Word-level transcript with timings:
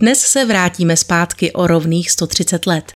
Dnes 0.00 0.20
se 0.20 0.44
vrátíme 0.44 0.96
zpátky 0.96 1.52
o 1.52 1.66
rovných 1.66 2.10
130 2.10 2.66
let. 2.66 2.92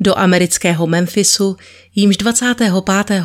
Do 0.00 0.18
amerického 0.18 0.86
Memphisu, 0.86 1.56
jímž 1.94 2.16
25. 2.16 2.72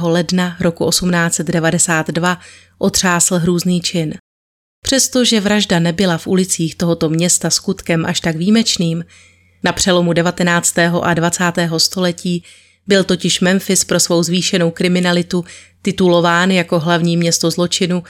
ledna 0.02 0.58
roku 0.60 0.90
1892 0.90 2.40
otřásl 2.78 3.36
hrůzný 3.36 3.82
čin. 3.82 4.14
Přestože 4.84 5.40
vražda 5.40 5.80
nebyla 5.80 6.18
v 6.18 6.28
ulicích 6.28 6.76
tohoto 6.76 7.10
města 7.10 7.50
skutkem 7.50 8.06
až 8.06 8.20
tak 8.20 8.36
výjimečným, 8.36 9.06
na 9.64 9.72
přelomu 9.72 10.14
19. 10.14 10.78
a 11.02 11.14
20. 11.14 11.44
století 11.78 12.44
byl 12.88 13.04
totiž 13.04 13.40
Memphis 13.40 13.84
pro 13.84 14.00
svou 14.00 14.24
zvýšenou 14.24 14.72
kriminalitu 14.72 15.46
titulován 15.82 16.52
jako 16.52 16.80
hlavní 16.80 17.18
město 17.18 17.52
zločinu 17.52 18.04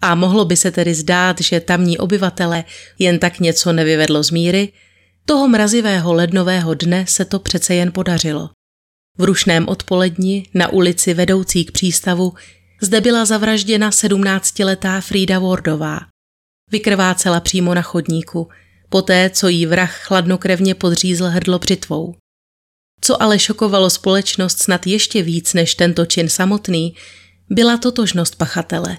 a 0.00 0.14
mohlo 0.14 0.44
by 0.44 0.56
se 0.56 0.70
tedy 0.70 0.94
zdát, 0.94 1.40
že 1.40 1.60
tamní 1.60 1.98
obyvatele 1.98 2.64
jen 2.98 3.18
tak 3.18 3.40
něco 3.40 3.72
nevyvedlo 3.72 4.22
z 4.22 4.30
míry, 4.30 4.72
toho 5.24 5.48
mrazivého 5.48 6.12
lednového 6.12 6.74
dne 6.74 7.04
se 7.08 7.24
to 7.24 7.38
přece 7.38 7.74
jen 7.74 7.92
podařilo. 7.92 8.50
V 9.18 9.24
rušném 9.24 9.68
odpoledni 9.68 10.48
na 10.54 10.68
ulici 10.68 11.14
vedoucí 11.14 11.64
k 11.64 11.72
přístavu 11.72 12.34
zde 12.80 13.00
byla 13.00 13.24
zavražděna 13.24 13.90
sedmnáctiletá 13.90 15.00
Frida 15.00 15.38
Wardová. 15.38 16.00
Vykrvácela 16.70 17.40
přímo 17.40 17.74
na 17.74 17.82
chodníku, 17.82 18.48
poté 18.88 19.30
co 19.30 19.48
jí 19.48 19.66
vrah 19.66 20.00
chladnokrevně 20.00 20.74
podřízl 20.74 21.24
hrdlo 21.24 21.58
břitvou. 21.58 22.14
Co 23.00 23.22
ale 23.22 23.38
šokovalo 23.38 23.90
společnost 23.90 24.58
snad 24.58 24.86
ještě 24.86 25.22
víc 25.22 25.54
než 25.54 25.74
tento 25.74 26.06
čin 26.06 26.28
samotný, 26.28 26.94
byla 27.50 27.76
totožnost 27.76 28.36
pachatele. 28.36 28.98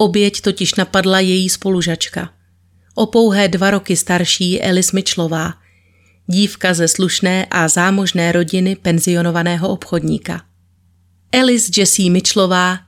Oběť 0.00 0.40
totiž 0.40 0.74
napadla 0.74 1.20
její 1.20 1.48
spolužačka. 1.48 2.30
O 2.94 3.06
pouhé 3.06 3.48
dva 3.48 3.70
roky 3.70 3.96
starší 3.96 4.62
Elis 4.62 4.92
Mitchellová, 4.92 5.54
dívka 6.26 6.74
ze 6.74 6.88
slušné 6.88 7.46
a 7.50 7.68
zámožné 7.68 8.32
rodiny 8.32 8.76
penzionovaného 8.76 9.68
obchodníka. 9.68 10.42
Elis 11.32 11.70
Jessie 11.76 12.10
Mitchellová 12.10 12.78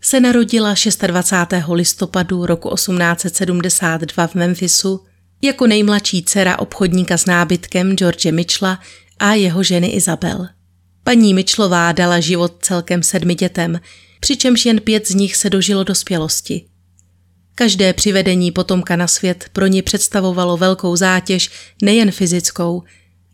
se 0.00 0.20
narodila 0.20 0.74
26. 1.06 1.52
listopadu 1.72 2.46
roku 2.46 2.74
1872 2.74 4.26
v 4.26 4.34
Memphisu 4.34 5.04
jako 5.42 5.66
nejmladší 5.66 6.22
dcera 6.22 6.58
obchodníka 6.58 7.18
s 7.18 7.26
nábytkem 7.26 7.96
George 7.96 8.32
Mitchella 8.32 8.80
a 9.18 9.34
jeho 9.34 9.62
ženy 9.62 9.86
Izabel. 9.88 10.48
Paní 11.04 11.34
Mitchellová 11.34 11.92
dala 11.92 12.20
život 12.20 12.56
celkem 12.60 13.02
sedmi 13.02 13.34
dětem, 13.34 13.80
přičemž 14.20 14.66
jen 14.66 14.80
pět 14.80 15.08
z 15.08 15.14
nich 15.14 15.36
se 15.36 15.50
dožilo 15.50 15.84
dospělosti. 15.84 16.64
Každé 17.54 17.92
přivedení 17.92 18.52
potomka 18.52 18.96
na 18.96 19.08
svět 19.08 19.44
pro 19.52 19.66
ní 19.66 19.82
představovalo 19.82 20.56
velkou 20.56 20.96
zátěž 20.96 21.50
nejen 21.82 22.10
fyzickou, 22.10 22.82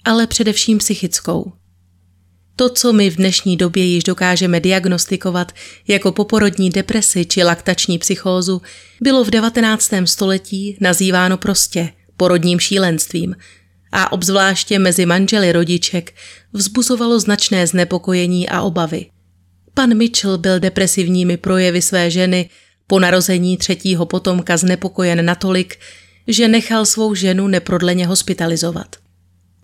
ale 0.05 0.27
především 0.27 0.79
psychickou. 0.79 1.53
To, 2.57 2.69
co 2.69 2.93
my 2.93 3.11
v 3.11 3.17
dnešní 3.17 3.57
době 3.57 3.85
již 3.85 4.05
dokážeme 4.05 4.61
diagnostikovat 4.61 5.53
jako 5.89 6.13
poporodní 6.13 6.71
depresi 6.71 7.25
či 7.25 7.45
laktační 7.45 7.99
psychózu, 7.99 8.63
bylo 9.01 9.25
v 9.25 9.31
19. 9.31 9.91
století 10.05 10.77
nazýváno 10.81 11.37
prostě 11.37 11.93
porodním 12.17 12.61
šílenstvím 12.61 13.37
a 13.93 14.13
obzvláště 14.13 14.79
mezi 14.79 15.07
manželi 15.07 15.53
rodiček 15.53 16.15
vzbuzovalo 16.53 17.21
značné 17.21 17.67
znepokojení 17.67 18.49
a 18.49 18.63
obavy. 18.63 19.07
Pan 19.75 19.95
Mitchell 19.95 20.39
byl 20.39 20.61
depresivními 20.61 21.37
projevy 21.37 21.83
své 21.83 22.11
ženy 22.11 22.51
po 22.87 23.01
narození 23.01 23.57
třetího 23.57 24.07
potomka 24.07 24.57
znepokojen 24.57 25.25
natolik, 25.25 25.79
že 26.29 26.49
nechal 26.49 26.87
svou 26.87 27.15
ženu 27.15 27.49
neprodleně 27.49 28.07
hospitalizovat. 28.07 28.97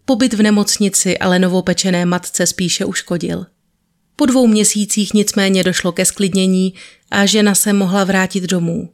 Pobyt 0.05 0.35
v 0.35 0.43
nemocnici 0.43 1.19
ale 1.19 1.39
novopečené 1.39 2.07
matce 2.07 2.47
spíše 2.47 2.85
uškodil. 2.85 3.47
Po 4.17 4.27
dvou 4.27 4.47
měsících 4.47 5.15
nicméně 5.15 5.65
došlo 5.65 5.93
ke 5.93 6.05
sklidnění 6.05 6.75
a 7.11 7.27
žena 7.27 7.55
se 7.55 7.73
mohla 7.73 8.05
vrátit 8.05 8.45
domů. 8.45 8.91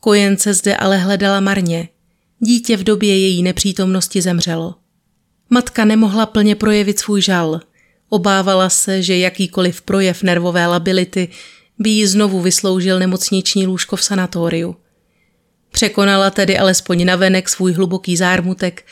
Kojence 0.00 0.54
zde 0.54 0.76
ale 0.76 0.98
hledala 0.98 1.40
marně. 1.40 1.88
Dítě 2.38 2.76
v 2.76 2.84
době 2.84 3.18
její 3.18 3.42
nepřítomnosti 3.42 4.22
zemřelo. 4.22 4.74
Matka 5.50 5.84
nemohla 5.84 6.26
plně 6.26 6.54
projevit 6.54 6.98
svůj 6.98 7.22
žal– 7.22 7.60
Obávala 8.12 8.70
se, 8.70 9.02
že 9.02 9.16
jakýkoliv 9.16 9.82
projev 9.82 10.22
nervové 10.22 10.66
lability 10.66 11.28
by 11.78 11.90
jí 11.90 12.06
znovu 12.06 12.40
vysloužil 12.40 12.98
nemocniční 12.98 13.66
lůžko 13.66 13.96
v 13.96 14.04
sanatoriu. 14.04 14.76
Překonala 15.70 16.30
tedy 16.30 16.58
alespoň 16.58 17.04
navenek 17.04 17.48
svůj 17.48 17.72
hluboký 17.72 18.16
zármutek 18.16 18.86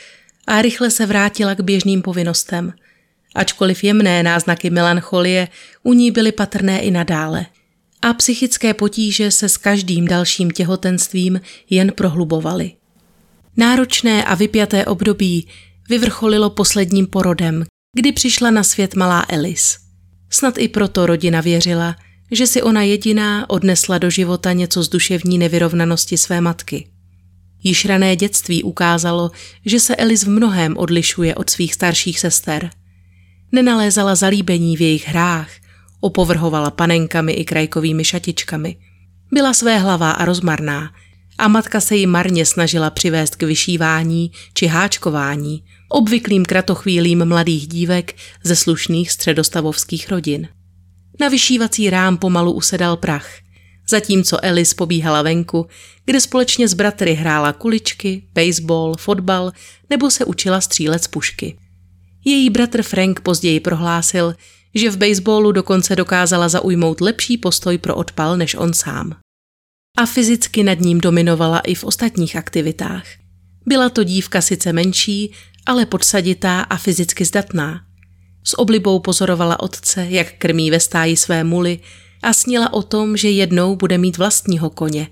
a 0.47 0.63
rychle 0.63 0.91
se 0.91 1.07
vrátila 1.07 1.55
k 1.55 1.61
běžným 1.61 2.03
povinnostem. 2.03 2.73
Ačkoliv 3.35 3.85
jemné 3.85 4.23
náznaky 4.23 4.71
melancholie 4.71 5.49
u 5.83 5.93
ní 5.93 6.11
byly 6.11 6.33
patrné 6.33 6.81
i 6.81 6.91
nadále. 6.91 7.47
A 8.03 8.15
psychické 8.15 8.75
potíže 8.75 9.31
se 9.31 9.49
s 9.49 9.57
každým 9.57 10.07
dalším 10.09 10.51
těhotenstvím 10.51 11.41
jen 11.71 11.93
prohlubovaly. 11.93 12.73
Náročné 13.57 14.25
a 14.25 14.35
vypjaté 14.35 14.87
období 14.87 15.49
vyvrcholilo 15.89 16.51
posledním 16.51 17.07
porodem, 17.07 17.65
kdy 17.97 18.13
přišla 18.13 18.51
na 18.51 18.63
svět 18.63 18.95
malá 18.95 19.27
Elis. 19.29 19.79
Snad 20.31 20.59
i 20.59 20.69
proto 20.69 21.07
rodina 21.07 21.41
věřila, 21.41 21.97
že 22.31 22.47
si 22.47 22.63
ona 22.63 22.83
jediná 22.83 23.51
odnesla 23.51 23.99
do 23.99 24.11
života 24.11 24.53
něco 24.53 24.83
z 24.83 24.89
duševní 24.89 25.39
nevyrovnanosti 25.39 26.17
své 26.17 26.41
matky. 26.41 26.89
Již 27.63 27.85
rané 27.85 28.17
dětství 28.17 28.63
ukázalo, 28.63 29.31
že 29.67 29.81
se 29.81 29.97
Elis 29.97 30.25
v 30.25 30.29
mnohém 30.29 30.77
odlišuje 30.77 31.35
od 31.35 31.51
svých 31.51 31.75
starších 31.75 32.21
sester. 32.21 32.71
Nenalézala 33.53 34.15
zalíbení 34.15 34.77
v 34.77 34.81
jejich 34.81 35.09
hrách, 35.09 35.51
opovrhovala 36.01 36.71
panenkami 36.71 37.33
i 37.33 37.45
krajkovými 37.45 38.05
šatičkami. 38.05 38.77
Byla 39.33 39.55
své 39.55 39.79
hlavá 39.79 40.11
a 40.11 40.25
rozmarná 40.25 40.91
a 41.39 41.49
matka 41.49 41.81
se 41.81 41.97
jí 41.97 42.07
marně 42.07 42.47
snažila 42.47 42.91
přivést 42.91 43.37
k 43.37 43.43
vyšívání 43.43 44.33
či 44.55 44.67
háčkování, 44.67 45.65
obvyklým 45.89 46.45
kratochvílím 46.45 47.25
mladých 47.25 47.69
dívek 47.69 48.15
ze 48.45 48.57
slušných 48.57 49.11
středostavovských 49.11 50.11
rodin. 50.11 50.49
Na 51.21 51.29
vyšívací 51.29 51.91
rám 51.91 52.17
pomalu 52.17 52.53
usedal 52.53 52.97
prach, 52.97 53.29
zatímco 53.91 54.45
Alice 54.45 54.75
pobíhala 54.75 55.23
venku, 55.23 55.67
kde 56.05 56.21
společně 56.21 56.69
s 56.69 56.75
bratry 56.75 57.15
hrála 57.15 57.53
kuličky, 57.53 58.23
baseball, 58.33 58.95
fotbal 58.99 59.53
nebo 59.91 60.11
se 60.11 60.25
učila 60.25 60.61
střílet 60.61 61.05
z 61.05 61.09
pušky. 61.09 61.59
Její 62.25 62.51
bratr 62.51 62.83
Frank 62.83 63.21
později 63.21 63.61
prohlásil, 63.61 64.35
že 64.75 64.91
v 64.91 64.97
baseballu 64.97 65.53
dokonce 65.53 65.97
dokázala 65.97 66.49
zaujmout 66.49 67.01
lepší 67.01 67.39
postoj 67.39 67.79
pro 67.79 67.97
odpal 67.97 68.37
než 68.37 68.55
on 68.55 68.75
sám. 68.75 69.17
A 69.99 70.07
fyzicky 70.07 70.63
nad 70.63 70.81
ním 70.81 71.01
dominovala 71.01 71.59
i 71.59 71.75
v 71.75 71.85
ostatních 71.85 72.37
aktivitách. 72.37 73.05
Byla 73.67 73.89
to 73.89 74.05
dívka 74.05 74.41
sice 74.41 74.73
menší, 74.73 75.33
ale 75.69 75.87
podsaditá 75.87 76.61
a 76.61 76.77
fyzicky 76.77 77.25
zdatná. 77.25 77.81
S 78.45 78.59
oblibou 78.59 78.99
pozorovala 78.99 79.61
otce, 79.61 80.07
jak 80.09 80.33
krmí 80.39 80.71
ve 80.71 80.81
stáji 80.81 81.17
své 81.17 81.45
muly 81.45 81.79
a 82.23 82.33
snila 82.33 82.73
o 82.73 82.83
tom, 82.83 83.17
že 83.17 83.31
jednou 83.31 83.77
bude 83.77 83.99
mít 83.99 84.19
vlastního 84.19 84.71
koně, 84.71 85.09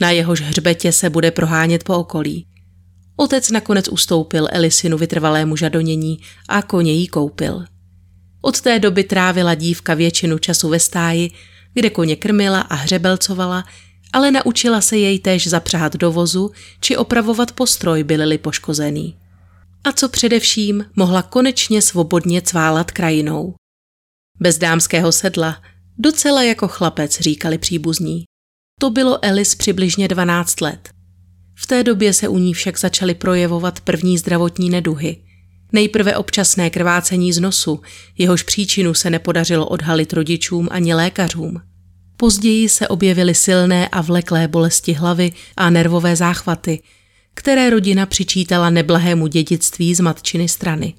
na 0.00 0.10
jehož 0.10 0.40
hřbetě 0.40 0.92
se 0.92 1.10
bude 1.10 1.30
prohánět 1.30 1.84
po 1.84 1.96
okolí. 1.96 2.46
Otec 3.16 3.50
nakonec 3.50 3.88
ustoupil 3.88 4.48
Elisinu 4.50 4.98
vytrvalému 4.98 5.56
žadonění 5.56 6.18
a 6.48 6.62
koně 6.62 6.92
jí 6.92 7.06
koupil. 7.06 7.64
Od 8.40 8.60
té 8.60 8.78
doby 8.78 9.04
trávila 9.04 9.54
dívka 9.54 9.94
většinu 9.94 10.38
času 10.38 10.68
ve 10.68 10.80
stáji, 10.80 11.30
kde 11.74 11.90
koně 11.90 12.16
krmila 12.16 12.60
a 12.60 12.74
hřebelcovala, 12.74 13.64
ale 14.12 14.30
naučila 14.30 14.80
se 14.80 14.96
jej 14.96 15.18
též 15.18 15.46
zapřát 15.46 15.96
do 15.96 16.12
vozu 16.12 16.50
či 16.80 16.96
opravovat 16.96 17.52
postroj, 17.52 18.04
byl-li 18.04 18.38
poškozený 18.38 19.16
a 19.84 19.92
co 19.92 20.08
především 20.08 20.84
mohla 20.96 21.22
konečně 21.22 21.82
svobodně 21.82 22.42
cválat 22.42 22.90
krajinou. 22.90 23.54
Bez 24.40 24.58
dámského 24.58 25.12
sedla, 25.12 25.62
docela 25.98 26.42
jako 26.42 26.68
chlapec, 26.68 27.20
říkali 27.20 27.58
příbuzní. 27.58 28.24
To 28.80 28.90
bylo 28.90 29.24
Elis 29.24 29.54
přibližně 29.54 30.08
12 30.08 30.60
let. 30.60 30.90
V 31.54 31.66
té 31.66 31.84
době 31.84 32.12
se 32.12 32.28
u 32.28 32.38
ní 32.38 32.54
však 32.54 32.78
začaly 32.78 33.14
projevovat 33.14 33.80
první 33.80 34.18
zdravotní 34.18 34.70
neduhy. 34.70 35.24
Nejprve 35.72 36.16
občasné 36.16 36.70
krvácení 36.70 37.32
z 37.32 37.40
nosu, 37.40 37.80
jehož 38.18 38.42
příčinu 38.42 38.94
se 38.94 39.10
nepodařilo 39.10 39.68
odhalit 39.68 40.12
rodičům 40.12 40.68
ani 40.70 40.94
lékařům. 40.94 41.60
Později 42.16 42.68
se 42.68 42.88
objevily 42.88 43.34
silné 43.34 43.88
a 43.88 44.00
vleklé 44.00 44.48
bolesti 44.48 44.92
hlavy 44.92 45.32
a 45.56 45.70
nervové 45.70 46.16
záchvaty, 46.16 46.82
které 47.34 47.70
rodina 47.70 48.06
přičítala 48.06 48.70
neblahému 48.70 49.26
dědictví 49.26 49.94
z 49.94 50.00
matčiny 50.00 50.48
strany. 50.48 50.94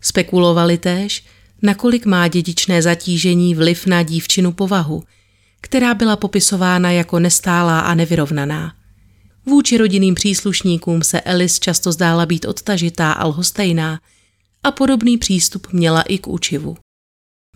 Spekulovali 0.00 0.78
též, 0.78 1.24
nakolik 1.62 2.06
má 2.06 2.28
dědičné 2.28 2.82
zatížení 2.82 3.54
vliv 3.54 3.86
na 3.86 4.02
dívčinu 4.02 4.52
povahu, 4.52 5.02
která 5.60 5.94
byla 5.94 6.16
popisována 6.16 6.90
jako 6.90 7.18
nestálá 7.18 7.80
a 7.80 7.94
nevyrovnaná. 7.94 8.74
Vůči 9.46 9.76
rodinným 9.76 10.14
příslušníkům 10.14 11.02
se 11.02 11.20
Alice 11.20 11.60
často 11.60 11.92
zdála 11.92 12.26
být 12.26 12.44
odtažitá 12.44 13.12
a 13.12 13.26
lhostejná 13.26 14.00
a 14.64 14.70
podobný 14.70 15.18
přístup 15.18 15.66
měla 15.72 16.02
i 16.02 16.18
k 16.18 16.28
učivu. 16.28 16.76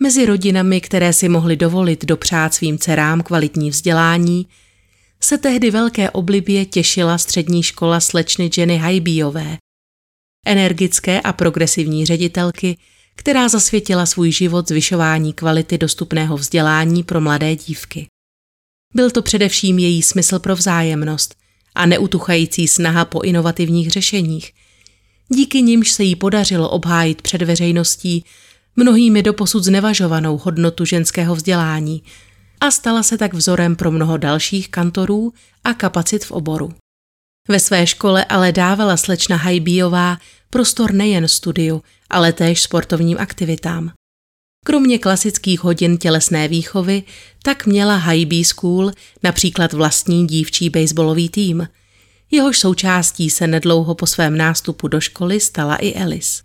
Mezi 0.01 0.25
rodinami, 0.25 0.81
které 0.81 1.13
si 1.13 1.29
mohly 1.29 1.55
dovolit 1.55 2.05
dopřát 2.05 2.53
svým 2.53 2.77
dcerám 2.77 3.21
kvalitní 3.21 3.69
vzdělání, 3.69 4.47
se 5.21 5.37
tehdy 5.37 5.71
velké 5.71 6.09
oblibě 6.09 6.65
těšila 6.65 7.17
střední 7.17 7.63
škola 7.63 7.99
slečny 7.99 8.49
Jenny 8.57 8.77
Hajbíjové, 8.77 9.57
energické 10.45 11.21
a 11.21 11.33
progresivní 11.33 12.05
ředitelky, 12.05 12.77
která 13.15 13.49
zasvětila 13.49 14.05
svůj 14.05 14.31
život 14.31 14.67
zvyšování 14.67 15.33
kvality 15.33 15.77
dostupného 15.77 16.37
vzdělání 16.37 17.03
pro 17.03 17.21
mladé 17.21 17.55
dívky. 17.55 18.07
Byl 18.95 19.11
to 19.11 19.21
především 19.21 19.79
její 19.79 20.01
smysl 20.01 20.39
pro 20.39 20.55
vzájemnost 20.55 21.35
a 21.75 21.85
neutuchající 21.85 22.67
snaha 22.67 23.05
po 23.05 23.21
inovativních 23.21 23.91
řešeních, 23.91 24.51
díky 25.29 25.61
nimž 25.61 25.91
se 25.91 26.03
jí 26.03 26.15
podařilo 26.15 26.69
obhájit 26.69 27.21
před 27.21 27.41
veřejností 27.41 28.25
mnohými 28.75 29.23
doposud 29.23 29.63
znevažovanou 29.63 30.37
hodnotu 30.37 30.85
ženského 30.85 31.35
vzdělání 31.35 32.03
a 32.61 32.71
stala 32.71 33.03
se 33.03 33.17
tak 33.17 33.33
vzorem 33.33 33.75
pro 33.75 33.91
mnoho 33.91 34.17
dalších 34.17 34.69
kantorů 34.69 35.33
a 35.63 35.73
kapacit 35.73 36.25
v 36.25 36.31
oboru. 36.31 36.73
Ve 37.47 37.59
své 37.59 37.87
škole 37.87 38.25
ale 38.25 38.51
dávala 38.51 38.97
slečna 38.97 39.37
Hajbíjová 39.37 40.17
prostor 40.49 40.93
nejen 40.93 41.27
studiu, 41.27 41.83
ale 42.09 42.33
též 42.33 42.61
sportovním 42.61 43.17
aktivitám. 43.17 43.91
Kromě 44.65 44.99
klasických 44.99 45.63
hodin 45.63 45.97
tělesné 45.97 46.47
výchovy, 46.47 47.03
tak 47.43 47.65
měla 47.65 48.03
B 48.25 48.43
School 48.45 48.91
například 49.23 49.73
vlastní 49.73 50.27
dívčí 50.27 50.69
baseballový 50.69 51.29
tým. 51.29 51.67
Jehož 52.31 52.59
součástí 52.59 53.29
se 53.29 53.47
nedlouho 53.47 53.95
po 53.95 54.07
svém 54.07 54.37
nástupu 54.37 54.87
do 54.87 55.01
školy 55.01 55.39
stala 55.39 55.75
i 55.75 55.95
Alice. 55.95 56.43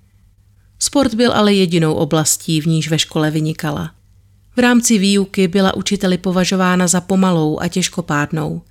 Sport 0.79 1.15
byl 1.15 1.33
ale 1.33 1.55
jedinou 1.55 1.95
oblastí, 1.95 2.61
v 2.61 2.67
níž 2.67 2.89
ve 2.89 2.99
škole 2.99 3.31
vynikala. 3.31 3.95
V 4.57 4.59
rámci 4.59 4.99
výuky 4.99 5.49
byla 5.49 5.77
učiteli 5.77 6.19
považována 6.19 6.87
za 6.87 7.01
pomalou 7.01 7.61
a 7.61 7.69
těžkopádnou. 7.69 8.63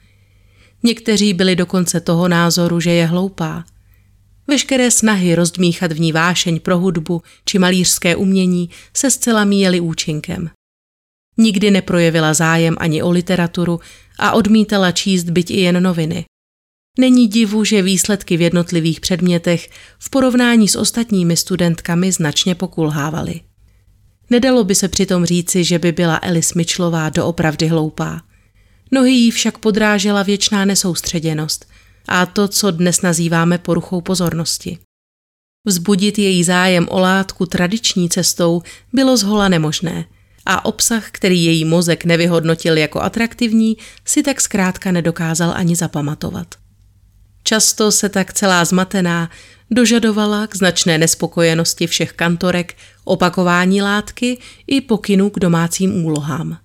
Někteří 0.83 1.33
byli 1.33 1.55
dokonce 1.55 1.99
toho 1.99 2.27
názoru, 2.27 2.79
že 2.79 2.91
je 2.91 3.05
hloupá– 3.05 3.63
Veškeré 4.49 4.91
snahy 4.91 5.35
rozdmíchat 5.35 5.91
v 5.91 5.99
ní 5.99 6.11
vášeň 6.11 6.59
pro 6.59 6.77
hudbu 6.77 7.21
či 7.45 7.59
malířské 7.59 8.15
umění 8.15 8.69
se 8.93 9.11
zcela 9.11 9.45
míjely 9.45 9.79
účinkem. 9.79 10.49
Nikdy 11.37 11.71
neprojevila 11.71 12.33
zájem 12.33 12.75
ani 12.79 13.03
o 13.03 13.11
literaturu 13.11 13.79
a 14.19 14.31
odmítala 14.31 14.91
číst 14.91 15.23
byť 15.23 15.51
i 15.51 15.59
jen 15.59 15.83
noviny. 15.83 16.25
Není 16.99 17.27
divu, 17.27 17.63
že 17.63 17.81
výsledky 17.81 18.37
v 18.37 18.41
jednotlivých 18.41 18.99
předmětech 18.99 19.69
v 19.99 20.09
porovnání 20.09 20.67
s 20.67 20.75
ostatními 20.75 21.37
studentkami 21.37 22.11
značně 22.11 22.55
pokulhávaly. 22.55 23.41
Nedalo 24.29 24.63
by 24.63 24.75
se 24.75 24.87
přitom 24.87 25.25
říci, 25.25 25.63
že 25.63 25.79
by 25.79 25.91
byla 25.91 26.15
Alice 26.15 26.53
Mitchellová 26.55 27.09
doopravdy 27.09 27.67
hloupá. 27.67 28.21
Nohy 28.91 29.11
jí 29.11 29.31
však 29.31 29.57
podrážela 29.57 30.23
věčná 30.23 30.65
nesoustředěnost– 30.65 31.65
a 32.09 32.25
to, 32.25 32.47
co 32.47 32.71
dnes 32.71 33.01
nazýváme 33.01 33.57
poruchou 33.57 34.01
pozornosti. 34.01 34.77
Vzbudit 35.65 36.19
její 36.19 36.43
zájem 36.43 36.87
o 36.89 36.99
látku 36.99 37.45
tradiční 37.45 38.09
cestou 38.09 38.61
bylo 38.93 39.17
zhola 39.17 39.49
nemožné 39.49 40.05
a 40.45 40.65
obsah, 40.65 41.11
který 41.11 41.43
její 41.43 41.65
mozek 41.65 42.05
nevyhodnotil 42.05 42.77
jako 42.77 43.01
atraktivní, 43.01 43.77
si 44.05 44.23
tak 44.23 44.41
zkrátka 44.41 44.91
nedokázal 44.91 45.53
ani 45.55 45.75
zapamatovat. 45.75 46.55
Často 47.43 47.91
se 47.91 48.09
tak 48.09 48.33
celá 48.33 48.65
zmatená 48.65 49.29
dožadovala 49.71 50.47
k 50.47 50.55
značné 50.55 50.97
nespokojenosti 50.97 51.87
všech 51.87 52.13
kantorek 52.13 52.77
opakování 53.03 53.81
látky 53.81 54.37
i 54.67 54.81
pokynu 54.81 55.29
k 55.29 55.39
domácím 55.39 56.05
úlohám. 56.05 56.57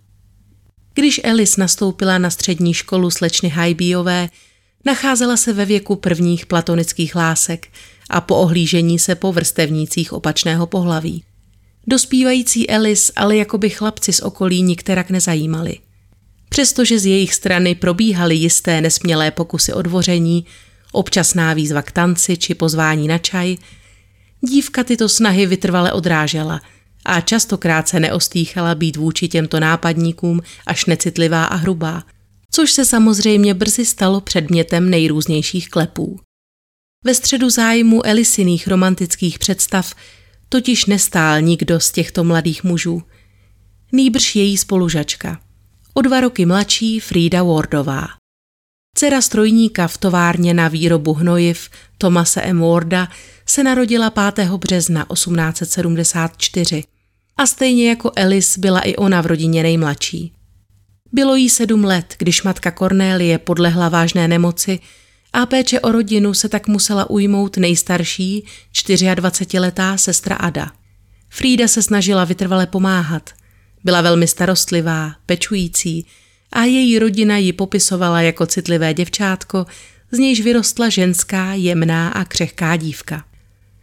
Když 0.94 1.20
Alice 1.24 1.60
nastoupila 1.60 2.18
na 2.18 2.30
střední 2.30 2.74
školu 2.74 3.10
slečny 3.10 3.48
Hajbíjové, 3.48 4.28
Nacházela 4.86 5.36
se 5.36 5.52
ve 5.52 5.64
věku 5.64 5.96
prvních 5.96 6.46
platonických 6.46 7.16
lásek 7.16 7.68
a 8.10 8.20
po 8.20 8.36
ohlížení 8.36 8.98
se 8.98 9.14
po 9.14 9.32
vrstevnících 9.32 10.12
opačného 10.12 10.66
pohlaví. 10.66 11.24
Dospívající 11.86 12.70
Alice 12.70 13.12
ale 13.16 13.36
jakoby 13.36 13.70
chlapci 13.70 14.12
z 14.12 14.20
okolí 14.20 14.62
nikterak 14.62 15.10
nezajímali. 15.10 15.78
Přestože 16.48 16.98
z 16.98 17.06
jejich 17.06 17.34
strany 17.34 17.74
probíhaly 17.74 18.34
jisté 18.34 18.80
nesmělé 18.80 19.30
pokusy 19.30 19.72
o 19.72 19.82
dvoření, 19.82 20.46
občasná 20.94 21.54
výzva 21.54 21.82
k 21.82 21.92
tanci 21.92 22.36
či 22.36 22.54
pozvání 22.54 23.08
na 23.08 23.18
čaj, 23.18 23.56
dívka 24.40 24.84
tyto 24.84 25.08
snahy 25.08 25.46
vytrvale 25.46 25.92
odrážela 25.92 26.60
a 27.04 27.20
častokrát 27.20 27.88
se 27.88 28.00
neostýchala 28.00 28.74
být 28.74 28.96
vůči 28.96 29.28
těmto 29.28 29.60
nápadníkům 29.60 30.40
až 30.66 30.86
necitlivá 30.86 31.44
a 31.44 31.54
hrubá– 31.54 32.02
což 32.54 32.72
se 32.72 32.84
samozřejmě 32.84 33.54
brzy 33.54 33.84
stalo 33.84 34.20
předmětem 34.20 34.90
nejrůznějších 34.90 35.68
klepů. 35.68 36.20
Ve 37.04 37.14
středu 37.14 37.50
zájmu 37.50 38.06
Elisiných 38.06 38.68
romantických 38.68 39.38
představ 39.38 39.94
totiž 40.48 40.86
nestál 40.86 41.40
nikdo 41.40 41.80
z 41.80 41.90
těchto 41.90 42.24
mladých 42.24 42.64
mužů. 42.64 43.02
Nýbrž 43.92 44.36
její 44.36 44.56
spolužačka, 44.56 45.40
o 45.94 46.02
dva 46.02 46.20
roky 46.20 46.46
mladší 46.46 47.00
Frida 47.00 47.42
Wardová. 47.42 48.06
Dcera 48.94 49.20
strojníka 49.20 49.88
v 49.88 49.98
továrně 49.98 50.54
na 50.54 50.68
výrobu 50.68 51.14
hnojiv 51.14 51.70
Tomase 51.98 52.42
M. 52.42 52.60
Warda 52.60 53.08
se 53.46 53.62
narodila 53.62 54.10
5. 54.32 54.50
března 54.50 55.06
1874 55.12 56.84
a 57.36 57.46
stejně 57.46 57.88
jako 57.88 58.12
Alice 58.16 58.60
byla 58.60 58.80
i 58.80 58.96
ona 58.96 59.20
v 59.20 59.26
rodině 59.26 59.62
nejmladší. 59.62 60.32
Bylo 61.12 61.36
jí 61.36 61.50
sedm 61.50 61.84
let, 61.84 62.14
když 62.18 62.42
matka 62.42 62.70
Cornélie 62.70 63.38
podlehla 63.38 63.88
vážné 63.88 64.28
nemoci 64.28 64.78
a 65.32 65.46
péče 65.46 65.80
o 65.80 65.92
rodinu 65.92 66.34
se 66.34 66.48
tak 66.48 66.68
musela 66.68 67.10
ujmout 67.10 67.56
nejstarší, 67.56 68.46
24-letá 68.74 69.96
sestra 69.96 70.36
Ada. 70.36 70.72
Frida 71.28 71.68
se 71.68 71.82
snažila 71.82 72.24
vytrvale 72.24 72.66
pomáhat. 72.66 73.30
Byla 73.84 74.00
velmi 74.00 74.28
starostlivá, 74.28 75.12
pečující 75.26 76.06
a 76.54 76.64
její 76.64 76.98
rodina 76.98 77.36
ji 77.36 77.52
popisovala 77.52 78.20
jako 78.20 78.46
citlivé 78.46 78.94
děvčátko, 78.94 79.66
z 80.10 80.18
nějž 80.18 80.40
vyrostla 80.40 80.88
ženská, 80.88 81.54
jemná 81.54 82.08
a 82.08 82.24
křehká 82.24 82.76
dívka. 82.76 83.24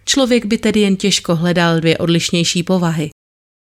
Člověk 0.05 0.45
by 0.45 0.57
tedy 0.57 0.79
jen 0.79 0.95
těžko 0.95 1.35
hledal 1.35 1.79
dvě 1.79 1.97
odlišnější 1.97 2.63
povahy. 2.63 3.09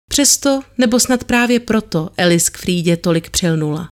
Přesto, 0.10 0.62
nebo 0.78 1.00
snad 1.00 1.24
právě 1.24 1.60
proto, 1.60 2.10
Alice 2.18 2.52
k 2.52 2.58
Frídě 2.58 2.98
tolik 2.98 3.30
přilnula. 3.30 3.88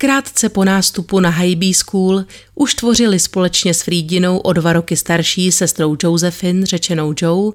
Krátce 0.00 0.48
po 0.48 0.64
nástupu 0.64 1.20
na 1.20 1.30
High 1.30 1.72
School 1.74 2.24
už 2.54 2.74
tvořili 2.74 3.18
společně 3.18 3.74
s 3.74 3.82
Frídinou 3.82 4.38
o 4.38 4.52
dva 4.52 4.72
roky 4.72 4.96
starší 4.96 5.52
sestrou 5.52 5.96
Josephine, 6.02 6.66
řečenou 6.66 7.14
Joe, 7.22 7.52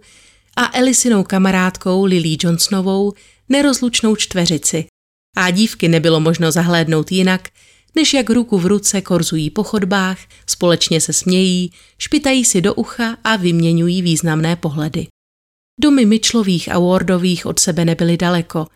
a 0.58 0.78
Elisinou 0.78 1.24
kamarádkou 1.24 2.04
Lily 2.04 2.38
Johnsonovou 2.42 3.14
nerozlučnou 3.50 4.16
čtveřici. 4.16 4.86
A 5.36 5.52
dívky 5.52 5.88
nebylo 5.88 6.20
možno 6.20 6.52
zahlédnout 6.52 7.12
jinak, 7.12 7.50
než 7.96 8.14
jak 8.14 8.30
ruku 8.30 8.58
v 8.58 8.66
ruce 8.66 9.02
korzují 9.02 9.50
po 9.50 9.64
chodbách, 9.64 10.18
společně 10.48 11.02
se 11.02 11.14
smějí, 11.14 11.72
špitají 11.98 12.46
si 12.46 12.62
do 12.62 12.74
ucha 12.74 13.18
a 13.24 13.36
vyměňují 13.36 14.02
významné 14.02 14.56
pohledy. 14.56 15.08
Domy 15.82 16.06
Mitchellových 16.06 16.72
a 16.72 16.80
Wardových 16.80 17.46
od 17.46 17.60
sebe 17.60 17.86
nebyly 17.86 18.18
daleko 18.18 18.68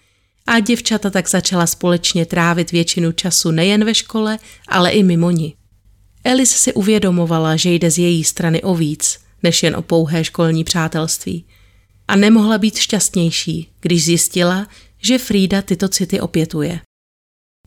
a 0.48 0.60
děvčata 0.60 1.10
tak 1.10 1.30
začala 1.30 1.68
společně 1.68 2.26
trávit 2.26 2.72
většinu 2.72 3.12
času 3.12 3.52
nejen 3.52 3.86
ve 3.86 3.96
škole, 3.96 4.40
ale 4.68 4.92
i 4.92 5.04
mimo 5.04 5.32
ní. 5.32 5.56
Alice 6.26 6.58
si 6.58 6.74
uvědomovala, 6.74 7.56
že 7.56 7.72
jde 7.72 7.92
z 7.92 7.98
její 7.98 8.24
strany 8.24 8.62
o 8.62 8.76
víc, 8.76 9.20
než 9.44 9.64
jen 9.64 9.76
o 9.76 9.82
pouhé 9.82 10.24
školní 10.24 10.64
přátelství. 10.64 11.46
A 12.08 12.16
nemohla 12.16 12.58
být 12.58 12.78
šťastnější, 12.78 13.70
když 13.82 14.06
zjistila, 14.06 14.68
že 15.02 15.18
Frida 15.18 15.62
tyto 15.62 15.88
city 15.88 16.20
opětuje. 16.20 16.80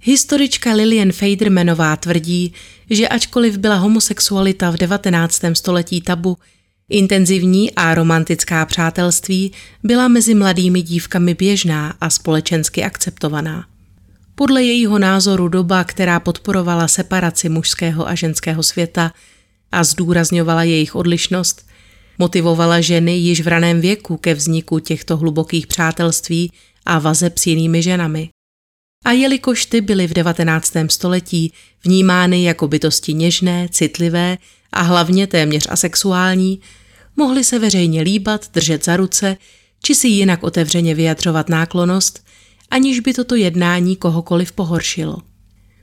Historička 0.00 0.72
Lillian 0.72 1.12
Fadermanová 1.12 1.96
tvrdí, 1.96 2.52
že 2.90 3.08
ačkoliv 3.08 3.56
byla 3.56 3.76
homosexualita 3.76 4.70
v 4.70 4.76
19. 4.76 5.40
století 5.52 6.00
tabu, 6.00 6.38
intenzivní 6.88 7.74
a 7.74 7.94
romantická 7.94 8.66
přátelství 8.66 9.52
byla 9.82 10.08
mezi 10.08 10.34
mladými 10.34 10.82
dívkami 10.82 11.34
běžná 11.34 11.94
a 12.00 12.10
společensky 12.10 12.84
akceptovaná. 12.84 13.66
Podle 14.34 14.62
jejího 14.62 14.98
názoru 14.98 15.48
doba, 15.48 15.84
která 15.84 16.20
podporovala 16.20 16.88
separaci 16.88 17.48
mužského 17.48 18.08
a 18.08 18.14
ženského 18.14 18.62
světa 18.62 19.12
a 19.72 19.84
zdůrazňovala 19.84 20.62
jejich 20.62 20.94
odlišnost, 20.94 21.66
motivovala 22.18 22.80
ženy 22.80 23.12
již 23.12 23.40
v 23.40 23.48
raném 23.48 23.80
věku 23.80 24.16
ke 24.16 24.34
vzniku 24.34 24.78
těchto 24.78 25.16
hlubokých 25.16 25.66
přátelství 25.66 26.52
a 26.86 26.98
vazeb 26.98 27.38
s 27.38 27.46
jinými 27.46 27.82
ženami. 27.82 28.28
A 29.04 29.12
jelikož 29.12 29.66
ty 29.66 29.80
byly 29.80 30.06
v 30.06 30.12
19. 30.12 30.72
století 30.88 31.52
vnímány 31.84 32.44
jako 32.44 32.68
bytosti 32.68 33.14
něžné, 33.14 33.68
citlivé 33.70 34.38
a 34.72 34.82
hlavně 34.82 35.26
téměř 35.26 35.66
asexuální, 35.70 36.60
mohly 37.16 37.44
se 37.44 37.58
veřejně 37.58 38.02
líbat, 38.02 38.52
držet 38.52 38.84
za 38.84 38.96
ruce, 38.96 39.36
či 39.82 39.94
si 39.94 40.08
jinak 40.08 40.42
otevřeně 40.42 40.94
vyjadřovat 40.94 41.48
náklonost, 41.48 42.24
aniž 42.70 43.00
by 43.00 43.14
toto 43.14 43.34
jednání 43.34 43.96
kohokoliv 43.96 44.52
pohoršilo. 44.52 45.16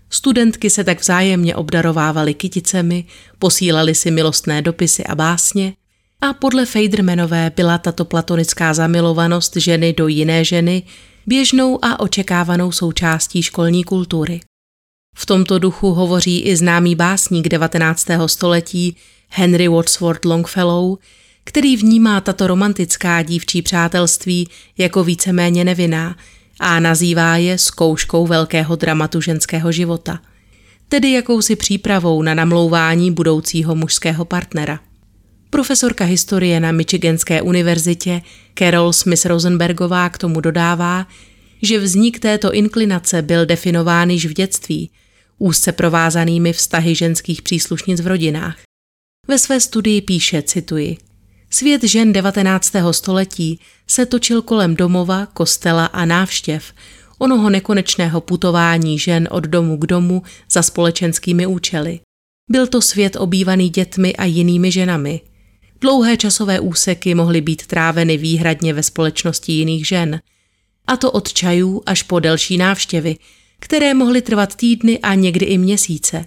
Studentky 0.09 0.69
se 0.69 0.83
tak 0.83 1.01
vzájemně 1.01 1.55
obdarovávaly 1.55 2.33
kyticemi, 2.33 3.05
posílali 3.39 3.95
si 3.95 4.11
milostné 4.11 4.61
dopisy 4.61 5.03
a 5.03 5.15
básně 5.15 5.73
a 6.21 6.33
podle 6.33 6.65
Fejdermenové 6.65 7.51
byla 7.55 7.77
tato 7.77 8.05
platonická 8.05 8.73
zamilovanost 8.73 9.55
ženy 9.55 9.93
do 9.93 10.07
jiné 10.07 10.45
ženy 10.45 10.83
běžnou 11.25 11.85
a 11.85 11.99
očekávanou 11.99 12.71
součástí 12.71 13.43
školní 13.43 13.83
kultury. 13.83 14.39
V 15.15 15.25
tomto 15.25 15.59
duchu 15.59 15.91
hovoří 15.91 16.41
i 16.41 16.55
známý 16.55 16.95
básník 16.95 17.49
19. 17.49 18.07
století 18.25 18.95
Henry 19.29 19.67
Wadsworth 19.67 20.25
Longfellow, 20.25 20.97
který 21.43 21.77
vnímá 21.77 22.21
tato 22.21 22.47
romantická 22.47 23.21
dívčí 23.21 23.61
přátelství 23.61 24.49
jako 24.77 25.03
víceméně 25.03 25.63
nevinná 25.63 26.15
a 26.59 26.79
nazývá 26.79 27.37
je 27.37 27.57
zkouškou 27.57 28.27
velkého 28.27 28.75
dramatu 28.75 29.21
ženského 29.21 29.71
života, 29.71 30.19
tedy 30.89 31.11
jakousi 31.11 31.55
přípravou 31.55 32.21
na 32.21 32.33
namlouvání 32.33 33.11
budoucího 33.11 33.75
mužského 33.75 34.25
partnera. 34.25 34.88
Profesorka 35.49 36.05
historie 36.05 36.59
na 36.59 36.71
Michiganské 36.71 37.41
univerzitě 37.41 38.21
Carol 38.59 38.93
Smith 38.93 39.25
Rosenbergová 39.25 40.09
k 40.09 40.17
tomu 40.17 40.41
dodává, 40.41 41.07
že 41.61 41.79
vznik 41.79 42.19
této 42.19 42.53
inklinace 42.53 43.21
byl 43.21 43.45
definován 43.45 44.09
již 44.09 44.25
v 44.25 44.33
dětství, 44.33 44.91
úzce 45.37 45.71
provázanými 45.71 46.53
vztahy 46.53 46.95
ženských 46.95 47.41
příslušnic 47.41 48.01
v 48.01 48.07
rodinách. 48.07 48.57
Ve 49.27 49.39
své 49.39 49.59
studii 49.59 50.01
píše, 50.01 50.41
cituji, 50.41 50.97
Svět 51.49 51.83
žen 51.83 52.13
19. 52.13 52.73
století 52.91 53.59
se 53.87 54.05
točil 54.05 54.41
kolem 54.41 54.75
domova, 54.75 55.25
kostela 55.25 55.85
a 55.85 56.05
návštěv, 56.05 56.73
onoho 57.17 57.49
nekonečného 57.49 58.21
putování 58.21 58.99
žen 58.99 59.27
od 59.31 59.43
domu 59.43 59.77
k 59.77 59.85
domu 59.85 60.23
za 60.51 60.61
společenskými 60.61 61.45
účely. 61.45 61.99
Byl 62.49 62.67
to 62.67 62.81
svět 62.81 63.15
obývaný 63.15 63.69
dětmi 63.69 64.15
a 64.15 64.25
jinými 64.25 64.71
ženami. 64.71 65.21
Dlouhé 65.81 66.17
časové 66.17 66.59
úseky 66.59 67.15
mohly 67.15 67.41
být 67.41 67.67
tráveny 67.67 68.17
výhradně 68.17 68.73
ve 68.73 68.83
společnosti 68.83 69.51
jiných 69.51 69.87
žen, 69.87 70.21
a 70.87 70.97
to 70.97 71.11
od 71.11 71.33
čajů 71.33 71.83
až 71.85 72.03
po 72.03 72.19
delší 72.19 72.57
návštěvy, 72.57 73.15
které 73.59 73.93
mohly 73.93 74.21
trvat 74.21 74.55
týdny 74.55 74.99
a 74.99 75.13
někdy 75.13 75.45
i 75.45 75.57
měsíce. 75.57 76.25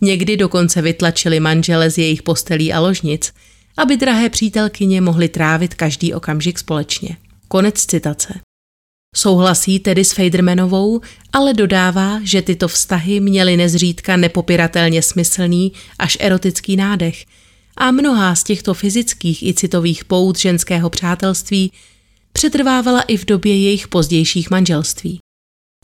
Někdy 0.00 0.36
dokonce 0.36 0.82
vytlačili 0.82 1.40
manžele 1.40 1.90
z 1.90 1.98
jejich 1.98 2.22
postelí 2.22 2.72
a 2.72 2.80
ložnic, 2.80 3.32
aby 3.76 3.96
drahé 3.96 4.30
přítelkyně 4.30 5.00
mohly 5.00 5.28
trávit 5.28 5.74
každý 5.74 6.14
okamžik 6.14 6.58
společně. 6.58 7.16
Konec 7.48 7.86
citace. 7.86 8.40
Souhlasí 9.16 9.78
tedy 9.78 10.04
s 10.04 10.12
Fejdermanovou, 10.12 11.00
ale 11.32 11.54
dodává, 11.54 12.20
že 12.22 12.42
tyto 12.42 12.68
vztahy 12.68 13.20
měly 13.20 13.56
nezřídka 13.56 14.16
nepopiratelně 14.16 15.02
smyslný 15.02 15.72
až 15.98 16.16
erotický 16.20 16.76
nádech 16.76 17.24
a 17.78 17.90
mnohá 17.90 18.34
z 18.34 18.44
těchto 18.44 18.74
fyzických 18.74 19.42
i 19.42 19.54
citových 19.54 20.04
pout 20.04 20.38
ženského 20.38 20.90
přátelství 20.90 21.72
přetrvávala 22.32 23.02
i 23.02 23.16
v 23.16 23.24
době 23.24 23.62
jejich 23.62 23.88
pozdějších 23.88 24.50
manželství. 24.50 25.18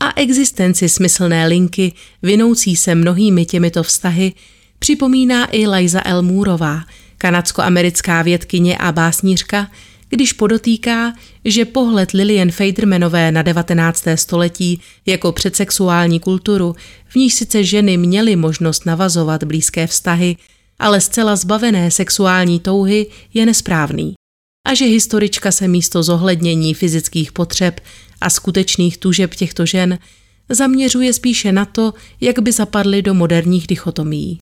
A 0.01 0.21
existenci 0.21 0.89
smyslné 0.89 1.47
linky, 1.47 1.93
vinoucí 2.21 2.75
se 2.75 2.95
mnohými 2.95 3.45
těmito 3.45 3.83
vztahy, 3.83 4.33
připomíná 4.79 5.55
i 5.55 5.67
Liza 5.67 6.01
L. 6.05 6.23
Moorová, 6.23 6.83
kanadsko-americká 7.17 8.21
vědkyně 8.21 8.77
a 8.77 8.91
básnířka, 8.91 9.71
když 10.09 10.33
podotýká, 10.33 11.13
že 11.45 11.65
pohled 11.65 12.11
Lillian 12.11 12.51
Fadermanové 12.51 13.31
na 13.31 13.41
19. 13.41 14.03
století 14.15 14.81
jako 15.05 15.31
předsexuální 15.31 16.19
kulturu, 16.19 16.75
v 17.07 17.15
níž 17.15 17.33
sice 17.33 17.63
ženy 17.63 17.97
měly 17.97 18.35
možnost 18.35 18.85
navazovat 18.85 19.43
blízké 19.43 19.87
vztahy, 19.87 20.35
ale 20.79 21.01
zcela 21.01 21.35
zbavené 21.35 21.91
sexuální 21.91 22.59
touhy, 22.59 23.07
je 23.33 23.45
nesprávný. 23.45 24.13
A 24.67 24.73
že 24.73 24.85
historička 24.85 25.51
se 25.51 25.67
místo 25.67 26.03
zohlednění 26.03 26.73
fyzických 26.73 27.31
potřeb 27.31 27.79
a 28.21 28.29
skutečných 28.29 28.97
tužeb 28.97 29.35
těchto 29.35 29.65
žen 29.65 29.99
zaměřuje 30.49 31.13
spíše 31.13 31.51
na 31.51 31.65
to, 31.65 31.93
jak 32.21 32.39
by 32.39 32.51
zapadly 32.51 33.01
do 33.01 33.13
moderních 33.13 33.67
dichotomií. 33.67 34.37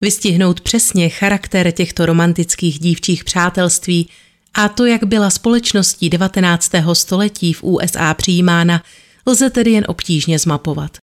Vystihnout 0.00 0.60
přesně 0.60 1.08
charakter 1.08 1.72
těchto 1.72 2.06
romantických 2.06 2.78
dívčích 2.78 3.24
přátelství 3.24 4.08
a 4.54 4.68
to, 4.68 4.86
jak 4.86 5.04
byla 5.04 5.30
společností 5.30 6.10
19. 6.10 6.72
století 6.92 7.52
v 7.52 7.62
USA 7.62 8.14
přijímána, 8.14 8.82
lze 9.26 9.50
tedy 9.50 9.70
jen 9.70 9.84
obtížně 9.88 10.38
zmapovat. 10.38 10.96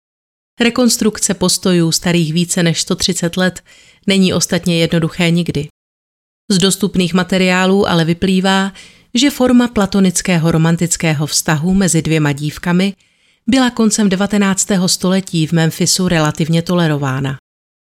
Rekonstrukce 0.61 1.35
postojů 1.35 1.93
starých 1.93 2.33
více 2.33 2.63
než 2.63 2.81
130 2.81 3.37
let 3.37 3.63
není 4.07 4.33
ostatně 4.33 4.79
jednoduché 4.79 5.31
nikdy. 5.31 5.69
Z 6.51 6.59
dostupných 6.59 7.15
materiálů 7.15 7.89
ale 7.89 8.05
vyplývá, 8.05 8.73
že 9.15 9.31
forma 9.31 9.69
platonického 9.69 10.53
romantického 10.53 11.27
vztahu 11.27 11.75
mezi 11.75 12.03
dvěma 12.03 12.33
dívkami 12.33 12.95
byla 13.47 13.71
koncem 13.71 14.09
19. 14.09 14.69
století 14.87 15.47
v 15.47 15.53
Memphisu 15.53 16.09
relativně 16.09 16.63
tolerována. 16.63 17.37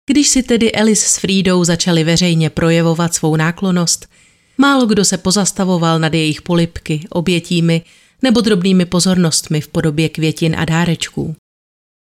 Když 0.10 0.28
si 0.28 0.44
tedy 0.44 0.72
Alice 0.72 1.08
s 1.08 1.18
Frídou 1.18 1.64
začali 1.64 2.04
veřejně 2.04 2.50
projevovat 2.50 3.14
svou 3.14 3.36
náklonost, 3.36 4.08
málo 4.58 4.86
kdo 4.86 5.06
se 5.06 5.18
pozastavoval 5.18 6.00
nad 6.00 6.14
jejich 6.14 6.42
polipky, 6.42 7.02
obětími 7.10 7.82
nebo 8.22 8.42
drobnými 8.42 8.86
pozornostmi 8.86 9.62
v 9.62 9.68
podobě 9.68 10.10
květin 10.10 10.56
a 10.60 10.66
dárečků. 10.66 11.36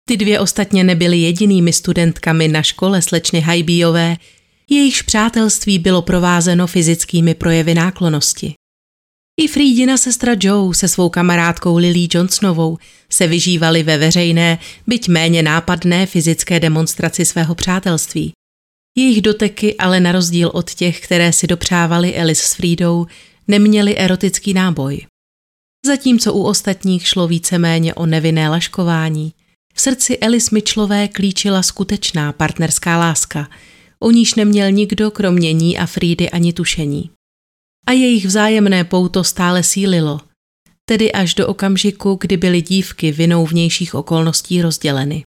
Ty 0.09 0.17
dvě 0.17 0.41
ostatně 0.41 0.85
nebyly 0.85 1.19
jedinými 1.19 1.73
studentkami 1.73 2.49
na 2.49 2.63
škole 2.63 3.03
slečny 3.03 3.41
Hajbíjové, 3.41 4.17
jejichž 4.71 5.03
přátelství 5.03 5.79
bylo 5.79 6.03
provázeno 6.03 6.67
fyzickými 6.67 7.35
projevy 7.35 7.75
náklonosti. 7.75 8.55
I 9.41 9.49
Frídina 9.49 9.97
sestra 9.97 10.33
Joe 10.41 10.75
se 10.75 10.89
svou 10.89 11.09
kamarádkou 11.09 11.77
Lily 11.77 12.09
Johnsonovou 12.11 12.79
se 13.11 13.27
vyžívali 13.27 13.83
ve 13.83 13.99
veřejné, 13.99 14.59
byť 14.87 15.09
méně 15.09 15.43
nápadné 15.43 16.07
fyzické 16.07 16.61
demonstraci 16.61 17.25
svého 17.25 17.55
přátelství. 17.55 18.33
Jejich 18.99 19.23
doteky 19.23 19.77
ale 19.77 20.01
na 20.01 20.13
rozdíl 20.13 20.51
od 20.55 20.75
těch, 20.75 21.01
které 21.01 21.33
si 21.33 21.47
dopřávali 21.47 22.19
Alice 22.19 22.47
s 22.47 22.55
Frídou, 22.55 23.07
neměly 23.49 23.97
erotický 23.97 24.55
náboj. 24.55 25.07
Zatímco 25.87 26.33
u 26.33 26.43
ostatních 26.43 27.09
šlo 27.09 27.29
víceméně 27.29 27.95
o 27.95 28.07
nevinné 28.07 28.49
laškování, 28.49 29.33
v 29.77 29.81
srdci 29.81 30.19
Alice 30.19 30.51
Mitchellové 30.53 31.09
klíčila 31.09 31.63
skutečná 31.63 32.33
partnerská 32.33 32.99
láska, 32.99 33.49
o 33.99 34.11
níž 34.11 34.35
neměl 34.35 34.71
nikdo 34.71 35.11
kromě 35.11 35.53
ní 35.53 35.79
a 35.79 35.87
Frídy 35.87 36.31
ani 36.31 36.53
tušení. 36.53 37.11
A 37.87 37.93
jejich 37.93 38.27
vzájemné 38.27 38.85
pouto 38.85 39.25
stále 39.25 39.63
sílilo, 39.63 40.21
tedy 40.85 41.13
až 41.13 41.35
do 41.35 41.49
okamžiku, 41.49 42.19
kdy 42.21 42.37
byly 42.37 42.63
dívky 42.63 43.13
vinou 43.13 43.47
vnějších 43.47 43.95
okolností 43.95 44.63
rozděleny. 44.63 45.23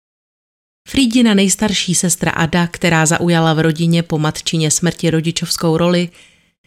Frídina 0.87 1.33
nejstarší 1.33 1.95
sestra 1.95 2.31
Ada, 2.31 2.67
která 2.67 3.05
zaujala 3.05 3.53
v 3.53 3.59
rodině 3.59 4.03
po 4.03 4.17
matčině 4.17 4.71
smrti 4.71 5.09
rodičovskou 5.09 5.77
roli, 5.77 6.09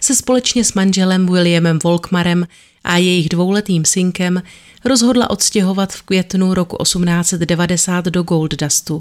se 0.03 0.15
společně 0.15 0.65
s 0.65 0.75
manželem 0.75 1.27
Williamem 1.27 1.79
Volkmarem 1.85 2.47
a 2.85 2.97
jejich 2.97 3.29
dvouletým 3.29 3.85
synkem 3.85 4.43
rozhodla 4.85 5.31
odstěhovat 5.31 5.93
v 5.93 6.03
květnu 6.03 6.55
roku 6.55 6.77
1890 6.83 8.05
do 8.05 8.23
Gold 8.23 8.55
Dustu, 8.55 9.01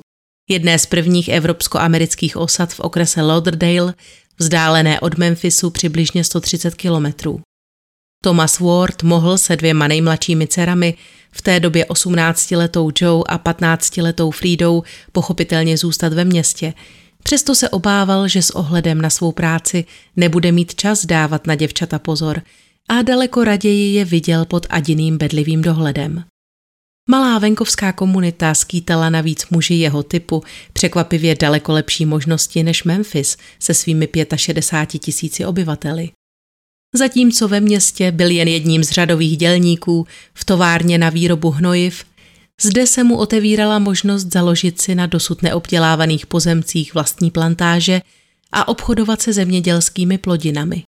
jedné 0.50 0.80
z 0.80 0.86
prvních 0.86 1.28
evropsko-amerických 1.28 2.38
osad 2.38 2.74
v 2.74 2.80
okrese 2.80 3.22
Lauderdale, 3.22 3.94
vzdálené 4.38 5.00
od 5.00 5.18
Memphisu 5.18 5.70
přibližně 5.70 6.24
130 6.24 6.76
kilometrů. 6.76 7.42
Thomas 8.24 8.60
Ward 8.60 9.04
mohl 9.04 9.38
se 9.38 9.56
dvěma 9.56 9.88
nejmladšími 9.88 10.48
dcerami, 10.48 10.94
v 11.32 11.42
té 11.42 11.60
době 11.60 11.86
18-letou 11.86 12.92
Joe 13.02 13.24
a 13.28 13.38
15-letou 13.38 14.32
Frídou, 14.32 14.84
pochopitelně 15.12 15.78
zůstat 15.78 16.14
ve 16.14 16.26
městě. 16.26 16.74
Přesto 17.24 17.56
se 17.56 17.70
obával, 17.70 18.28
že 18.28 18.42
s 18.42 18.50
ohledem 18.50 19.02
na 19.02 19.10
svou 19.10 19.32
práci 19.32 19.86
nebude 20.16 20.52
mít 20.52 20.76
čas 20.76 21.06
dávat 21.06 21.48
na 21.48 21.56
děvčata 21.56 22.00
pozor 22.00 22.42
a 22.90 23.02
daleko 23.02 23.44
raději 23.44 23.94
je 23.94 24.06
viděl 24.06 24.46
pod 24.46 24.66
Adiným 24.70 25.18
bedlivým 25.18 25.62
dohledem. 25.62 26.24
Malá 27.10 27.40
venkovská 27.40 27.92
komunita 27.92 28.54
skýtala 28.54 29.10
navíc 29.10 29.50
muži 29.50 29.74
jeho 29.74 30.04
typu 30.04 30.44
překvapivě 30.74 31.36
daleko 31.36 31.72
lepší 31.74 32.06
možnosti 32.06 32.64
než 32.64 32.84
Memphis 32.84 33.38
se 33.60 33.74
svými 33.74 34.10
65 34.36 35.00
tisíci 35.00 35.46
obyvateli. 35.46 36.10
Zatímco 36.96 37.48
ve 37.48 37.60
městě 37.60 38.12
byl 38.12 38.32
jen 38.32 38.48
jedním 38.48 38.84
z 38.84 38.90
řadových 38.90 39.38
dělníků 39.38 40.08
v 40.34 40.46
továrně 40.46 40.98
na 40.98 41.10
výrobu 41.10 41.50
hnojiv, 41.50 42.04
zde 42.62 42.88
se 42.88 43.04
mu 43.04 43.18
otevírala 43.18 43.80
možnost 43.80 44.32
založit 44.32 44.82
si 44.82 44.96
na 44.96 45.06
dosud 45.06 45.42
neobdělávaných 45.42 46.26
pozemcích 46.26 46.94
vlastní 46.94 47.32
plantáže 47.32 48.02
a 48.52 48.68
obchodovat 48.68 49.22
se 49.22 49.34
zemědělskými 49.34 50.18
plodinami. 50.18 50.84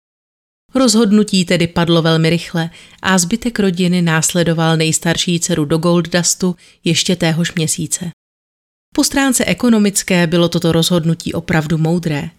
Rozhodnutí 0.74 1.44
tedy 1.44 1.66
padlo 1.66 2.02
velmi 2.02 2.30
rychle 2.30 2.70
a 3.02 3.18
zbytek 3.18 3.58
rodiny 3.58 4.02
následoval 4.02 4.76
nejstarší 4.76 5.40
dceru 5.40 5.64
do 5.64 5.78
Golddustu 5.78 6.56
ještě 6.84 7.16
téhož 7.16 7.54
měsíce. 7.54 8.10
Po 8.94 9.04
stránce 9.04 9.44
ekonomické 9.44 10.26
bylo 10.26 10.48
toto 10.48 10.72
rozhodnutí 10.72 11.32
opravdu 11.32 11.78
moudré. 11.78 12.30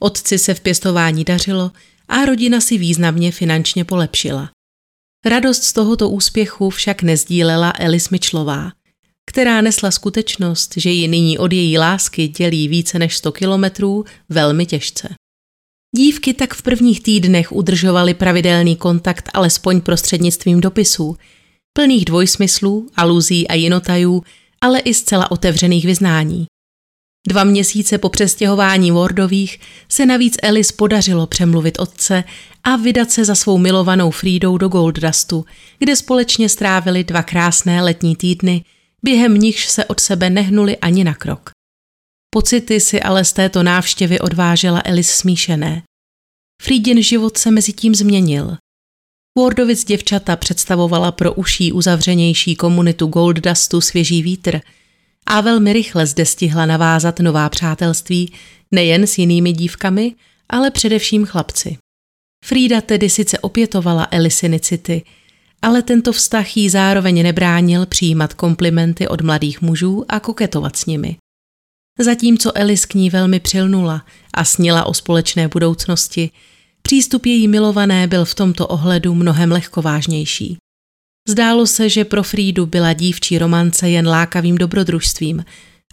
Otci 0.00 0.38
se 0.38 0.54
v 0.54 0.60
pěstování 0.60 1.24
dařilo 1.24 1.70
a 2.08 2.24
rodina 2.24 2.60
si 2.60 2.78
významně 2.78 3.32
finančně 3.32 3.84
polepšila. 3.84 4.50
Radost 5.24 5.62
z 5.64 5.72
tohoto 5.72 6.10
úspěchu 6.10 6.70
však 6.70 7.02
nezdílela 7.02 7.72
Elis 7.78 8.10
Mitchellová, 8.10 8.72
která 9.26 9.60
nesla 9.60 9.90
skutečnost, 9.90 10.74
že 10.76 10.90
ji 10.90 11.08
nyní 11.08 11.38
od 11.38 11.52
její 11.52 11.78
lásky 11.78 12.28
dělí 12.28 12.68
více 12.68 12.98
než 12.98 13.16
100 13.16 13.32
kilometrů, 13.32 14.04
velmi 14.28 14.66
těžce. 14.66 15.14
Dívky 15.96 16.34
tak 16.34 16.54
v 16.54 16.62
prvních 16.62 17.02
týdnech 17.02 17.52
udržovaly 17.52 18.14
pravidelný 18.14 18.76
kontakt 18.76 19.30
alespoň 19.34 19.80
prostřednictvím 19.80 20.60
dopisů, 20.60 21.16
plných 21.72 22.04
dvojsmyslů, 22.04 22.88
aluzí 22.96 23.48
a 23.48 23.54
jinotajů, 23.54 24.22
ale 24.60 24.78
i 24.78 24.94
zcela 24.94 25.30
otevřených 25.30 25.84
vyznání. 25.84 26.46
Dva 27.28 27.44
měsíce 27.44 27.98
po 27.98 28.08
přestěhování 28.08 28.90
Wardových 28.90 29.60
se 29.88 30.06
navíc 30.06 30.36
Alice 30.42 30.72
podařilo 30.76 31.26
přemluvit 31.26 31.78
otce 31.78 32.24
a 32.64 32.76
vydat 32.76 33.10
se 33.10 33.24
za 33.24 33.34
svou 33.34 33.58
milovanou 33.58 34.10
Frídou 34.10 34.58
do 34.58 34.68
Golddustu, 34.68 35.44
kde 35.78 35.96
společně 35.96 36.48
strávili 36.48 37.04
dva 37.04 37.22
krásné 37.22 37.82
letní 37.82 38.16
týdny, 38.16 38.64
během 39.02 39.34
nichž 39.34 39.66
se 39.66 39.84
od 39.84 40.00
sebe 40.00 40.30
nehnuli 40.30 40.76
ani 40.76 41.04
na 41.04 41.14
krok. 41.14 41.50
Pocity 42.34 42.80
si 42.80 43.02
ale 43.02 43.24
z 43.24 43.32
této 43.32 43.62
návštěvy 43.62 44.20
odvážela 44.20 44.80
Alice 44.80 45.12
smíšené. 45.12 45.82
Frídin 46.62 47.02
život 47.02 47.38
se 47.38 47.50
mezi 47.50 47.72
tím 47.72 47.94
změnil. 47.94 48.56
Wardovic 49.38 49.84
děvčata 49.84 50.36
představovala 50.36 51.12
pro 51.12 51.32
uší 51.32 51.72
uzavřenější 51.72 52.56
komunitu 52.56 53.06
Golddustu 53.06 53.80
svěží 53.80 54.22
vítr– 54.22 54.60
a 55.26 55.40
velmi 55.40 55.72
rychle 55.72 56.06
zde 56.06 56.26
stihla 56.26 56.66
navázat 56.66 57.20
nová 57.20 57.48
přátelství 57.48 58.32
nejen 58.72 59.06
s 59.06 59.18
jinými 59.18 59.52
dívkami, 59.52 60.14
ale 60.48 60.70
především 60.70 61.26
chlapci. 61.26 61.78
Frida 62.44 62.80
tedy 62.80 63.10
sice 63.10 63.38
opětovala 63.38 64.08
Elisiny 64.10 64.60
city, 64.60 65.02
ale 65.62 65.82
tento 65.82 66.12
vztah 66.12 66.56
jí 66.56 66.70
zároveň 66.70 67.22
nebránil 67.22 67.86
přijímat 67.86 68.34
komplimenty 68.34 69.08
od 69.08 69.20
mladých 69.20 69.62
mužů 69.62 70.04
a 70.08 70.20
koketovat 70.20 70.76
s 70.76 70.86
nimi. 70.86 71.16
Zatímco 72.00 72.52
Elis 72.54 72.84
k 72.84 72.94
ní 72.94 73.10
velmi 73.10 73.40
přilnula 73.40 74.04
a 74.34 74.44
snila 74.44 74.86
o 74.86 74.94
společné 74.94 75.48
budoucnosti, 75.48 76.30
přístup 76.82 77.26
její 77.26 77.48
milované 77.48 78.06
byl 78.06 78.24
v 78.24 78.34
tomto 78.34 78.66
ohledu 78.66 79.14
mnohem 79.14 79.52
lehkovážnější. 79.52 80.56
Zdálo 81.28 81.66
se, 81.66 81.88
že 81.88 82.04
pro 82.04 82.22
Frídu 82.22 82.66
byla 82.66 82.92
dívčí 82.92 83.38
romance 83.38 83.90
jen 83.90 84.08
lákavým 84.08 84.58
dobrodružstvím 84.58 85.44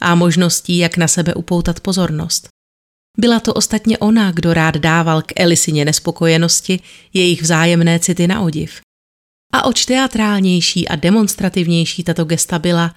a 0.01 0.15
možností, 0.15 0.77
jak 0.77 0.97
na 0.97 1.07
sebe 1.07 1.33
upoutat 1.33 1.79
pozornost. 1.79 2.47
Byla 3.17 3.39
to 3.39 3.53
ostatně 3.53 3.97
ona, 3.97 4.31
kdo 4.31 4.53
rád 4.53 4.77
dával 4.77 5.21
k 5.21 5.31
Elisině 5.35 5.85
nespokojenosti 5.85 6.79
jejich 7.13 7.41
vzájemné 7.41 7.99
city 7.99 8.27
na 8.27 8.41
odiv. 8.41 8.81
A 9.53 9.65
oč 9.65 9.85
teatrálnější 9.85 10.87
a 10.87 10.95
demonstrativnější 10.95 12.03
tato 12.03 12.25
gesta 12.25 12.59
byla, 12.59 12.95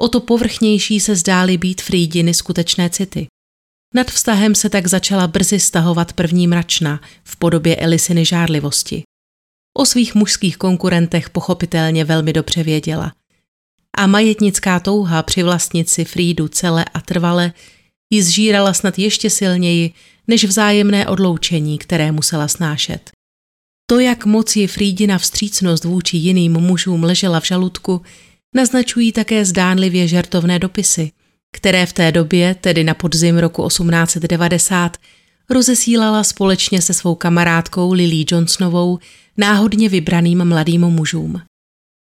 o 0.00 0.08
to 0.08 0.20
povrchnější 0.20 1.00
se 1.00 1.16
zdály 1.16 1.56
být 1.58 1.82
Frídiny 1.82 2.34
skutečné 2.34 2.90
city. 2.90 3.26
Nad 3.94 4.10
vztahem 4.10 4.54
se 4.54 4.70
tak 4.70 4.86
začala 4.86 5.26
brzy 5.26 5.60
stahovat 5.60 6.12
první 6.12 6.46
mračna 6.46 7.00
v 7.24 7.36
podobě 7.36 7.76
Elisiny 7.76 8.24
žárlivosti. 8.24 9.02
O 9.74 9.86
svých 9.86 10.14
mužských 10.14 10.56
konkurentech 10.56 11.30
pochopitelně 11.30 12.04
velmi 12.04 12.32
dobře 12.32 12.62
věděla. 12.62 13.12
A 13.96 14.06
majetnická 14.06 14.80
touha 14.80 15.22
při 15.22 15.42
vlastnici 15.42 16.04
Frídu 16.04 16.48
celé 16.48 16.84
a 16.84 17.00
trvale 17.00 17.52
ji 18.10 18.22
zžírala 18.22 18.74
snad 18.74 18.98
ještě 18.98 19.30
silněji 19.30 19.92
než 20.28 20.44
vzájemné 20.44 21.08
odloučení, 21.08 21.78
které 21.78 22.12
musela 22.12 22.48
snášet. 22.48 23.10
To, 23.86 24.00
jak 24.00 24.26
moc 24.26 24.56
je 24.56 24.68
Frídina 24.68 25.18
vstřícnost 25.18 25.84
vůči 25.84 26.16
jiným 26.16 26.52
mužům 26.52 27.04
ležela 27.04 27.40
v 27.40 27.46
žaludku, 27.46 28.02
naznačují 28.54 29.12
také 29.12 29.44
zdánlivě 29.44 30.08
žertovné 30.08 30.58
dopisy, 30.58 31.12
které 31.52 31.86
v 31.86 31.92
té 31.92 32.12
době, 32.12 32.54
tedy 32.54 32.84
na 32.84 32.94
podzim 32.94 33.38
roku 33.38 33.68
1890, 33.68 34.96
rozesílala 35.50 36.24
společně 36.24 36.82
se 36.82 36.94
svou 36.94 37.14
kamarádkou 37.14 37.92
Lily 37.92 38.24
Johnsonovou 38.30 38.98
náhodně 39.36 39.88
vybraným 39.88 40.44
mladým 40.44 40.80
mužům. 40.80 41.42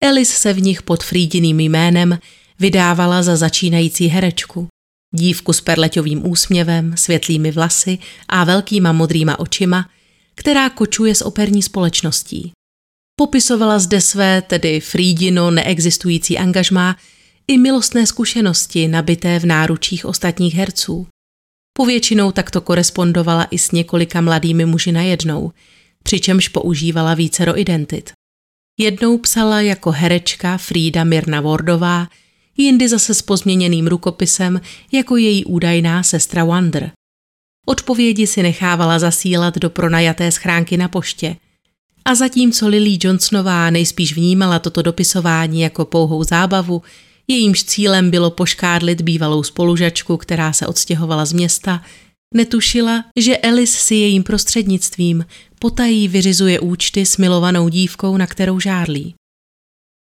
Alice 0.02 0.32
se 0.32 0.52
v 0.52 0.62
nich 0.62 0.82
pod 0.82 1.02
Frídiným 1.04 1.60
jménem 1.60 2.18
vydávala 2.60 3.22
za 3.22 3.37
začínající 3.37 4.06
herečku. 4.06 4.68
Dívku 5.14 5.52
s 5.52 5.60
perleťovým 5.60 6.26
úsměvem, 6.26 6.96
světlými 6.96 7.50
vlasy 7.50 7.98
a 8.28 8.44
velkýma 8.44 8.92
modrýma 8.92 9.38
očima, 9.38 9.88
která 10.34 10.70
kočuje 10.70 11.14
s 11.14 11.22
operní 11.22 11.62
společností. 11.62 12.52
Popisovala 13.16 13.78
zde 13.78 14.00
své, 14.00 14.42
tedy 14.42 14.80
Frídino 14.80 15.50
neexistující 15.50 16.38
angažmá, 16.38 16.96
i 17.48 17.58
milostné 17.58 18.06
zkušenosti 18.06 18.88
nabité 18.88 19.38
v 19.38 19.46
náručích 19.46 20.04
ostatních 20.04 20.54
herců. 20.54 21.06
Povětšinou 21.76 22.32
takto 22.32 22.60
korespondovala 22.60 23.44
i 23.50 23.58
s 23.58 23.70
několika 23.70 24.20
mladými 24.20 24.64
muži 24.64 24.92
najednou, 24.92 25.52
přičemž 26.02 26.48
používala 26.48 27.14
vícero 27.14 27.60
identit. 27.60 28.12
Jednou 28.78 29.18
psala 29.18 29.60
jako 29.60 29.90
herečka 29.90 30.58
Frida 30.58 31.04
Mirna 31.04 31.40
Wardová, 31.40 32.08
jindy 32.56 32.88
zase 32.88 33.14
s 33.14 33.22
pozměněným 33.22 33.87
rukopisem 33.87 34.60
jako 34.92 35.16
její 35.16 35.44
údajná 35.44 36.02
sestra 36.02 36.44
Wander. 36.44 36.90
Odpovědi 37.66 38.26
si 38.26 38.42
nechávala 38.42 38.98
zasílat 38.98 39.58
do 39.58 39.70
pronajaté 39.70 40.32
schránky 40.32 40.76
na 40.76 40.88
poště. 40.88 41.37
A 42.04 42.14
zatímco 42.14 42.68
Lily 42.68 42.98
Johnsonová 43.02 43.70
nejspíš 43.70 44.14
vnímala 44.14 44.58
toto 44.58 44.82
dopisování 44.82 45.60
jako 45.60 45.84
pouhou 45.84 46.24
zábavu, 46.24 46.82
jejímž 47.28 47.64
cílem 47.64 48.10
bylo 48.10 48.30
poškádlit 48.30 49.02
bývalou 49.02 49.42
spolužačku, 49.42 50.16
která 50.16 50.52
se 50.52 50.66
odstěhovala 50.66 51.24
z 51.24 51.32
města, 51.32 51.82
netušila, 52.34 53.04
že 53.18 53.37
Alice 53.37 53.78
si 53.78 53.94
jejím 53.94 54.22
prostřednictvím 54.22 55.24
potají 55.58 56.08
vyřizuje 56.08 56.60
účty 56.60 57.06
s 57.06 57.16
milovanou 57.16 57.68
dívkou, 57.68 58.16
na 58.16 58.26
kterou 58.26 58.60
žárlí. 58.60 59.14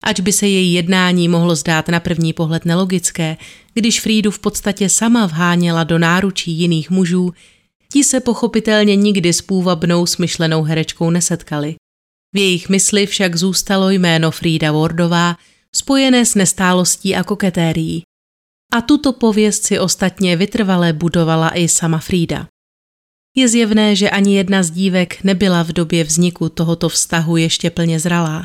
Ač 0.04 0.20
by 0.20 0.32
se 0.32 0.48
její 0.48 0.72
jednání 0.72 1.28
mohlo 1.28 1.56
zdát 1.56 1.88
na 1.88 2.00
první 2.00 2.32
pohled 2.32 2.64
nelogické, 2.64 3.36
když 3.74 4.00
Frídu 4.00 4.30
v 4.30 4.38
podstatě 4.38 4.88
sama 4.88 5.26
vháněla 5.26 5.84
do 5.84 5.98
náručí 5.98 6.52
jiných 6.52 6.90
mužů, 6.90 7.32
ti 7.92 8.04
se 8.04 8.20
pochopitelně 8.20 8.96
nikdy 8.96 9.32
s 9.32 9.42
půvabnou 9.42 10.06
smyšlenou 10.06 10.62
herečkou 10.62 11.10
nesetkali. 11.10 11.74
V 12.34 12.38
jejich 12.38 12.68
mysli 12.68 13.06
však 13.06 13.36
zůstalo 13.36 13.90
jméno 13.90 14.30
Frida 14.30 14.72
Wardová, 14.72 15.36
spojené 15.74 16.26
s 16.26 16.34
nestálostí 16.34 17.16
a 17.16 17.24
koketérií. 17.24 18.02
A 18.72 18.80
tuto 18.80 19.12
pověst 19.12 19.64
si 19.64 19.78
ostatně 19.78 20.36
vytrvale 20.36 20.92
budovala 20.92 21.56
i 21.58 21.68
sama 21.68 21.98
Frida. 21.98 22.48
Je 23.36 23.48
zjevné, 23.48 23.96
že 23.96 24.10
ani 24.10 24.36
jedna 24.36 24.62
z 24.62 24.70
dívek 24.70 25.24
nebyla 25.24 25.62
v 25.62 25.72
době 25.72 26.04
vzniku 26.04 26.48
tohoto 26.48 26.88
vztahu 26.88 27.36
ještě 27.36 27.70
plně 27.70 28.00
zralá. 28.00 28.44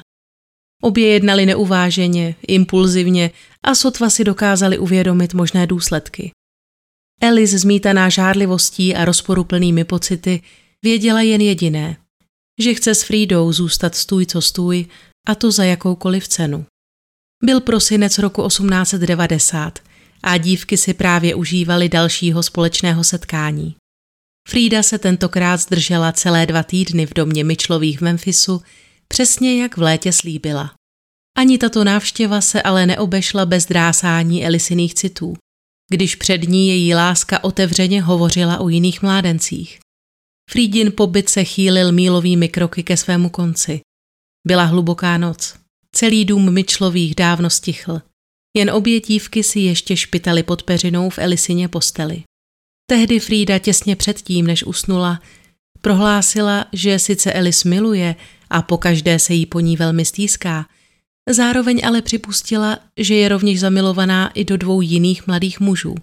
Obě 0.81 1.07
jednali 1.07 1.45
neuváženě, 1.45 2.36
impulzivně 2.47 3.31
a 3.63 3.75
sotva 3.75 4.09
si 4.09 4.23
dokázali 4.23 4.77
uvědomit 4.77 5.33
možné 5.33 5.67
důsledky. 5.67 6.31
Alice 7.21 7.59
zmítaná 7.59 8.09
žádlivostí 8.09 8.95
a 8.95 9.05
rozporuplnými 9.05 9.83
pocity 9.83 10.41
věděla 10.83 11.21
jen 11.21 11.41
jediné. 11.41 11.97
že 12.62 12.73
chce 12.73 12.95
s 12.95 13.03
Frídou 13.03 13.51
zůstat 13.51 13.95
stůj 13.95 14.25
co 14.25 14.41
stůj 14.41 14.86
a 15.27 15.36
to 15.36 15.51
za 15.51 15.63
jakoukoliv 15.63 16.27
cenu. 16.27 16.65
Byl 17.45 17.62
prosinec 17.62 18.17
roku 18.17 18.47
1890 18.47 19.79
a 20.23 20.38
dívky 20.38 20.77
si 20.77 20.93
právě 20.93 21.36
užívaly 21.36 21.89
dalšího 21.89 22.43
společného 22.43 23.03
setkání. 23.03 23.75
Frida 24.49 24.84
se 24.84 24.97
tentokrát 24.97 25.58
zdržela 25.58 26.12
celé 26.12 26.45
dva 26.45 26.63
týdny 26.63 27.06
v 27.06 27.13
domě 27.13 27.43
Myčlových 27.43 27.97
v 27.97 28.01
Memphisu, 28.01 28.62
přesně 29.08 29.62
jak 29.62 29.77
v 29.77 29.82
létě 29.82 30.12
slíbila. 30.12 30.73
Ani 31.38 31.58
tato 31.58 31.84
návštěva 31.84 32.41
se 32.41 32.62
ale 32.62 32.86
neobešla 32.86 33.45
bez 33.45 33.65
drásání 33.65 34.45
Elisiných 34.45 34.93
citů, 34.93 35.34
když 35.91 36.15
před 36.15 36.49
ní 36.49 36.67
její 36.67 36.95
láska 36.95 37.43
otevřeně 37.43 38.01
hovořila 38.01 38.60
o 38.60 38.69
jiných 38.69 39.01
mládencích. 39.01 39.79
Frídin 40.51 40.91
pobyt 40.97 41.29
se 41.29 41.43
chýlil 41.43 41.91
mílovými 41.91 42.49
kroky 42.49 42.84
ke 42.84 42.97
svému 42.97 43.29
konci. 43.29 43.82
Byla 44.47 44.63
hluboká 44.63 45.17
noc. 45.17 45.62
Celý 45.95 46.25
dům 46.25 46.53
Myčlových 46.53 47.15
dávno 47.15 47.49
stichl. 47.49 48.01
Jen 48.58 48.71
obě 48.71 48.99
dívky 48.99 49.43
si 49.43 49.60
ještě 49.60 49.97
špitali 49.97 50.43
pod 50.43 50.63
peřinou 50.63 51.10
v 51.10 51.19
Elisině 51.19 51.67
posteli. 51.67 52.23
Tehdy 52.89 53.19
Frida 53.19 53.60
těsně 53.60 53.95
předtím, 53.95 54.47
než 54.47 54.63
usnula, 54.63 55.21
prohlásila, 55.82 56.65
že 56.73 56.99
sice 56.99 57.34
Elis 57.34 57.63
miluje 57.63 58.15
a 58.49 58.62
pokaždé 58.62 59.19
se 59.19 59.34
jí 59.34 59.45
po 59.45 59.60
ní 59.60 59.77
velmi 59.77 60.06
stýská, 60.06 60.65
zároveň 61.29 61.82
ale 61.86 62.01
připustila, 62.01 62.79
že 62.99 63.15
je 63.15 63.29
rovněž 63.29 63.60
zamilovaná 63.60 64.32
i 64.34 64.45
do 64.45 64.58
dvou 64.58 64.82
jiných 64.82 65.27
mladých 65.27 65.60
mužů. 65.60 65.95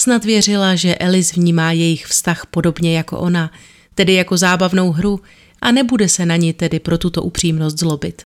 Snad 0.00 0.24
věřila, 0.24 0.74
že 0.74 0.94
Elis 0.94 1.32
vnímá 1.32 1.72
jejich 1.72 2.06
vztah 2.06 2.46
podobně 2.46 2.96
jako 2.96 3.18
ona, 3.18 3.52
tedy 3.94 4.14
jako 4.14 4.36
zábavnou 4.36 4.92
hru 4.92 5.20
a 5.62 5.72
nebude 5.72 6.08
se 6.08 6.26
na 6.26 6.36
ní 6.36 6.52
tedy 6.52 6.80
pro 6.80 6.98
tuto 6.98 7.22
upřímnost 7.22 7.78
zlobit. 7.78 8.22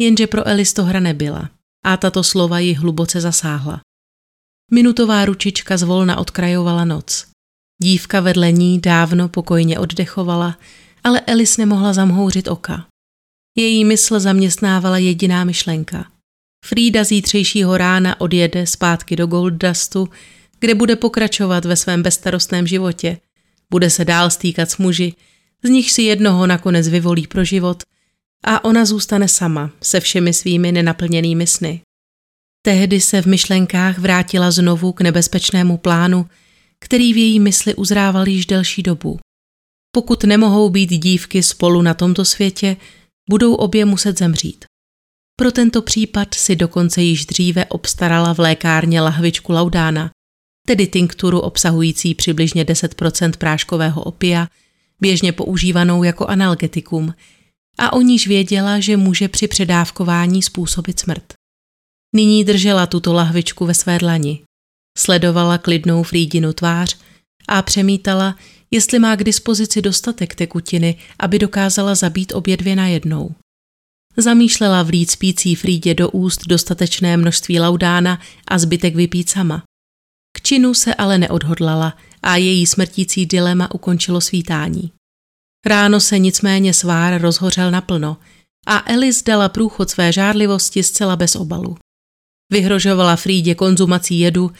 Jenže 0.00 0.26
pro 0.26 0.48
Elis 0.48 0.72
to 0.72 0.84
hra 0.84 1.00
nebyla 1.00 1.50
a 1.84 1.96
tato 1.96 2.22
slova 2.22 2.58
ji 2.58 2.74
hluboce 2.74 3.20
zasáhla. 3.20 3.80
Minutová 4.72 5.24
ručička 5.24 5.76
zvolna 5.76 6.16
odkrajovala 6.16 6.84
noc. 6.84 7.26
Dívka 7.82 8.20
vedle 8.20 8.52
ní 8.52 8.80
dávno 8.80 9.28
pokojně 9.28 9.78
oddechovala, 9.78 10.58
ale 11.04 11.20
Elis 11.20 11.56
nemohla 11.56 11.92
zamhouřit 11.92 12.48
oka. 12.48 12.86
Její 13.56 13.84
mysl 13.84 14.20
zaměstnávala 14.20 14.98
jediná 14.98 15.44
myšlenka. 15.44 16.06
Frida 16.64 17.04
zítřejšího 17.04 17.76
rána 17.76 18.20
odjede 18.20 18.66
zpátky 18.66 19.16
do 19.16 19.26
Golddustu, 19.26 20.08
kde 20.60 20.74
bude 20.74 20.96
pokračovat 20.96 21.64
ve 21.64 21.76
svém 21.76 22.02
bezstarostném 22.02 22.66
životě. 22.66 23.18
Bude 23.70 23.90
se 23.90 24.04
dál 24.04 24.30
stýkat 24.30 24.70
s 24.70 24.76
muži, 24.76 25.14
z 25.62 25.68
nich 25.68 25.92
si 25.92 26.02
jednoho 26.02 26.46
nakonec 26.46 26.88
vyvolí 26.88 27.26
pro 27.26 27.44
život 27.44 27.82
a 28.44 28.64
ona 28.64 28.84
zůstane 28.84 29.28
sama 29.28 29.70
se 29.82 30.00
všemi 30.00 30.32
svými 30.32 30.72
nenaplněnými 30.72 31.46
sny. 31.46 31.80
Tehdy 32.62 33.00
se 33.00 33.22
v 33.22 33.26
myšlenkách 33.26 33.98
vrátila 33.98 34.50
znovu 34.50 34.92
k 34.92 35.00
nebezpečnému 35.00 35.76
plánu, 35.76 36.26
který 36.80 37.12
v 37.12 37.16
její 37.16 37.40
mysli 37.40 37.74
uzrával 37.74 38.28
již 38.28 38.46
delší 38.46 38.82
dobu. 38.82 39.18
Pokud 39.94 40.24
nemohou 40.24 40.70
být 40.70 40.90
dívky 40.90 41.42
spolu 41.42 41.82
na 41.82 41.94
tomto 41.94 42.24
světě, 42.24 42.76
budou 43.30 43.54
obě 43.54 43.84
muset 43.84 44.18
zemřít. 44.18 44.64
Pro 45.36 45.52
tento 45.52 45.82
případ 45.82 46.34
si 46.34 46.56
dokonce 46.56 47.02
již 47.02 47.26
dříve 47.26 47.64
obstarala 47.64 48.34
v 48.34 48.38
lékárně 48.38 49.00
lahvičku 49.00 49.52
laudána, 49.52 50.10
tedy 50.66 50.86
tinkturu 50.86 51.40
obsahující 51.40 52.14
přibližně 52.14 52.64
10% 52.64 53.32
práškového 53.38 54.02
opia, 54.02 54.48
běžně 55.00 55.32
používanou 55.32 56.02
jako 56.02 56.26
analgetikum, 56.26 57.14
a 57.78 57.92
o 57.92 58.00
níž 58.00 58.26
věděla, 58.26 58.80
že 58.80 58.96
může 58.96 59.28
při 59.28 59.48
předávkování 59.48 60.42
způsobit 60.42 61.00
smrt. 61.00 61.32
Nyní 62.16 62.44
držela 62.44 62.86
tuto 62.86 63.12
lahvičku 63.12 63.66
ve 63.66 63.74
své 63.74 63.98
dlani. 63.98 64.42
Sledovala 64.98 65.58
klidnou 65.58 66.02
Frídinu 66.02 66.52
tvář 66.52 66.98
a 67.48 67.62
přemítala, 67.62 68.36
jestli 68.70 68.98
má 68.98 69.16
k 69.16 69.24
dispozici 69.24 69.82
dostatek 69.82 70.34
tekutiny, 70.34 70.98
aby 71.18 71.38
dokázala 71.38 71.94
zabít 71.94 72.32
obě 72.32 72.56
dvě 72.56 72.76
najednou. 72.76 73.34
Zamýšlela 74.16 74.82
vlít 74.82 75.10
spící 75.10 75.54
Frídě 75.54 75.94
do 75.94 76.10
úst 76.10 76.40
dostatečné 76.46 77.16
množství 77.16 77.60
laudána 77.60 78.20
a 78.48 78.58
zbytek 78.58 78.94
vypít 78.94 79.30
sama. 79.30 79.62
K 80.36 80.40
činu 80.42 80.74
se 80.74 80.94
ale 80.94 81.18
neodhodlala 81.18 81.96
a 82.22 82.36
její 82.36 82.66
smrtící 82.66 83.26
dilema 83.26 83.74
ukončilo 83.74 84.20
svítání. 84.20 84.92
Ráno 85.66 86.00
se 86.00 86.18
nicméně 86.18 86.74
svár 86.74 87.20
rozhořel 87.20 87.70
naplno 87.70 88.16
a 88.66 88.92
Elis 88.92 89.22
dala 89.22 89.48
průchod 89.48 89.90
své 89.90 90.12
žárlivosti 90.12 90.82
zcela 90.82 91.16
bez 91.16 91.36
obalu. 91.36 91.76
Vyhrožovala 92.52 93.16
Frídě 93.16 93.54
konzumací 93.54 94.18
jedu, 94.18 94.50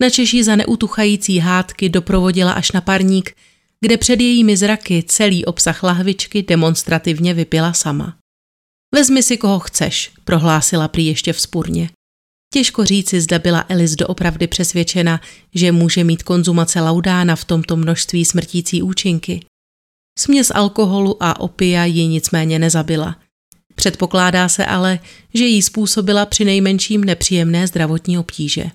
načež 0.00 0.34
ji 0.34 0.44
za 0.44 0.56
neutuchající 0.56 1.38
hádky 1.38 1.88
doprovodila 1.88 2.52
až 2.52 2.72
na 2.72 2.80
parník, 2.80 3.36
kde 3.80 3.96
před 3.96 4.20
jejími 4.20 4.56
zraky 4.56 5.04
celý 5.08 5.44
obsah 5.44 5.82
lahvičky 5.82 6.42
demonstrativně 6.42 7.34
vypila 7.34 7.72
sama. 7.72 8.16
Vezmi 8.94 9.22
si 9.22 9.36
koho 9.36 9.58
chceš, 9.58 10.12
prohlásila 10.24 10.88
prý 10.88 11.06
ještě 11.06 11.32
vzpurně. 11.32 11.90
Těžko 12.54 12.84
říci, 12.84 13.20
zda 13.20 13.38
byla 13.38 13.64
Elis 13.68 13.94
doopravdy 13.94 14.46
přesvědčena, 14.46 15.20
že 15.54 15.72
může 15.72 16.04
mít 16.04 16.22
konzumace 16.22 16.80
laudána 16.80 17.36
v 17.36 17.44
tomto 17.44 17.76
množství 17.76 18.24
smrtící 18.24 18.82
účinky. 18.82 19.40
Směs 20.18 20.52
alkoholu 20.54 21.22
a 21.22 21.40
opia 21.40 21.84
ji 21.84 22.06
nicméně 22.06 22.58
nezabila. 22.58 23.16
Předpokládá 23.74 24.48
se 24.48 24.66
ale, 24.66 24.98
že 25.34 25.44
jí 25.44 25.62
způsobila 25.62 26.26
při 26.26 26.44
nejmenším 26.44 27.04
nepříjemné 27.04 27.66
zdravotní 27.66 28.18
obtíže. 28.18 28.70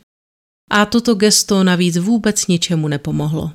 A 0.72 0.86
toto 0.86 1.16
gesto 1.16 1.64
navíc 1.64 1.98
vůbec 1.98 2.48
ničemu 2.48 2.88
nepomohlo. 2.88 3.52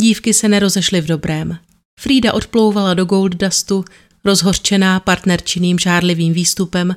Dívky 0.00 0.34
se 0.34 0.48
nerozešly 0.48 1.00
v 1.00 1.06
dobrém. 1.06 1.58
Frida 2.00 2.32
odplouvala 2.32 2.94
do 2.94 3.04
Golddustu, 3.04 3.84
rozhořčená 4.24 5.00
partnerčiným 5.00 5.78
žárlivým 5.78 6.32
výstupem 6.32 6.96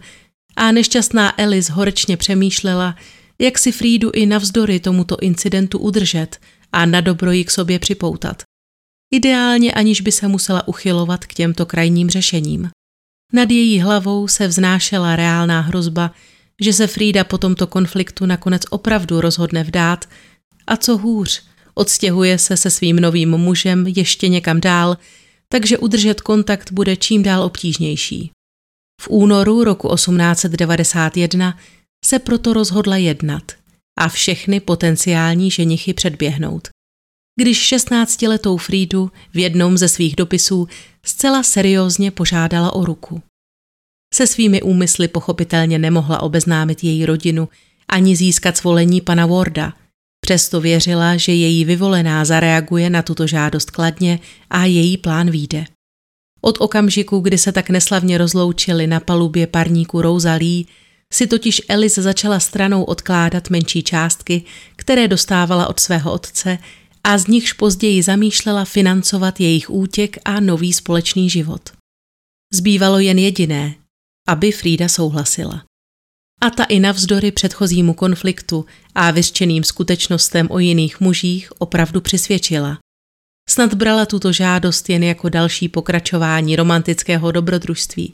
a 0.55 0.71
nešťastná 0.71 1.29
Alice 1.29 1.73
horečně 1.73 2.17
přemýšlela, 2.17 2.95
jak 3.39 3.59
si 3.59 3.71
Frídu 3.71 4.11
i 4.13 4.25
navzdory 4.25 4.79
tomuto 4.79 5.17
incidentu 5.21 5.79
udržet 5.79 6.39
a 6.71 6.85
na 6.85 7.01
dobro 7.01 7.31
ji 7.31 7.45
k 7.45 7.51
sobě 7.51 7.79
připoutat. 7.79 8.43
Ideálně 9.13 9.71
aniž 9.71 10.01
by 10.01 10.11
se 10.11 10.27
musela 10.27 10.67
uchylovat 10.67 11.25
k 11.25 11.33
těmto 11.33 11.65
krajním 11.65 12.09
řešením. 12.09 12.69
Nad 13.33 13.49
její 13.49 13.79
hlavou 13.79 14.27
se 14.27 14.47
vznášela 14.47 15.15
reálná 15.15 15.61
hrozba, 15.61 16.11
že 16.61 16.73
se 16.73 16.87
Frida 16.87 17.23
po 17.23 17.37
tomto 17.37 17.67
konfliktu 17.67 18.25
nakonec 18.25 18.61
opravdu 18.69 19.21
rozhodne 19.21 19.63
vdát 19.63 20.05
a 20.67 20.77
co 20.77 20.97
hůř, 20.97 21.43
odstěhuje 21.73 22.37
se 22.37 22.57
se 22.57 22.69
svým 22.69 22.95
novým 22.95 23.29
mužem 23.29 23.87
ještě 23.87 24.27
někam 24.27 24.61
dál, 24.61 24.97
takže 25.49 25.77
udržet 25.77 26.21
kontakt 26.21 26.71
bude 26.71 26.95
čím 26.95 27.23
dál 27.23 27.43
obtížnější. 27.43 28.31
V 29.01 29.07
únoru 29.09 29.63
roku 29.63 29.95
1891 29.95 31.57
se 32.05 32.19
proto 32.19 32.53
rozhodla 32.53 32.97
jednat 32.97 33.51
a 33.99 34.09
všechny 34.09 34.59
potenciální 34.59 35.51
ženichy 35.51 35.93
předběhnout. 35.93 36.67
Když 37.39 37.73
16-letou 37.73 38.57
Frídu 38.57 39.11
v 39.33 39.37
jednom 39.37 39.77
ze 39.77 39.89
svých 39.89 40.15
dopisů 40.15 40.67
zcela 41.05 41.43
seriózně 41.43 42.11
požádala 42.11 42.75
o 42.75 42.85
ruku. 42.85 43.21
Se 44.13 44.27
svými 44.27 44.61
úmysly 44.61 45.07
pochopitelně 45.07 45.79
nemohla 45.79 46.21
obeznámit 46.21 46.83
její 46.83 47.05
rodinu 47.05 47.49
ani 47.87 48.15
získat 48.15 48.57
svolení 48.57 49.01
pana 49.01 49.25
Warda. 49.25 49.73
Přesto 50.25 50.61
věřila, 50.61 51.17
že 51.17 51.33
její 51.33 51.65
vyvolená 51.65 52.25
zareaguje 52.25 52.89
na 52.89 53.01
tuto 53.01 53.27
žádost 53.27 53.71
kladně 53.71 54.19
a 54.49 54.65
její 54.65 54.97
plán 54.97 55.29
výjde. 55.29 55.65
Od 56.41 56.57
okamžiku, 56.61 57.19
kdy 57.19 57.37
se 57.37 57.51
tak 57.51 57.69
neslavně 57.69 58.17
rozloučili 58.17 58.87
na 58.87 58.99
palubě 58.99 59.47
parníku 59.47 60.01
Rosalí, 60.01 60.67
si 61.13 61.27
totiž 61.27 61.61
Alice 61.69 62.01
začala 62.01 62.39
stranou 62.39 62.83
odkládat 62.83 63.49
menší 63.49 63.83
částky, 63.83 64.43
které 64.75 65.07
dostávala 65.07 65.67
od 65.67 65.79
svého 65.79 66.13
otce 66.13 66.57
a 67.03 67.17
z 67.17 67.27
nichž 67.27 67.53
později 67.53 68.03
zamýšlela 68.03 68.65
financovat 68.65 69.39
jejich 69.39 69.69
útěk 69.69 70.17
a 70.25 70.39
nový 70.39 70.73
společný 70.73 71.29
život. 71.29 71.69
Zbývalo 72.53 72.99
jen 72.99 73.19
jediné, 73.19 73.75
aby 74.27 74.51
Frida 74.51 74.89
souhlasila. 74.89 75.63
A 76.41 76.49
ta 76.49 76.63
i 76.63 76.79
navzdory 76.79 77.31
předchozímu 77.31 77.93
konfliktu 77.93 78.65
a 78.95 79.11
vyřčeným 79.11 79.63
skutečnostem 79.63 80.47
o 80.51 80.59
jiných 80.59 80.99
mužích 80.99 81.51
opravdu 81.57 82.01
přisvědčila. 82.01 82.79
Snad 83.49 83.73
brala 83.73 84.05
tuto 84.05 84.31
žádost 84.31 84.89
jen 84.89 85.03
jako 85.03 85.29
další 85.29 85.69
pokračování 85.69 86.55
romantického 86.55 87.31
dobrodružství. 87.31 88.13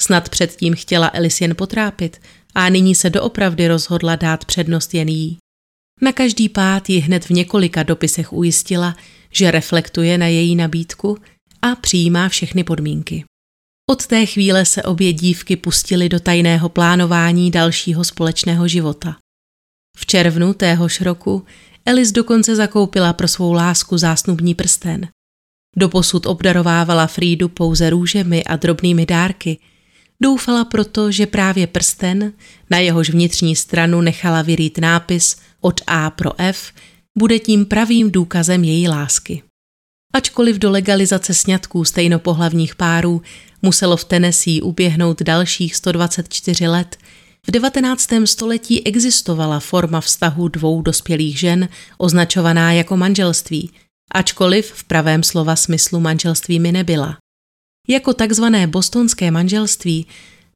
Snad 0.00 0.28
předtím 0.28 0.74
chtěla 0.74 1.10
Elis 1.14 1.40
jen 1.40 1.54
potrápit 1.56 2.20
a 2.54 2.68
nyní 2.68 2.94
se 2.94 3.10
doopravdy 3.10 3.68
rozhodla 3.68 4.16
dát 4.16 4.44
přednost 4.44 4.94
jen 4.94 5.08
jí. 5.08 5.38
Na 6.00 6.12
každý 6.12 6.48
pád 6.48 6.90
ji 6.90 6.98
hned 6.98 7.24
v 7.24 7.30
několika 7.30 7.82
dopisech 7.82 8.32
ujistila, 8.32 8.96
že 9.30 9.50
reflektuje 9.50 10.18
na 10.18 10.26
její 10.26 10.56
nabídku 10.56 11.18
a 11.62 11.74
přijímá 11.74 12.28
všechny 12.28 12.64
podmínky. 12.64 13.24
Od 13.90 14.06
té 14.06 14.26
chvíle 14.26 14.64
se 14.64 14.82
obě 14.82 15.12
dívky 15.12 15.56
pustily 15.56 16.08
do 16.08 16.20
tajného 16.20 16.68
plánování 16.68 17.50
dalšího 17.50 18.04
společného 18.04 18.68
života. 18.68 19.16
V 19.96 20.06
červnu 20.06 20.54
téhož 20.54 21.00
roku 21.00 21.44
Alice 21.86 22.12
dokonce 22.12 22.56
zakoupila 22.56 23.12
pro 23.12 23.28
svou 23.28 23.52
lásku 23.52 23.98
zásnubní 23.98 24.54
prsten. 24.54 25.08
Doposud 25.76 26.26
obdarovávala 26.26 27.06
Frídu 27.06 27.48
pouze 27.48 27.90
růžemi 27.90 28.44
a 28.44 28.56
drobnými 28.56 29.06
dárky. 29.06 29.58
Doufala 30.22 30.64
proto, 30.64 31.10
že 31.12 31.26
právě 31.26 31.66
prsten, 31.66 32.32
na 32.70 32.78
jehož 32.78 33.10
vnitřní 33.10 33.56
stranu 33.56 34.00
nechala 34.00 34.42
vyrít 34.42 34.78
nápis 34.78 35.36
od 35.60 35.80
A 35.86 36.10
pro 36.10 36.40
F, 36.40 36.72
bude 37.18 37.38
tím 37.38 37.66
pravým 37.66 38.10
důkazem 38.10 38.64
její 38.64 38.88
lásky. 38.88 39.42
Ačkoliv 40.14 40.58
do 40.58 40.70
legalizace 40.70 41.34
sňatků 41.34 41.84
stejnopohlavních 41.84 42.74
párů 42.74 43.22
muselo 43.62 43.96
v 43.96 44.04
Tennessee 44.04 44.62
uběhnout 44.62 45.22
dalších 45.22 45.76
124 45.76 46.68
let, 46.68 46.96
v 47.46 47.50
19. 47.50 48.08
století 48.24 48.86
existovala 48.86 49.60
forma 49.60 50.00
vztahu 50.00 50.48
dvou 50.48 50.82
dospělých 50.82 51.38
žen 51.38 51.68
označovaná 51.98 52.72
jako 52.72 52.96
manželství, 52.96 53.70
ačkoliv 54.12 54.72
v 54.72 54.84
pravém 54.84 55.22
slova 55.22 55.56
smyslu 55.56 56.00
manželství 56.00 56.60
mi 56.60 56.72
nebyla. 56.72 57.16
Jako 57.88 58.14
takzvané 58.14 58.66
bostonské 58.66 59.30
manželství 59.30 60.06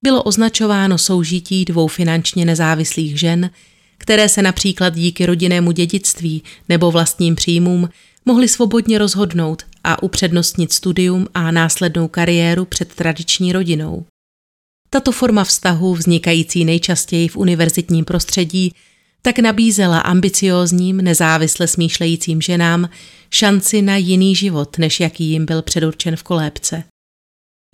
bylo 0.02 0.22
označováno 0.22 0.98
soužití 0.98 1.64
dvou 1.64 1.88
finančně 1.88 2.44
nezávislých 2.44 3.20
žen, 3.20 3.50
které 3.98 4.28
se 4.28 4.42
například 4.42 4.94
díky 4.94 5.26
rodinnému 5.26 5.72
dědictví 5.72 6.42
nebo 6.68 6.90
vlastním 6.90 7.34
příjmům 7.34 7.88
mohli 8.24 8.48
svobodně 8.48 8.98
rozhodnout 8.98 9.62
a 9.84 10.02
upřednostnit 10.02 10.72
studium 10.72 11.26
a 11.34 11.50
následnou 11.50 12.08
kariéru 12.08 12.64
před 12.64 12.94
tradiční 12.94 13.52
rodinou. 13.52 14.04
Tato 14.90 15.12
forma 15.12 15.44
vztahu, 15.44 15.94
vznikající 15.94 16.64
nejčastěji 16.64 17.28
v 17.28 17.36
univerzitním 17.36 18.04
prostředí, 18.04 18.74
tak 19.22 19.38
nabízela 19.38 19.98
ambiciózním, 19.98 20.96
nezávisle 20.96 21.66
smýšlejícím 21.66 22.42
ženám 22.42 22.88
šanci 23.30 23.82
na 23.82 23.96
jiný 23.96 24.36
život, 24.36 24.78
než 24.78 25.00
jaký 25.00 25.24
jim 25.24 25.46
byl 25.46 25.62
předurčen 25.62 26.16
v 26.16 26.22
kolébce. 26.22 26.84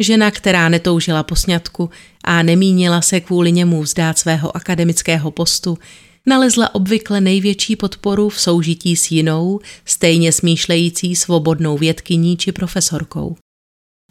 Žena, 0.02 0.30
která 0.30 0.68
netoužila 0.68 1.22
po 1.22 1.36
sňatku 1.36 1.90
a 2.24 2.42
nemínila 2.42 3.02
se 3.02 3.20
kvůli 3.20 3.52
němu 3.52 3.82
vzdát 3.82 4.18
svého 4.18 4.56
akademického 4.56 5.30
postu, 5.30 5.78
nalezla 6.26 6.74
obvykle 6.74 7.20
největší 7.20 7.76
podporu 7.76 8.28
v 8.28 8.40
soužití 8.40 8.96
s 8.96 9.10
jinou, 9.10 9.60
stejně 9.84 10.32
smýšlející 10.32 11.16
svobodnou 11.16 11.78
vědkyní 11.78 12.36
či 12.36 12.52
profesorkou. 12.52 13.36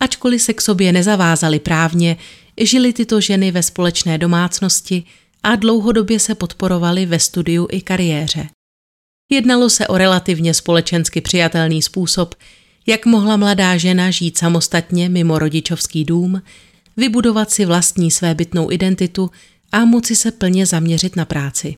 Ačkoliv 0.02 0.42
se 0.42 0.54
k 0.54 0.62
sobě 0.62 0.92
nezavázali 0.92 1.60
právně, 1.60 2.18
žili 2.62 2.94
tyto 2.94 3.22
ženy 3.22 3.52
ve 3.52 3.64
společné 3.64 4.18
domácnosti 4.18 5.04
a 5.44 5.56
dlouhodobě 5.56 6.20
se 6.20 6.36
podporovali 6.36 7.06
ve 7.06 7.20
studiu 7.20 7.68
i 7.72 7.82
kariéře. 7.82 8.48
Jednalo 9.32 9.70
se 9.70 9.88
o 9.88 9.98
relativně 9.98 10.54
společensky 10.54 11.22
přijatelný 11.22 11.82
způsob, 11.82 12.36
jak 12.88 13.06
mohla 13.06 13.38
mladá 13.38 13.78
žena 13.78 14.12
žít 14.12 14.38
samostatně 14.38 15.10
mimo 15.10 15.40
rodičovský 15.40 16.06
dům, 16.06 16.42
vybudovat 16.98 17.52
si 17.52 17.66
vlastní 17.66 18.12
svébytnou 18.12 18.72
identitu 18.72 19.32
a 19.72 19.86
moci 19.86 20.16
se 20.16 20.32
plně 20.32 20.66
zaměřit 20.66 21.16
na 21.16 21.26
práci. 21.26 21.76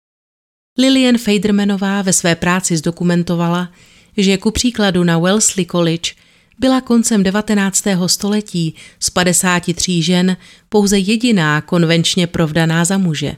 Lillian 0.80 1.18
Fadermanová 1.18 2.02
ve 2.02 2.14
své 2.14 2.36
práci 2.36 2.78
zdokumentovala, 2.78 3.72
že 4.18 4.38
ku 4.38 4.52
příkladu 4.52 5.04
na 5.04 5.20
Wellesley 5.20 5.66
College 5.66 6.12
byla 6.60 6.82
koncem 6.82 7.24
19. 7.24 7.84
století 8.08 8.76
z 9.00 9.10
53 9.10 10.02
žen 10.02 10.38
pouze 10.70 10.98
jediná 10.98 11.62
konvenčně 11.62 12.28
provdaná 12.28 12.86
za 12.86 12.98
muže. 12.98 13.36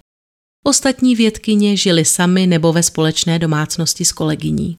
Ostatní 0.63 1.15
vědkyně 1.15 1.77
žily 1.77 2.05
sami 2.05 2.47
nebo 2.47 2.73
ve 2.73 2.83
společné 2.83 3.39
domácnosti 3.39 4.05
s 4.05 4.11
kolegyní. 4.11 4.75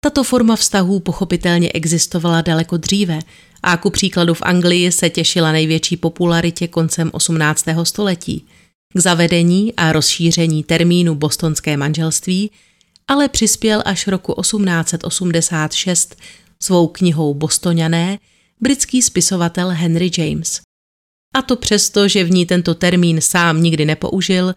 Tato 0.00 0.24
forma 0.24 0.56
vztahů 0.56 1.00
pochopitelně 1.00 1.72
existovala 1.72 2.42
daleko 2.42 2.76
dříve 2.76 3.18
a 3.62 3.76
ku 3.76 3.90
příkladu 3.90 4.34
v 4.34 4.42
Anglii 4.42 4.92
se 4.92 5.10
těšila 5.10 5.52
největší 5.52 5.96
popularitě 5.96 6.68
koncem 6.68 7.10
18. 7.12 7.64
století– 7.82 8.46
k 8.94 9.00
zavedení 9.00 9.74
a 9.76 9.92
rozšíření 9.92 10.64
termínu 10.64 11.14
bostonské 11.14 11.76
manželství 11.76 12.50
ale 13.08 13.28
přispěl 13.28 13.82
až 13.84 14.06
roku 14.06 14.34
1886 14.40 16.16
svou 16.62 16.86
knihou 16.86 17.34
Bostoniané 17.34 18.18
britský 18.60 19.02
spisovatel 19.02 19.68
Henry 19.68 20.10
James. 20.18 20.60
A 21.34 21.42
to 21.42 21.56
přesto, 21.56 22.08
že 22.08 22.24
v 22.24 22.30
ní 22.30 22.46
tento 22.46 22.74
termín 22.74 23.20
sám 23.20 23.62
nikdy 23.62 23.84
nepoužil, 23.84 24.54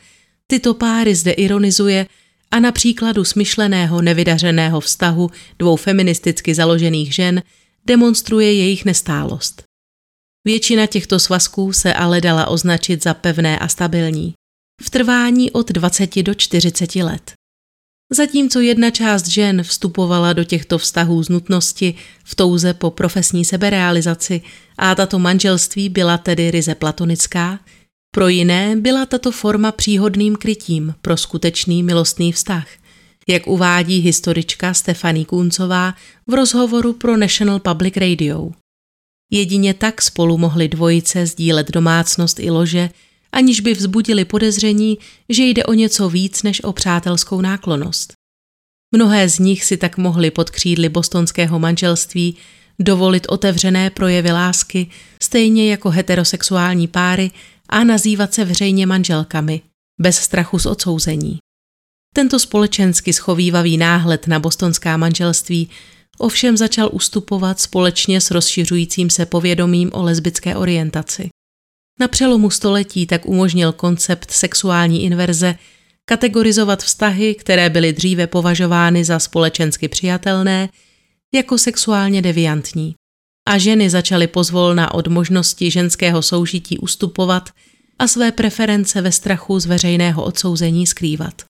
tyto 0.47 0.73
páry 0.73 1.15
zde 1.15 1.31
ironizuje 1.31 2.07
a 2.51 2.59
na 2.59 2.71
příkladu 2.71 3.23
smyšleného 3.23 4.01
nevydařeného 4.01 4.79
vztahu 4.79 5.31
dvou 5.59 5.75
feministicky 5.75 6.55
založených 6.55 7.15
žen 7.15 7.43
demonstruje 7.85 8.53
jejich 8.53 8.85
nestálost. 8.85 9.63
Většina 10.45 10.85
těchto 10.85 11.19
svazků 11.19 11.73
se 11.73 11.93
ale 11.93 12.21
dala 12.21 12.47
označit 12.47 13.03
za 13.03 13.13
pevné 13.13 13.59
a 13.59 13.67
stabilní. 13.67 14.33
V 14.81 14.89
trvání 14.89 15.51
od 15.51 15.71
20 15.71 16.23
do 16.23 16.33
40 16.33 16.95
let. 16.95 17.31
Zatímco 18.13 18.59
jedna 18.59 18.89
část 18.89 19.27
žen 19.27 19.63
vstupovala 19.63 20.33
do 20.33 20.43
těchto 20.43 20.77
vztahů 20.77 21.23
z 21.23 21.29
nutnosti 21.29 21.95
v 22.23 22.35
touze 22.35 22.73
po 22.73 22.91
profesní 22.91 23.45
seberealizaci 23.45 24.41
a 24.77 24.95
tato 24.95 25.19
manželství 25.19 25.89
byla 25.89 26.17
tedy 26.17 26.51
ryze 26.51 26.75
platonická, 26.75 27.59
pro 28.11 28.27
jiné 28.27 28.75
byla 28.75 29.05
tato 29.05 29.31
forma 29.31 29.71
příhodným 29.71 30.35
krytím 30.35 30.95
pro 31.01 31.17
skutečný 31.17 31.83
milostný 31.83 32.31
vztah, 32.31 32.67
jak 33.27 33.47
uvádí 33.47 33.99
historička 33.99 34.73
Stefanie 34.73 35.25
Kůncová 35.25 35.93
v 36.27 36.33
rozhovoru 36.33 36.93
pro 36.93 37.17
National 37.17 37.59
Public 37.59 37.97
Radio. 37.97 38.51
Jedině 39.31 39.73
tak 39.73 40.01
spolu 40.01 40.37
mohly 40.37 40.67
dvojice 40.67 41.25
sdílet 41.25 41.71
domácnost 41.71 42.39
i 42.39 42.49
lože, 42.49 42.89
aniž 43.31 43.59
by 43.59 43.73
vzbudili 43.73 44.25
podezření, 44.25 44.97
že 45.29 45.43
jde 45.43 45.63
o 45.63 45.73
něco 45.73 46.09
víc 46.09 46.43
než 46.43 46.63
o 46.63 46.73
přátelskou 46.73 47.41
náklonost. 47.41 48.13
Mnohé 48.95 49.29
z 49.29 49.39
nich 49.39 49.63
si 49.63 49.77
tak 49.77 49.97
mohli 49.97 50.31
pod 50.31 50.49
křídly 50.49 50.89
bostonského 50.89 51.59
manželství 51.59 52.37
dovolit 52.79 53.27
otevřené 53.29 53.89
projevy 53.89 54.31
lásky, 54.31 54.87
stejně 55.21 55.71
jako 55.71 55.89
heterosexuální 55.89 56.87
páry 56.87 57.31
a 57.71 57.83
nazývat 57.83 58.33
se 58.33 58.45
veřejně 58.45 58.85
manželkami, 58.85 59.61
bez 60.01 60.17
strachu 60.17 60.59
z 60.59 60.65
odsouzení. 60.65 61.37
Tento 62.13 62.39
společensky 62.39 63.13
schovývavý 63.13 63.77
náhled 63.77 64.27
na 64.27 64.39
bostonská 64.39 64.97
manželství 64.97 65.69
ovšem 66.17 66.57
začal 66.57 66.89
ustupovat 66.93 67.59
společně 67.59 68.21
s 68.21 68.31
rozšiřujícím 68.31 69.09
se 69.09 69.25
povědomím 69.25 69.89
o 69.93 70.03
lesbické 70.03 70.55
orientaci. 70.55 71.29
Na 71.99 72.07
přelomu 72.07 72.49
století 72.49 73.07
tak 73.07 73.25
umožnil 73.25 73.71
koncept 73.71 74.31
sexuální 74.31 75.03
inverze 75.03 75.55
kategorizovat 76.05 76.83
vztahy, 76.83 77.35
které 77.35 77.69
byly 77.69 77.93
dříve 77.93 78.27
považovány 78.27 79.05
za 79.05 79.19
společensky 79.19 79.87
přijatelné, 79.87 80.69
jako 81.33 81.57
sexuálně 81.57 82.21
deviantní. 82.21 82.95
A 83.49 83.57
ženy 83.57 83.89
začaly 83.89 84.27
pozvolna 84.27 84.93
od 84.93 85.07
možnosti 85.07 85.71
ženského 85.71 86.21
soužití 86.21 86.77
ustupovat 86.77 87.49
a 87.99 88.07
své 88.07 88.31
preference 88.31 89.01
ve 89.01 89.11
strachu 89.11 89.59
z 89.59 89.65
veřejného 89.65 90.23
odsouzení 90.23 90.87
skrývat. 90.87 91.41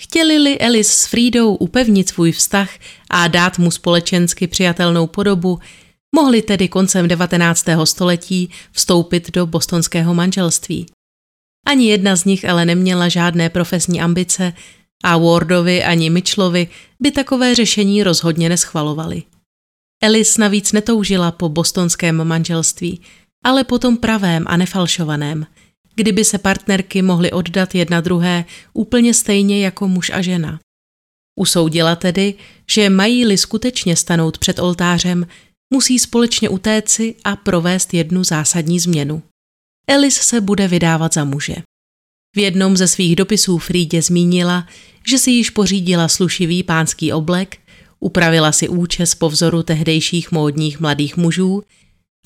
Chtěli-li 0.00 0.60
Alice 0.60 0.92
s 0.92 1.06
Frídou 1.06 1.54
upevnit 1.54 2.08
svůj 2.08 2.32
vztah 2.32 2.70
a 3.10 3.28
dát 3.28 3.58
mu 3.58 3.70
společensky 3.70 4.46
přijatelnou 4.46 5.06
podobu, 5.06 5.58
mohli 6.14 6.42
tedy 6.42 6.68
koncem 6.68 7.08
19. 7.08 7.64
století 7.84 8.50
vstoupit 8.72 9.30
do 9.30 9.46
bostonského 9.46 10.14
manželství. 10.14 10.86
Ani 11.66 11.86
jedna 11.86 12.16
z 12.16 12.24
nich 12.24 12.48
ale 12.48 12.64
neměla 12.64 13.08
žádné 13.08 13.50
profesní 13.50 14.00
ambice 14.00 14.52
a 15.04 15.16
Wardovi 15.16 15.84
ani 15.84 16.10
Mitchellovi 16.10 16.68
by 17.00 17.10
takové 17.10 17.54
řešení 17.54 18.02
rozhodně 18.02 18.48
neschvalovali. 18.48 19.22
Alice 20.02 20.40
navíc 20.40 20.72
netoužila 20.72 21.32
po 21.32 21.48
bostonském 21.48 22.24
manželství, 22.24 23.00
ale 23.44 23.64
po 23.64 23.78
tom 23.78 23.96
pravém 23.96 24.44
a 24.46 24.56
nefalšovaném– 24.56 25.46
kdyby 25.98 26.24
se 26.24 26.38
partnerky 26.38 27.02
mohly 27.02 27.32
oddat 27.32 27.74
jedna 27.74 28.00
druhé 28.00 28.44
úplně 28.72 29.14
stejně 29.14 29.64
jako 29.64 29.88
muž 29.88 30.10
a 30.14 30.22
žena. 30.22 30.60
Usoudila 31.38 31.96
tedy, 31.96 32.34
že 32.70 32.90
mají-li 32.90 33.38
skutečně 33.38 33.96
stanout 33.96 34.38
před 34.38 34.58
oltářem, 34.58 35.26
musí 35.74 35.98
společně 35.98 36.48
utéci 36.48 37.14
a 37.24 37.36
provést 37.36 37.94
jednu 37.94 38.24
zásadní 38.24 38.80
změnu. 38.80 39.22
Elis 39.88 40.14
se 40.14 40.40
bude 40.40 40.68
vydávat 40.68 41.14
za 41.14 41.24
muže. 41.24 41.56
V 42.36 42.38
jednom 42.38 42.76
ze 42.76 42.88
svých 42.88 43.16
dopisů 43.16 43.58
Frídě 43.58 44.02
zmínila, 44.02 44.68
že 45.10 45.18
si 45.18 45.30
již 45.30 45.50
pořídila 45.50 46.08
slušivý 46.08 46.62
pánský 46.62 47.12
oblek, 47.12 47.58
upravila 48.00 48.52
si 48.52 48.68
účes 48.68 49.14
po 49.14 49.28
vzoru 49.28 49.62
tehdejších 49.62 50.32
módních 50.32 50.80
mladých 50.80 51.16
mužů 51.16 51.62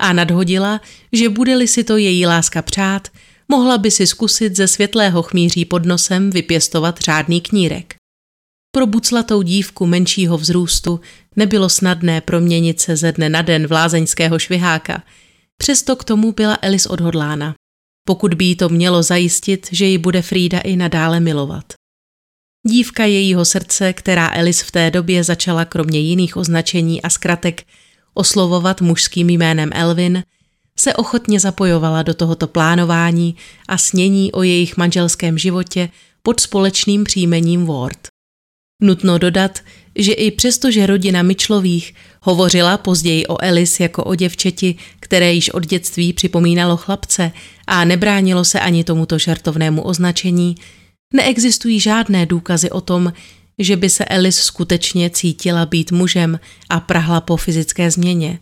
a 0.01 0.13
nadhodila, 0.13 0.81
že 1.13 1.29
bude-li 1.29 1.69
si 1.69 1.85
to 1.85 1.97
její 1.97 2.27
láska 2.27 2.63
přát, 2.63 3.09
mohla 3.49 3.79
by 3.79 3.91
si 3.91 4.07
zkusit 4.07 4.57
ze 4.57 4.69
světlého 4.69 5.23
chmíří 5.23 5.65
pod 5.65 5.87
nosem 5.87 6.31
vypěstovat 6.31 7.01
řádný 7.01 7.41
knírek. 7.41 7.95
Pro 8.75 8.87
buclatou 8.87 9.43
dívku 9.43 9.87
menšího 9.87 10.39
vzrůstu 10.39 11.01
nebylo 11.37 11.69
snadné 11.69 12.21
proměnit 12.21 12.81
se 12.81 12.97
ze 12.97 13.13
dne 13.13 13.29
na 13.29 13.43
den 13.43 13.67
v 13.67 13.73
lázeňského 13.73 14.39
šviháka, 14.39 15.03
přesto 15.57 15.97
k 15.97 16.05
tomu 16.05 16.33
byla 16.33 16.59
Elis 16.63 16.87
odhodlána, 16.87 17.55
pokud 18.07 18.35
by 18.35 18.45
jí 18.45 18.57
to 18.57 18.69
mělo 18.69 19.03
zajistit, 19.03 19.67
že 19.73 19.85
ji 19.85 19.99
bude 19.99 20.23
Frida 20.23 20.61
i 20.61 20.77
nadále 20.77 21.21
milovat. 21.21 21.65
Dívka 22.67 23.05
jejího 23.05 23.45
srdce, 23.45 23.93
která 23.93 24.31
Elis 24.35 24.63
v 24.63 24.71
té 24.71 24.91
době 24.91 25.25
začala 25.25 25.65
kromě 25.65 25.99
jiných 25.99 26.37
označení 26.37 27.03
a 27.03 27.11
zkratek 27.11 27.63
oslovovat 28.15 28.81
mužským 28.81 29.31
jménem 29.31 29.71
Elvin, 29.73 30.23
se 30.79 30.95
ochotně 30.95 31.41
zapojovala 31.41 32.03
do 32.03 32.15
tohoto 32.15 32.47
plánování 32.47 33.37
a 33.69 33.79
snění 33.79 34.33
o 34.33 34.43
jejich 34.43 34.77
manželském 34.77 35.39
životě 35.39 35.89
pod 36.23 36.41
společným 36.41 37.05
příjmením 37.05 37.67
Ward. 37.67 37.99
Nutno 38.83 39.19
dodat, 39.19 39.61
že 39.97 40.13
i 40.13 40.31
přesto, 40.31 40.71
že 40.71 40.87
rodina 40.87 41.23
Mitchellových 41.23 41.95
hovořila 42.21 42.77
později 42.79 43.27
o 43.27 43.43
Elis 43.43 43.81
jako 43.81 44.05
o 44.05 44.15
děvčeti, 44.15 44.75
které 45.01 45.33
již 45.33 45.51
od 45.51 45.67
dětství 45.67 46.13
připomínalo 46.13 46.77
chlapce 46.77 47.33
a 47.67 47.85
nebránilo 47.85 48.45
se 48.45 48.61
ani 48.61 48.85
tomuto 48.85 49.19
žartovnému 49.19 49.83
označení, 49.83 50.55
neexistují 51.13 51.81
žádné 51.81 52.27
důkazy 52.27 52.71
o 52.71 52.81
tom, 52.81 53.13
že 53.59 53.77
by 53.77 53.91
se 53.91 54.05
Elis 54.05 54.37
skutečně 54.37 55.11
cítila 55.11 55.67
být 55.67 55.93
mužem 55.93 56.41
a 56.71 56.81
prahla 56.81 57.21
po 57.21 57.37
fyzické 57.37 57.91
změně. 57.91 58.39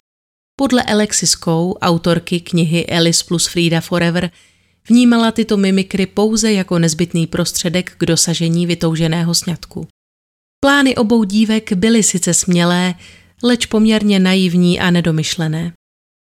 Podle 0.57 0.83
Alexis 0.83 1.31
Coe, 1.31 1.75
autorky 1.81 2.41
knihy 2.41 2.87
Alice 2.87 3.25
plus 3.29 3.47
Frida 3.47 3.81
Forever, 3.81 4.31
vnímala 4.89 5.33
tyto 5.33 5.57
mimikry 5.57 6.07
pouze 6.07 6.53
jako 6.53 6.79
nezbytný 6.79 7.27
prostředek 7.27 7.93
k 7.99 8.07
dosažení 8.07 8.67
vytouženého 8.67 9.35
sňatku. 9.35 9.87
Plány 10.65 10.97
obou 10.97 11.25
dívek 11.25 11.73
byly 11.73 12.03
sice 12.03 12.35
smělé, 12.35 12.95
leč 13.43 13.67
poměrně 13.67 14.19
naivní 14.19 14.81
a 14.81 14.91
nedomyšlené. 14.91 15.73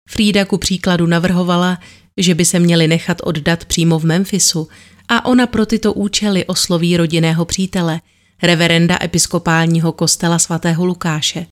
Frida 0.10 0.46
ku 0.46 0.58
příkladu 0.58 1.06
navrhovala, 1.06 1.80
že 2.20 2.36
by 2.36 2.46
se 2.46 2.60
měli 2.60 2.88
nechat 2.88 3.18
oddat 3.24 3.66
přímo 3.66 4.00
v 4.00 4.06
Memphisu 4.06 4.68
a 5.08 5.26
ona 5.26 5.48
pro 5.48 5.66
tyto 5.66 5.94
účely 5.94 6.46
osloví 6.46 6.98
rodinného 6.98 7.46
přítele, 7.46 8.02
reverenda 8.44 8.98
episkopálního 9.04 9.92
kostela 9.92 10.40
svatého 10.40 10.86
Lukáše. 10.86 11.46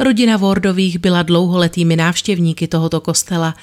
Rodina 0.00 0.36
Wardových 0.36 0.98
byla 0.98 1.22
dlouholetými 1.22 1.96
návštěvníky 1.96 2.68
tohoto 2.68 3.00
kostela. 3.00 3.54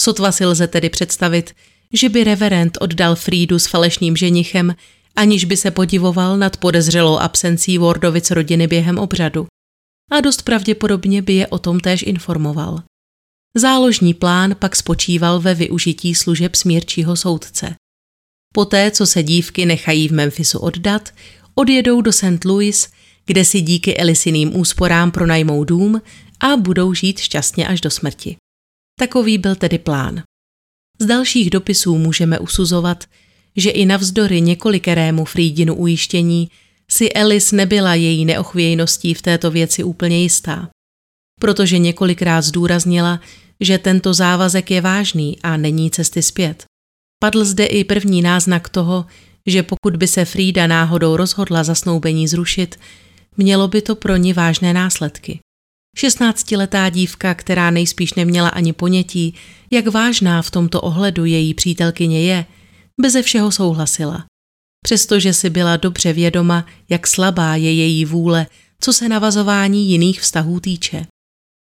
Sotva 0.00 0.32
si 0.32 0.46
lze 0.46 0.66
tedy 0.66 0.90
představit, 0.90 1.54
že 1.92 2.08
by 2.08 2.24
reverend 2.24 2.78
oddal 2.80 3.14
Frídu 3.14 3.58
s 3.58 3.66
falešným 3.66 4.16
ženichem, 4.16 4.74
aniž 5.16 5.44
by 5.44 5.56
se 5.56 5.70
podivoval 5.70 6.36
nad 6.36 6.56
podezřelou 6.56 7.18
absencí 7.18 7.78
Wardovic 7.78 8.30
rodiny 8.30 8.66
během 8.66 8.98
obřadu. 8.98 9.46
A 10.10 10.20
dost 10.20 10.42
pravděpodobně 10.42 11.22
by 11.22 11.32
je 11.32 11.46
o 11.46 11.58
tom 11.58 11.80
též 11.80 12.02
informoval. 12.02 12.82
Záložní 13.58 14.14
plán 14.14 14.54
pak 14.58 14.76
spočíval 14.76 15.40
ve 15.40 15.54
využití 15.54 16.14
služeb 16.14 16.54
smírčího 16.54 17.16
soudce. 17.16 17.74
Poté, 18.54 18.90
co 18.90 19.06
se 19.06 19.22
dívky 19.22 19.66
nechají 19.66 20.08
v 20.08 20.12
Memphisu 20.12 20.58
oddat, 20.58 21.14
odjedou 21.54 22.00
do 22.00 22.12
St. 22.12 22.44
Louis, 22.44 22.88
kde 23.26 23.44
si 23.44 23.60
díky 23.60 23.96
Elisiným 23.96 24.56
úsporám 24.56 25.10
pronajmou 25.10 25.64
dům 25.64 26.02
a 26.40 26.56
budou 26.56 26.94
žít 26.94 27.18
šťastně 27.18 27.68
až 27.68 27.80
do 27.80 27.90
smrti. 27.90 28.36
Takový 28.98 29.38
byl 29.38 29.54
tedy 29.54 29.78
plán. 29.78 30.22
Z 30.98 31.06
dalších 31.06 31.50
dopisů 31.50 31.98
můžeme 31.98 32.38
usuzovat, 32.38 33.04
že 33.56 33.70
i 33.70 33.86
navzdory 33.86 34.40
několikerému 34.40 35.24
Frídinu 35.24 35.74
ujištění 35.74 36.50
si 36.90 37.12
Elis 37.12 37.52
nebyla 37.52 37.94
její 37.94 38.24
neochvějností 38.24 39.14
v 39.14 39.22
této 39.22 39.50
věci 39.50 39.84
úplně 39.84 40.22
jistá. 40.22 40.68
Protože 41.40 41.78
několikrát 41.78 42.42
zdůraznila, 42.42 43.20
že 43.60 43.78
tento 43.78 44.14
závazek 44.14 44.70
je 44.70 44.80
vážný 44.80 45.38
a 45.42 45.56
není 45.56 45.90
cesty 45.90 46.22
zpět. 46.22 46.64
Padl 47.22 47.44
zde 47.44 47.66
i 47.66 47.84
první 47.84 48.22
náznak 48.22 48.68
toho, 48.68 49.06
že 49.46 49.62
pokud 49.62 49.96
by 49.96 50.08
se 50.08 50.24
Frida 50.24 50.66
náhodou 50.66 51.16
rozhodla 51.16 51.64
zasnoubení 51.64 52.28
zrušit, 52.28 52.76
mělo 53.36 53.68
by 53.68 53.82
to 53.82 53.96
pro 53.96 54.16
ní 54.16 54.32
vážné 54.32 54.72
následky. 54.72 55.38
16-letá 55.98 56.90
dívka, 56.90 57.34
která 57.34 57.70
nejspíš 57.70 58.14
neměla 58.14 58.48
ani 58.48 58.72
ponětí, 58.72 59.34
jak 59.70 59.86
vážná 59.86 60.42
v 60.42 60.50
tomto 60.50 60.80
ohledu 60.80 61.24
její 61.24 61.54
přítelkyně 61.54 62.22
je, 62.22 62.46
beze 63.00 63.22
všeho 63.22 63.52
souhlasila. 63.52 64.24
Přestože 64.84 65.32
si 65.32 65.50
byla 65.50 65.76
dobře 65.76 66.12
vědoma, 66.12 66.66
jak 66.88 67.06
slabá 67.06 67.56
je 67.56 67.74
její 67.74 68.04
vůle, 68.04 68.46
co 68.80 68.92
se 68.92 69.08
navazování 69.08 69.90
jiných 69.90 70.20
vztahů 70.20 70.60
týče. 70.60 71.06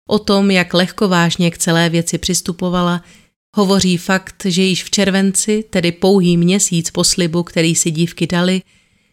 O 0.08 0.18
tom, 0.18 0.50
jak 0.50 0.74
lehkovážně 0.74 1.50
k 1.50 1.58
celé 1.58 1.88
věci 1.88 2.18
přistupovala, 2.18 3.04
hovoří 3.56 3.96
fakt, 3.96 4.42
že 4.44 4.62
již 4.62 4.84
v 4.84 4.90
červenci, 4.90 5.64
tedy 5.70 5.92
pouhý 5.92 6.36
měsíc 6.36 6.90
po 6.90 7.04
slibu, 7.04 7.42
který 7.42 7.74
si 7.74 7.90
dívky 7.90 8.26
dali, 8.26 8.62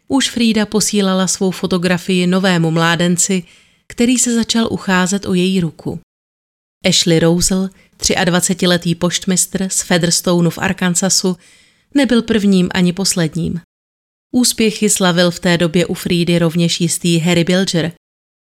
už 0.08 0.29
Frida 0.29 0.65
posílala 0.65 1.27
svou 1.27 1.51
fotografii 1.51 2.27
novému 2.27 2.71
mládenci, 2.71 3.43
který 3.88 4.17
se 4.17 4.36
začal 4.36 4.67
ucházet 4.71 5.25
o 5.25 5.34
její 5.34 5.60
ruku. 5.60 5.99
Ashley 6.86 7.19
Rosel, 7.19 7.69
23-letý 7.99 8.95
poštmistr 8.95 9.69
z 9.69 9.82
Featherstone 9.82 10.49
v 10.49 10.58
Arkansasu, 10.58 11.38
nebyl 11.95 12.21
prvním 12.21 12.69
ani 12.73 12.93
posledním. 12.93 13.62
Úspěchy 14.32 14.89
slavil 14.89 15.32
v 15.32 15.39
té 15.39 15.58
době 15.58 15.86
u 15.86 15.93
Fridy 15.93 16.39
rovněž 16.39 16.82
jistý 16.82 17.19
Harry 17.19 17.43
Bilger, 17.43 17.91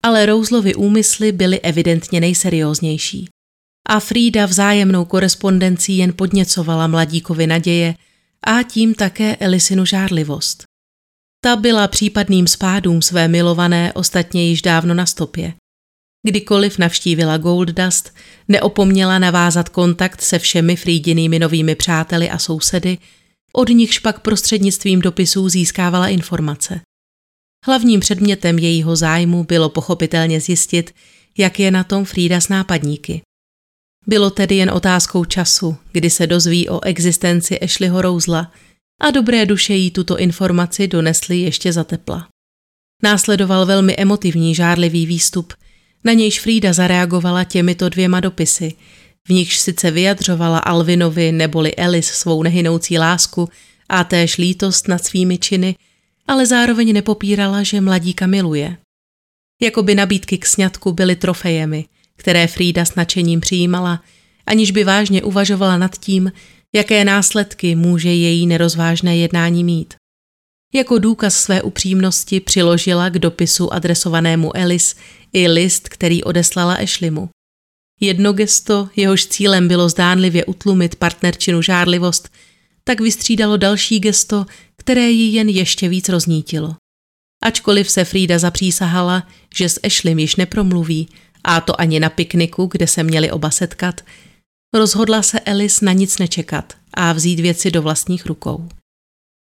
ale 0.03 0.27
Roselovy 0.27 0.75
úmysly 0.75 1.33
byly 1.33 1.61
evidentně 1.61 2.21
nejserióznější. 2.21 3.29
A 3.89 4.01
Frida 4.01 4.47
vzájemnou 4.47 5.05
korespondencí 5.05 5.97
jen 5.97 6.13
podněcovala 6.13 6.87
mladíkovi 6.87 7.47
naděje 7.47 7.95
a 8.47 8.63
tím 8.63 8.95
také 8.95 9.37
Elisinu 9.37 9.85
žárlivost. 9.85 10.65
Ta 11.45 11.57
byla 11.57 11.89
případným 11.89 12.47
spádům 12.47 13.03
své 13.03 13.29
milované 13.29 13.93
ostatně 13.93 14.49
již 14.49 14.63
dávno 14.63 14.95
na 14.95 15.07
stopě. 15.07 15.55
Kdykoliv 16.27 16.79
navštívila 16.79 17.37
Gold 17.37 17.69
Dust, 17.69 18.15
neopomněla 18.49 19.19
navázat 19.19 19.69
kontakt 19.69 20.21
se 20.21 20.39
všemi 20.39 20.77
Frídinými 20.77 21.39
novými 21.39 21.75
přáteli 21.75 22.31
a 22.31 22.39
sousedy, 22.39 22.99
od 23.53 23.69
nichž 23.69 23.99
pak 23.99 24.21
prostřednictvím 24.21 25.01
dopisů 25.01 25.49
získávala 25.49 26.09
informace. 26.09 26.81
Hlavním 27.67 28.01
předmětem 28.01 28.59
jejího 28.59 28.97
zájmu 28.97 29.45
bylo 29.45 29.69
pochopitelně 29.69 30.41
zjistit, 30.41 30.95
jak 31.39 31.61
je 31.61 31.71
na 31.71 31.85
tom 31.85 32.05
Frida 32.05 32.41
s 32.41 32.49
nápadníky. 32.49 33.23
Bylo 34.07 34.31
tedy 34.31 34.55
jen 34.55 34.71
otázkou 34.71 35.25
času, 35.25 35.77
kdy 35.93 36.11
se 36.11 36.27
dozví 36.27 36.69
o 36.69 36.85
existenci 36.85 37.61
Ashleyho 37.61 38.03
Rouzla– 38.03 38.53
a 39.01 39.11
dobré 39.11 39.47
duše 39.47 39.75
jí 39.75 39.91
tuto 39.91 40.19
informaci 40.19 40.89
donesly 40.89 41.39
ještě 41.39 41.73
za 41.73 41.85
tepla. 41.85 42.29
Následoval 43.03 43.67
velmi 43.67 43.97
emotivní 43.97 44.55
žárlivý 44.55 45.07
výstup, 45.07 45.53
na 46.05 46.13
nějž 46.13 46.41
Frida 46.41 46.73
zareagovala 46.73 47.45
těmito 47.45 47.89
dvěma 47.89 48.21
dopisy, 48.21 48.73
v 49.29 49.31
nichž 49.31 49.59
sice 49.59 49.91
vyjadřovala 49.91 50.59
Alvinovi 50.59 51.33
neboli 51.33 51.75
Elis 51.75 52.07
svou 52.07 52.43
nehynoucí 52.43 52.99
lásku 52.99 53.49
a 53.89 54.05
též 54.05 54.39
lítost 54.39 54.89
nad 54.89 55.05
svými 55.05 55.39
činy, 55.39 55.77
ale 56.29 56.47
zároveň 56.47 56.93
nepopírala, 56.93 57.63
že 57.63 57.81
mladíka 57.81 58.27
miluje. 58.27 58.77
Jakoby 59.63 59.95
nabídky 59.95 60.39
k 60.39 60.47
sňatku 60.47 60.93
byly 60.93 61.17
trofejemi, 61.17 61.85
které 62.17 62.47
Frida 62.47 62.85
s 62.85 62.95
nadšením 62.95 63.41
přijímala, 63.41 64.03
aniž 64.47 64.71
by 64.71 64.85
vážně 64.85 65.23
uvažovala 65.23 65.79
nad 65.79 65.99
tím, 65.99 66.33
jaké 66.75 67.05
následky 67.05 67.75
může 67.75 68.09
její 68.09 68.47
nerozvážné 68.47 69.17
jednání 69.17 69.65
mít. 69.65 69.95
Jako 70.75 70.99
důkaz 70.99 71.35
své 71.35 71.63
upřímnosti 71.63 72.41
přiložila 72.41 73.09
k 73.09 73.19
dopisu 73.19 73.73
adresovanému 73.73 74.57
Elis 74.57 74.97
i 75.33 75.49
list, 75.49 75.89
který 75.89 76.25
odeslala 76.25 76.75
Ashleymu. 76.75 77.29
Jedno 78.01 78.33
gesto, 78.33 78.89
jehož 78.97 79.27
cílem 79.27 79.69
bylo 79.69 79.89
zdánlivě 79.89 80.45
utlumit 80.45 80.95
partnerčinu 80.95 81.63
žárlivost, 81.63 82.29
tak 82.89 83.01
vystřídalo 83.01 83.57
další 83.57 84.01
gesto, 84.01 84.47
které 84.77 85.11
ji 85.11 85.37
jen 85.37 85.49
ještě 85.49 85.89
víc 85.89 86.09
roznítilo. 86.09 86.75
Ačkoliv 87.43 87.91
se 87.91 88.05
Frida 88.05 88.39
zapřísahala, 88.39 89.27
že 89.55 89.69
s 89.69 89.81
Ashleym 89.85 90.19
již 90.19 90.37
nepromluví, 90.37 91.09
a 91.45 91.61
to 91.61 91.81
ani 91.81 92.01
na 92.01 92.11
pikniku, 92.11 92.67
kde 92.67 92.87
se 92.87 93.03
měli 93.03 93.31
oba 93.31 93.51
setkat, 93.51 94.01
Rozhodla 94.75 95.23
se 95.23 95.41
Elis 95.41 95.81
na 95.81 95.93
nic 95.93 96.19
nečekat 96.19 96.73
a 96.95 97.13
vzít 97.13 97.41
věci 97.41 97.71
do 97.71 97.83
vlastních 97.83 98.27
rukou. 98.27 98.69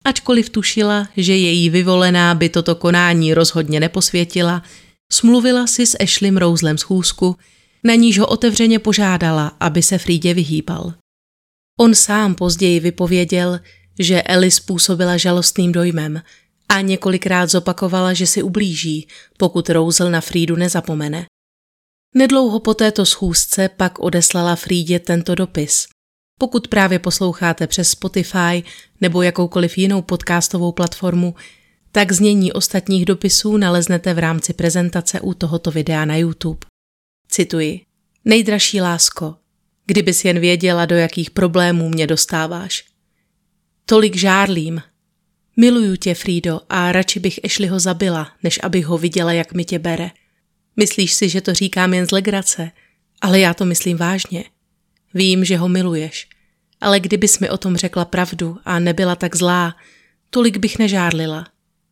Ačkoliv 0.05 0.51
tušila, 0.51 1.09
že 1.17 1.37
její 1.37 1.71
vyvolená 1.71 2.35
by 2.35 2.49
toto 2.49 2.75
konání 2.75 3.35
rozhodně 3.35 3.81
neposvětila, 3.81 4.63
Smluvila 5.13 5.67
si 5.67 5.87
s 5.87 5.97
Ashlem 6.03 6.37
Rouzlem 6.37 6.79
schůzku, 6.79 7.37
na 7.85 7.95
níž 7.95 8.19
ho 8.19 8.27
otevřeně 8.27 8.79
požádala, 8.79 9.53
aby 9.61 9.83
se 9.83 9.99
Frídě 9.99 10.35
vyhýbal. 10.35 10.95
On 11.81 11.95
sám 11.95 12.35
později 12.35 12.81
vypověděl, 12.81 13.61
že 13.99 14.23
Ellie 14.23 14.51
způsobila 14.51 15.17
žalostným 15.17 15.73
dojmem 15.73 16.23
a 16.69 16.81
několikrát 16.81 17.51
zopakovala, 17.51 18.13
že 18.13 18.27
si 18.27 18.43
ublíží, 18.43 19.09
pokud 19.37 19.71
Rouzl 19.71 20.11
na 20.11 20.21
Frídu 20.21 20.57
nezapomene. 20.57 21.27
Nedlouho 22.15 22.61
po 22.61 22.75
této 22.75 23.07
schůzce 23.07 23.69
pak 23.69 23.99
odeslala 23.99 24.57
Frídě 24.57 24.99
tento 24.99 25.35
dopis. 25.35 25.87
Pokud 26.39 26.69
právě 26.69 26.99
posloucháte 26.99 27.67
přes 27.67 27.91
Spotify 27.91 28.63
nebo 29.01 29.23
jakoukoliv 29.23 29.79
jinou 29.79 30.03
podcastovou 30.03 30.73
platformu, 30.73 31.35
tak 31.93 32.13
znění 32.13 32.53
ostatních 32.53 33.05
dopisů 33.05 33.57
naleznete 33.57 34.15
v 34.15 34.19
rámci 34.19 34.53
prezentace 34.53 35.21
u 35.21 35.35
tohoto 35.35 35.71
videa 35.71 36.05
na 36.05 36.17
YouTube. 36.17 36.67
Cituji. 37.29 37.81
Nejdražší 38.25 38.81
lásko, 38.81 39.35
kdybys 39.91 40.25
jen 40.25 40.41
věděla, 40.41 40.87
do 40.87 40.97
jakých 40.97 41.31
problémů 41.31 41.89
mě 41.89 42.07
dostáváš. 42.07 42.85
Tolik 43.87 44.17
žárlím. 44.17 44.83
Miluju 45.57 45.97
tě, 45.97 46.15
Frido, 46.15 46.61
a 46.69 46.93
radši 46.93 47.21
bych 47.21 47.41
Ešliho 47.43 47.81
zabila, 47.81 48.33
než 48.43 48.61
abych 48.63 48.87
ho 48.87 48.99
viděla, 48.99 49.33
jak 49.33 49.53
mi 49.53 49.65
tě 49.65 49.79
bere. 49.79 50.11
Myslíš 50.77 51.15
si, 51.15 51.29
že 51.29 51.41
to 51.41 51.55
říkám 51.55 51.95
jen 51.95 52.07
z 52.07 52.11
legrace, 52.11 52.71
ale 53.21 53.41
já 53.41 53.55
to 53.55 53.65
myslím 53.65 53.97
vážně. 53.97 54.45
Vím, 55.15 55.45
že 55.45 55.57
ho 55.57 55.69
miluješ, 55.69 56.29
ale 56.81 57.01
kdybys 57.01 57.39
mi 57.39 57.51
o 57.51 57.59
tom 57.59 57.77
řekla 57.77 58.05
pravdu 58.05 58.59
a 58.65 58.79
nebyla 58.79 59.17
tak 59.17 59.37
zlá, 59.37 59.77
tolik 60.31 60.57
bych 60.57 60.79
nežárlila. 60.79 61.47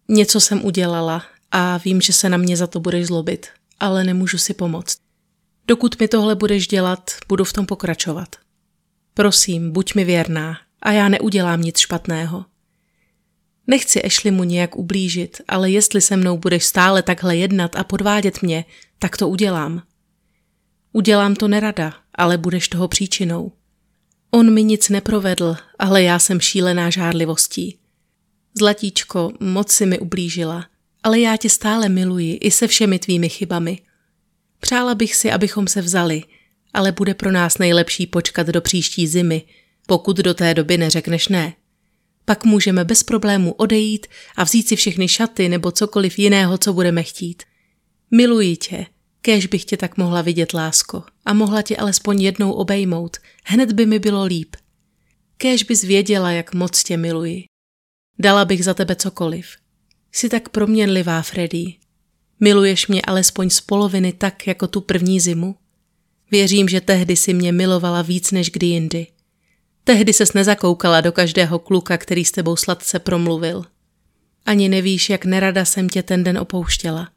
Něco 0.09 0.41
jsem 0.41 0.65
udělala 0.65 1.23
a 1.51 1.77
vím, 1.79 2.01
že 2.01 2.13
se 2.13 2.29
na 2.29 2.37
mě 2.37 2.57
za 2.57 2.67
to 2.67 2.81
budeš 2.81 3.07
zlobit, 3.07 3.47
ale 3.81 4.05
nemůžu 4.05 4.39
si 4.39 4.55
pomoct. 4.55 5.08
Dokud 5.69 6.01
mi 6.01 6.09
tohle 6.09 6.35
budeš 6.35 6.69
dělat, 6.69 7.11
budu 7.29 7.45
v 7.45 7.53
tom 7.53 7.67
pokračovat. 7.67 8.37
Prosím, 9.15 9.73
buď 9.73 9.95
mi 9.95 10.05
věrná 10.05 10.59
a 10.83 10.93
já 10.93 11.09
neudělám 11.09 11.63
nic 11.63 11.79
špatného. 11.79 12.45
Nechci 13.67 14.03
Ashley 14.03 14.31
mu 14.31 14.45
nějak 14.45 14.77
ublížit, 14.77 15.41
ale 15.49 15.71
jestli 15.71 16.01
se 16.01 16.17
mnou 16.17 16.39
budeš 16.39 16.65
stále 16.65 17.03
takhle 17.03 17.37
jednat 17.37 17.77
a 17.77 17.85
podvádět 17.85 18.43
mě, 18.43 18.65
tak 18.99 19.17
to 19.17 19.29
udělám. 19.29 19.83
Udělám 20.93 21.35
to 21.35 21.49
nerada, 21.49 21.95
ale 22.15 22.39
budeš 22.39 22.69
toho 22.69 22.89
příčinou. 22.89 23.53
On 24.31 24.55
mi 24.55 24.65
nic 24.65 24.89
neprovedl, 24.89 25.57
ale 25.79 26.03
já 26.03 26.19
jsem 26.19 26.41
šílená 26.41 26.91
žárlivostí. 26.91 27.79
Zlatíčko, 28.59 29.33
moc 29.41 29.73
si 29.73 29.87
mi 29.87 29.99
ublížila, 29.99 30.67
ale 31.03 31.21
já 31.21 31.37
tě 31.37 31.51
stále 31.51 31.89
miluji 31.89 32.35
i 32.35 32.51
se 32.51 32.67
všemi 32.67 32.99
tvými 32.99 33.29
chybami. 33.29 33.79
Přála 34.61 34.95
bych 34.95 35.15
si, 35.15 35.33
abychom 35.33 35.67
se 35.67 35.83
vzali, 35.83 36.23
ale 36.75 36.93
bude 36.93 37.15
pro 37.15 37.33
nás 37.33 37.59
nejlepší 37.59 38.07
počkat 38.07 38.47
do 38.47 38.61
příští 38.61 39.07
zimy, 39.07 39.43
pokud 39.87 40.17
do 40.17 40.35
té 40.35 40.55
doby 40.55 40.79
neřekneš 40.79 41.29
ne. 41.29 41.55
Pak 42.25 42.45
můžeme 42.45 42.85
bez 42.85 43.03
problémů 43.03 43.53
odejít 43.53 44.07
a 44.37 44.45
vzít 44.45 44.69
si 44.69 44.77
všechny 44.77 45.09
šaty 45.09 45.49
nebo 45.49 45.73
cokoliv 45.73 46.19
jiného, 46.19 46.59
co 46.59 46.73
budeme 46.73 47.03
chtít. 47.03 47.43
Miluji 48.11 48.57
tě, 48.57 48.87
kéž 49.23 49.47
bych 49.47 49.65
tě 49.65 49.77
tak 49.77 49.97
mohla 49.97 50.23
vidět, 50.23 50.55
lásko, 50.55 51.03
a 51.25 51.33
mohla 51.33 51.63
tě 51.63 51.77
alespoň 51.77 52.23
jednou 52.23 52.53
obejmout, 52.53 53.17
hned 53.45 53.73
by 53.73 53.87
mi 53.87 53.99
bylo 53.99 54.25
líp. 54.25 54.57
Kéž 55.37 55.63
bys 55.63 55.83
věděla, 55.83 56.31
jak 56.31 56.55
moc 56.55 56.83
tě 56.83 56.97
miluji. 56.97 57.45
Dala 58.19 58.45
bych 58.45 58.65
za 58.65 58.75
tebe 58.75 58.97
cokoliv. 58.97 59.57
Jsi 60.13 60.29
tak 60.29 60.49
proměnlivá, 60.49 61.23
Freddy. 61.23 61.75
Miluješ 62.41 62.87
mě 62.87 63.03
alespoň 63.03 63.51
z 63.51 63.61
poloviny 63.61 64.13
tak, 64.13 64.47
jako 64.47 64.67
tu 64.67 64.81
první 64.81 65.21
zimu? 65.21 65.57
Věřím, 66.31 66.69
že 66.69 66.81
tehdy 66.81 67.17
si 67.17 67.35
mě 67.35 67.53
milovala 67.53 68.03
víc 68.03 68.31
než 68.31 68.51
kdy 68.51 68.67
jindy. 68.67 69.07
Tehdy 69.85 70.13
ses 70.13 70.33
nezakoukala 70.33 71.01
do 71.01 71.13
každého 71.13 71.59
kluka, 71.59 71.99
který 71.99 72.25
s 72.25 72.33
tebou 72.33 72.57
sladce 72.57 72.99
promluvil. 72.99 73.65
Ani 74.47 74.69
nevíš, 74.69 75.11
jak 75.11 75.25
nerada 75.25 75.65
jsem 75.65 75.89
tě 75.89 76.03
ten 76.03 76.25
den 76.25 76.39
opouštěla. 76.39 77.09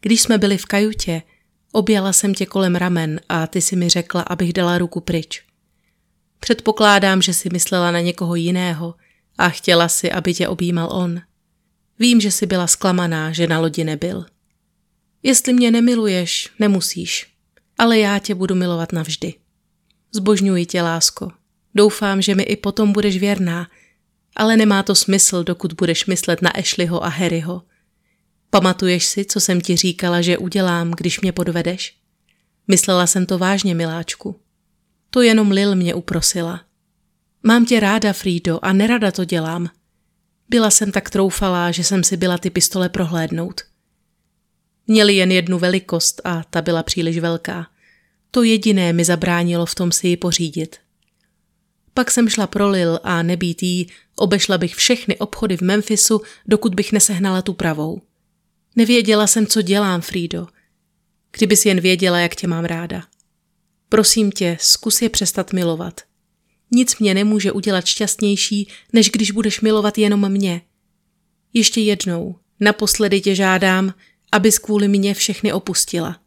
Když 0.00 0.22
jsme 0.22 0.38
byli 0.38 0.58
v 0.58 0.64
kajutě, 0.64 1.22
objala 1.72 2.12
jsem 2.12 2.34
tě 2.34 2.46
kolem 2.46 2.76
ramen 2.76 3.20
a 3.28 3.46
ty 3.46 3.62
si 3.62 3.76
mi 3.76 3.88
řekla, 3.88 4.22
abych 4.22 4.52
dala 4.52 4.78
ruku 4.78 5.00
pryč. 5.00 5.42
Předpokládám, 6.40 7.22
že 7.22 7.34
si 7.34 7.48
myslela 7.52 7.90
na 7.90 8.00
někoho 8.00 8.34
jiného 8.34 8.94
a 9.38 9.48
chtěla 9.48 9.88
si, 9.88 10.12
aby 10.12 10.34
tě 10.34 10.48
objímal 10.48 10.88
on. 10.92 11.20
Vím, 11.98 12.20
že 12.20 12.30
jsi 12.30 12.46
byla 12.46 12.66
zklamaná, 12.66 13.32
že 13.32 13.46
na 13.46 13.60
lodi 13.60 13.84
nebyl. 13.84 14.24
Jestli 15.22 15.52
mě 15.52 15.70
nemiluješ, 15.70 16.48
nemusíš, 16.58 17.26
ale 17.78 17.98
já 17.98 18.18
tě 18.18 18.34
budu 18.34 18.54
milovat 18.54 18.92
navždy. 18.92 19.34
Zbožňuji 20.12 20.66
tě, 20.66 20.82
lásko. 20.82 21.32
Doufám, 21.74 22.22
že 22.22 22.34
mi 22.34 22.42
i 22.42 22.56
potom 22.56 22.92
budeš 22.92 23.18
věrná, 23.18 23.68
ale 24.36 24.56
nemá 24.56 24.82
to 24.82 24.94
smysl, 24.94 25.44
dokud 25.44 25.72
budeš 25.72 26.06
myslet 26.06 26.42
na 26.42 26.50
Ashleyho 26.50 27.04
a 27.04 27.08
Harryho. 27.08 27.62
Pamatuješ 28.50 29.04
si, 29.04 29.24
co 29.24 29.40
jsem 29.40 29.60
ti 29.60 29.76
říkala, 29.76 30.22
že 30.22 30.38
udělám, 30.38 30.90
když 30.90 31.20
mě 31.20 31.32
podvedeš? 31.32 31.96
Myslela 32.68 33.06
jsem 33.06 33.26
to 33.26 33.38
vážně, 33.38 33.74
miláčku. 33.74 34.40
To 35.10 35.22
jenom 35.22 35.50
Lil 35.50 35.76
mě 35.76 35.94
uprosila. 35.94 36.60
Mám 37.42 37.66
tě 37.66 37.80
ráda, 37.80 38.12
Frido, 38.12 38.58
a 38.62 38.72
nerada 38.72 39.12
to 39.12 39.24
dělám. 39.24 39.68
Byla 40.48 40.70
jsem 40.70 40.92
tak 40.92 41.10
troufalá, 41.10 41.70
že 41.70 41.84
jsem 41.84 42.04
si 42.04 42.16
byla 42.16 42.38
ty 42.38 42.50
pistole 42.50 42.88
prohlédnout. 42.88 43.60
Měli 44.86 45.16
jen 45.16 45.32
jednu 45.32 45.58
velikost 45.58 46.20
a 46.24 46.42
ta 46.50 46.62
byla 46.62 46.82
příliš 46.82 47.18
velká. 47.18 47.66
To 48.30 48.42
jediné 48.42 48.92
mi 48.92 49.04
zabránilo 49.04 49.66
v 49.66 49.74
tom 49.74 49.92
si 49.92 50.08
ji 50.08 50.16
pořídit. 50.16 50.76
Pak 51.94 52.10
jsem 52.10 52.28
šla 52.28 52.46
pro 52.46 52.68
Lil 52.68 53.00
a 53.02 53.22
nebýt 53.22 53.62
jí, 53.62 53.86
obešla 54.16 54.58
bych 54.58 54.74
všechny 54.74 55.16
obchody 55.18 55.56
v 55.56 55.60
Memphisu, 55.60 56.20
dokud 56.46 56.74
bych 56.74 56.92
nesehnala 56.92 57.42
tu 57.42 57.52
pravou. 57.52 58.02
Nevěděla 58.76 59.26
jsem, 59.26 59.46
co 59.46 59.62
dělám, 59.62 60.00
Frido. 60.00 60.46
Kdybys 61.32 61.66
jen 61.66 61.80
věděla, 61.80 62.18
jak 62.18 62.34
tě 62.34 62.46
mám 62.46 62.64
ráda. 62.64 63.02
Prosím 63.88 64.32
tě, 64.32 64.56
zkus 64.60 65.02
je 65.02 65.08
přestat 65.08 65.52
milovat. 65.52 66.00
Nic 66.70 66.98
mě 66.98 67.14
nemůže 67.14 67.52
udělat 67.52 67.86
šťastnější, 67.86 68.68
než 68.92 69.10
když 69.10 69.30
budeš 69.30 69.60
milovat 69.60 69.98
jenom 69.98 70.28
mě. 70.28 70.62
Ještě 71.52 71.80
jednou, 71.80 72.36
naposledy 72.60 73.20
tě 73.20 73.34
žádám, 73.34 73.94
abys 74.32 74.58
kvůli 74.58 74.88
mě 74.88 75.14
všechny 75.14 75.52
opustila. 75.52 76.20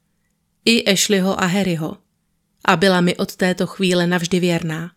I 0.66 0.86
Ashleyho 0.93 1.43
a 1.43 1.45
Harryho. 1.45 1.97
A 2.66 2.76
byla 2.76 3.01
mi 3.01 3.16
od 3.16 3.36
této 3.36 3.68
chvíle 3.68 4.08
navždy 4.08 4.39
věrná. 4.39 4.91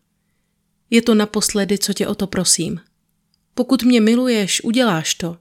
Je 0.91 1.03
to 1.03 1.15
naposledy, 1.15 1.79
co 1.79 1.93
tě 1.93 2.07
o 2.07 2.15
to 2.15 2.27
prosím. 2.27 2.81
Pokud 3.55 3.83
mě 3.83 4.01
miluješ, 4.01 4.65
uděláš 4.65 5.15
to. 5.15 5.37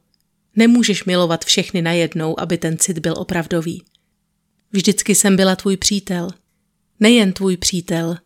Nemůžeš 0.56 1.04
milovat 1.06 1.46
všechny 1.46 1.82
najednou, 1.82 2.40
aby 2.40 2.58
ten 2.58 2.78
cit 2.78 3.00
byl 3.00 3.14
opravdový. 3.18 3.84
Vždycky 4.72 5.16
jsem 5.16 5.36
byla 5.36 5.56
tvůj 5.56 5.78
přítel. 5.78 6.30
Nejen 7.00 7.34
tvůj 7.34 7.58
přítel, 7.58 8.18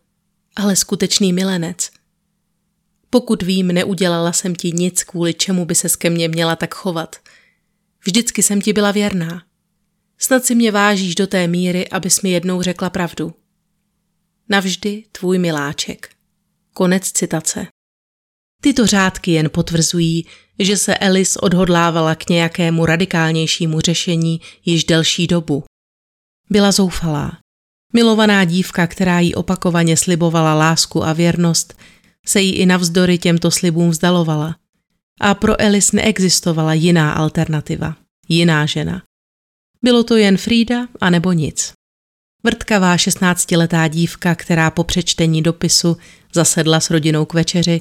ale 0.56 0.76
skutečný 0.76 1.32
milenec. 1.32 1.90
Pokud 3.10 3.42
vím, 3.42 3.66
neudělala 3.66 4.32
jsem 4.32 4.54
ti 4.54 4.72
nic, 4.72 5.04
kvůli 5.04 5.34
čemu 5.34 5.64
by 5.64 5.74
se 5.74 5.88
ke 5.98 6.10
mně 6.10 6.28
měla 6.28 6.56
tak 6.56 6.74
chovat. 6.74 7.16
Vždycky 8.04 8.42
jsem 8.42 8.60
ti 8.60 8.72
byla 8.72 8.92
věrná. 8.92 9.42
Snad 10.18 10.44
si 10.44 10.54
mě 10.54 10.72
vážíš 10.72 11.14
do 11.14 11.26
té 11.26 11.46
míry, 11.46 11.88
abys 11.88 12.22
mi 12.22 12.30
jednou 12.30 12.62
řekla 12.62 12.90
pravdu. 12.90 13.34
Navždy 14.48 15.04
tvůj 15.12 15.38
miláček. 15.38 16.08
Konec 16.72 17.12
citace. 17.12 17.66
Tyto 18.62 18.86
řádky 18.86 19.30
jen 19.30 19.50
potvrzují, 19.50 20.26
že 20.58 20.76
se 20.76 20.96
Alice 20.96 21.40
odhodlávala 21.40 22.14
k 22.14 22.28
nějakému 22.28 22.86
radikálnějšímu 22.86 23.80
řešení 23.80 24.40
již 24.64 24.84
delší 24.84 25.26
dobu. 25.26 25.64
Byla 26.50 26.72
zoufalá. 26.72 27.38
Milovaná 27.92 28.44
dívka, 28.44 28.86
která 28.86 29.20
jí 29.20 29.34
opakovaně 29.34 29.96
slibovala 29.96 30.54
lásku 30.54 31.04
a 31.04 31.12
věrnost, 31.12 31.78
se 32.26 32.40
jí 32.40 32.52
i 32.56 32.66
navzdory 32.66 33.18
těmto 33.18 33.50
slibům 33.50 33.90
vzdalovala. 33.90 34.56
A 35.20 35.34
pro 35.34 35.60
Alice 35.60 35.96
neexistovala 35.96 36.74
jiná 36.74 37.12
alternativa, 37.12 37.96
jiná 38.28 38.66
žena. 38.66 39.02
Bylo 39.82 40.04
to 40.04 40.16
jen 40.16 40.36
Frida 40.36 40.88
a 41.00 41.10
nebo 41.10 41.32
nic. 41.32 41.72
Vrtkavá 42.44 42.96
šestnáctiletá 42.96 43.88
dívka, 43.88 44.34
která 44.34 44.70
po 44.70 44.84
přečtení 44.84 45.42
dopisu 45.42 45.96
zasedla 46.34 46.80
s 46.80 46.90
rodinou 46.90 47.24
k 47.24 47.34
večeři, 47.34 47.80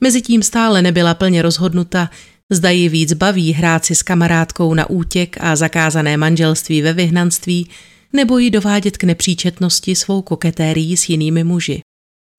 mezitím 0.00 0.42
stále 0.42 0.82
nebyla 0.82 1.14
plně 1.14 1.42
rozhodnuta, 1.42 2.10
zda 2.50 2.70
ji 2.70 2.88
víc 2.88 3.12
baví 3.12 3.52
hrát 3.52 3.84
si 3.84 3.94
s 3.94 4.02
kamarádkou 4.02 4.74
na 4.74 4.90
útěk 4.90 5.36
a 5.40 5.56
zakázané 5.56 6.16
manželství 6.16 6.82
ve 6.82 6.92
vyhnanství, 6.92 7.68
nebo 8.12 8.38
ji 8.38 8.50
dovádět 8.50 8.96
k 8.96 9.04
nepříčetnosti 9.04 9.94
svou 9.96 10.22
koketérií 10.22 10.96
s 10.96 11.08
jinými 11.08 11.44
muži. 11.44 11.80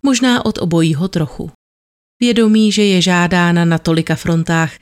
Možná 0.03 0.45
od 0.45 0.57
obojího 0.57 1.07
trochu. 1.07 1.51
Vědomí, 2.22 2.72
že 2.72 2.84
je 2.84 3.01
žádána 3.01 3.65
na 3.65 3.78
tolika 3.78 4.15
frontách, 4.15 4.74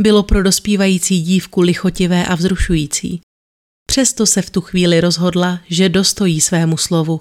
bylo 0.00 0.22
pro 0.22 0.42
dospívající 0.42 1.22
dívku 1.22 1.60
lichotivé 1.60 2.26
a 2.26 2.34
vzrušující. 2.34 3.20
Přesto 3.86 4.26
se 4.26 4.42
v 4.42 4.50
tu 4.50 4.60
chvíli 4.60 5.00
rozhodla, 5.00 5.60
že 5.68 5.88
dostojí 5.88 6.40
svému 6.40 6.76
slovu 6.76 7.20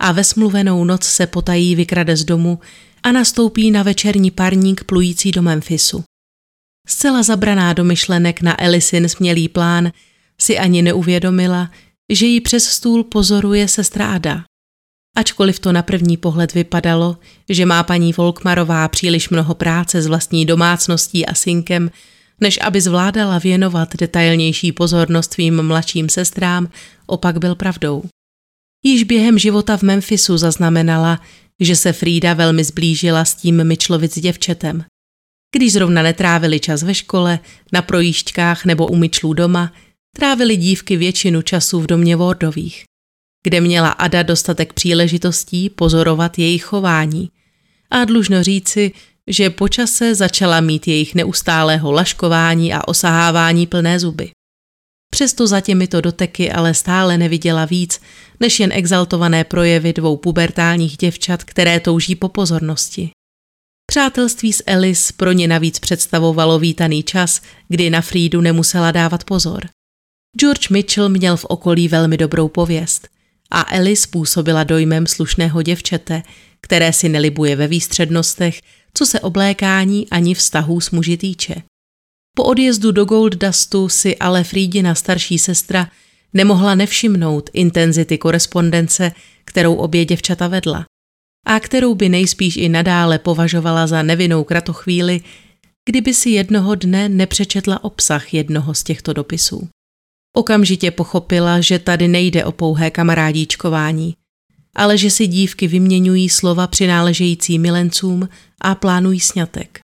a 0.00 0.12
ve 0.12 0.24
smluvenou 0.24 0.84
noc 0.84 1.04
se 1.04 1.26
potají 1.26 1.74
vykrade 1.74 2.16
z 2.16 2.24
domu 2.24 2.58
a 3.02 3.12
nastoupí 3.12 3.70
na 3.70 3.82
večerní 3.82 4.30
parník 4.30 4.84
plující 4.84 5.30
do 5.30 5.42
Memphisu. 5.42 6.04
Zcela 6.88 7.22
zabraná 7.22 7.72
do 7.72 7.84
myšlenek 7.84 8.40
na 8.40 8.62
Elisin 8.62 9.08
smělý 9.08 9.48
plán, 9.48 9.92
si 10.40 10.58
ani 10.58 10.82
neuvědomila, 10.82 11.70
že 12.12 12.26
ji 12.26 12.40
přes 12.40 12.64
stůl 12.64 13.04
pozoruje 13.04 13.68
sestra 13.68 14.12
Ada. 14.12 14.44
Ačkoliv 15.18 15.58
to 15.58 15.72
na 15.72 15.82
první 15.82 16.16
pohled 16.16 16.54
vypadalo, 16.54 17.16
že 17.48 17.66
má 17.66 17.82
paní 17.82 18.12
Volkmarová 18.12 18.88
příliš 18.88 19.28
mnoho 19.28 19.54
práce 19.54 20.02
s 20.02 20.06
vlastní 20.06 20.46
domácností 20.46 21.26
a 21.26 21.34
synkem, 21.34 21.90
než 22.40 22.58
aby 22.62 22.80
zvládala 22.80 23.38
věnovat 23.38 23.96
detailnější 23.96 24.72
pozornost 24.72 25.32
svým 25.32 25.62
mladším 25.62 26.08
sestrám, 26.08 26.68
opak 27.06 27.38
byl 27.38 27.54
pravdou. 27.54 28.04
Již 28.84 29.04
během 29.04 29.38
života 29.38 29.76
v 29.76 29.82
Memphisu 29.82 30.36
zaznamenala, 30.36 31.20
že 31.60 31.76
se 31.76 31.92
Frida 31.92 32.34
velmi 32.34 32.64
zblížila 32.64 33.24
s 33.24 33.34
tím 33.34 33.64
Myčlovic 33.64 34.18
děvčetem. 34.18 34.84
Když 35.56 35.72
zrovna 35.72 36.02
netrávili 36.02 36.60
čas 36.60 36.82
ve 36.82 36.94
škole, 36.94 37.38
na 37.72 37.82
projížďkách 37.82 38.64
nebo 38.64 38.86
u 38.86 38.96
Myčlů 38.96 39.32
doma, 39.32 39.72
trávili 40.16 40.56
dívky 40.56 40.96
většinu 40.96 41.42
času 41.42 41.80
v 41.80 41.86
domě 41.86 42.16
Wardových, 42.16 42.84
kde 43.42 43.60
měla 43.60 43.88
Ada 43.88 44.22
dostatek 44.22 44.72
příležitostí 44.72 45.70
pozorovat 45.70 46.38
jejich 46.38 46.64
chování. 46.64 47.30
A 47.90 48.04
dlužno 48.04 48.42
říci, 48.42 48.92
že 49.26 49.50
počase 49.50 50.14
začala 50.14 50.60
mít 50.60 50.88
jejich 50.88 51.14
neustálého 51.14 51.92
laškování 51.92 52.74
a 52.74 52.88
osahávání 52.88 53.66
plné 53.66 54.00
zuby. 54.00 54.30
Přesto 55.10 55.46
za 55.46 55.60
těmito 55.60 56.00
doteky 56.00 56.52
ale 56.52 56.74
stále 56.74 57.18
neviděla 57.18 57.64
víc, 57.64 58.00
než 58.40 58.60
jen 58.60 58.72
exaltované 58.72 59.44
projevy 59.44 59.92
dvou 59.92 60.16
pubertálních 60.16 60.96
děvčat, 60.96 61.44
které 61.44 61.80
touží 61.80 62.14
po 62.14 62.28
pozornosti. 62.28 63.10
Přátelství 63.86 64.52
s 64.52 64.62
Alice 64.66 65.12
pro 65.16 65.32
ně 65.32 65.48
navíc 65.48 65.78
představovalo 65.78 66.58
vítaný 66.58 67.02
čas, 67.02 67.40
kdy 67.68 67.90
na 67.90 68.00
Frídu 68.00 68.40
nemusela 68.40 68.90
dávat 68.90 69.24
pozor. 69.24 69.68
George 70.40 70.68
Mitchell 70.68 71.08
měl 71.08 71.36
v 71.36 71.44
okolí 71.44 71.88
velmi 71.88 72.16
dobrou 72.16 72.48
pověst 72.48 73.08
a 73.52 73.60
Alice 73.60 74.08
působila 74.10 74.64
dojmem 74.64 75.06
slušného 75.06 75.62
děvčete, 75.62 76.22
které 76.60 76.92
si 76.92 77.08
nelibuje 77.08 77.56
ve 77.56 77.66
výstřednostech, 77.66 78.60
co 78.94 79.06
se 79.06 79.20
oblékání 79.20 80.10
ani 80.10 80.34
vztahů 80.34 80.80
s 80.80 80.90
muži 80.90 81.16
týče. 81.16 81.54
Po 82.36 82.44
odjezdu 82.44 82.92
do 82.92 83.04
Gold 83.04 83.34
Dustu 83.34 83.88
si 83.88 84.16
ale 84.16 84.44
Frídina 84.44 84.94
starší 84.94 85.38
sestra 85.38 85.90
nemohla 86.34 86.74
nevšimnout 86.74 87.50
intenzity 87.52 88.18
korespondence, 88.18 89.12
kterou 89.44 89.74
obě 89.74 90.04
děvčata 90.04 90.48
vedla 90.48 90.84
a 91.46 91.60
kterou 91.60 91.94
by 91.94 92.08
nejspíš 92.08 92.56
i 92.56 92.68
nadále 92.68 93.18
považovala 93.18 93.86
za 93.86 94.02
nevinnou 94.02 94.44
kratochvíli, 94.44 95.20
kdyby 95.84 96.14
si 96.14 96.30
jednoho 96.30 96.74
dne 96.74 97.08
nepřečetla 97.08 97.84
obsah 97.84 98.34
jednoho 98.34 98.74
z 98.74 98.82
těchto 98.82 99.12
dopisů. 99.12 99.68
Okamžitě 100.38 100.90
pochopila, 100.90 101.60
že 101.60 101.78
tady 101.78 102.08
nejde 102.08 102.44
o 102.44 102.52
pouhé 102.52 102.90
kamarádíčkování, 102.90 104.14
ale 104.74 104.98
že 104.98 105.10
si 105.10 105.26
dívky 105.26 105.66
vyměňují 105.66 106.28
slova 106.28 106.66
přináležející 106.66 107.58
milencům 107.58 108.28
a 108.60 108.74
plánují 108.74 109.20
sňatek. 109.20 109.78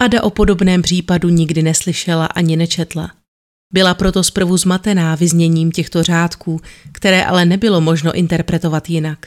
Ada 0.00 0.22
o 0.22 0.30
podobném 0.30 0.82
případu 0.82 1.28
nikdy 1.28 1.62
neslyšela 1.62 2.26
ani 2.26 2.56
nečetla. 2.56 3.10
Byla 3.72 3.94
proto 3.94 4.22
zprvu 4.22 4.56
zmatená 4.56 5.14
vyzněním 5.14 5.72
těchto 5.72 6.02
řádků, 6.02 6.60
které 6.92 7.24
ale 7.24 7.44
nebylo 7.44 7.80
možno 7.80 8.12
interpretovat 8.12 8.90
jinak. 8.90 9.26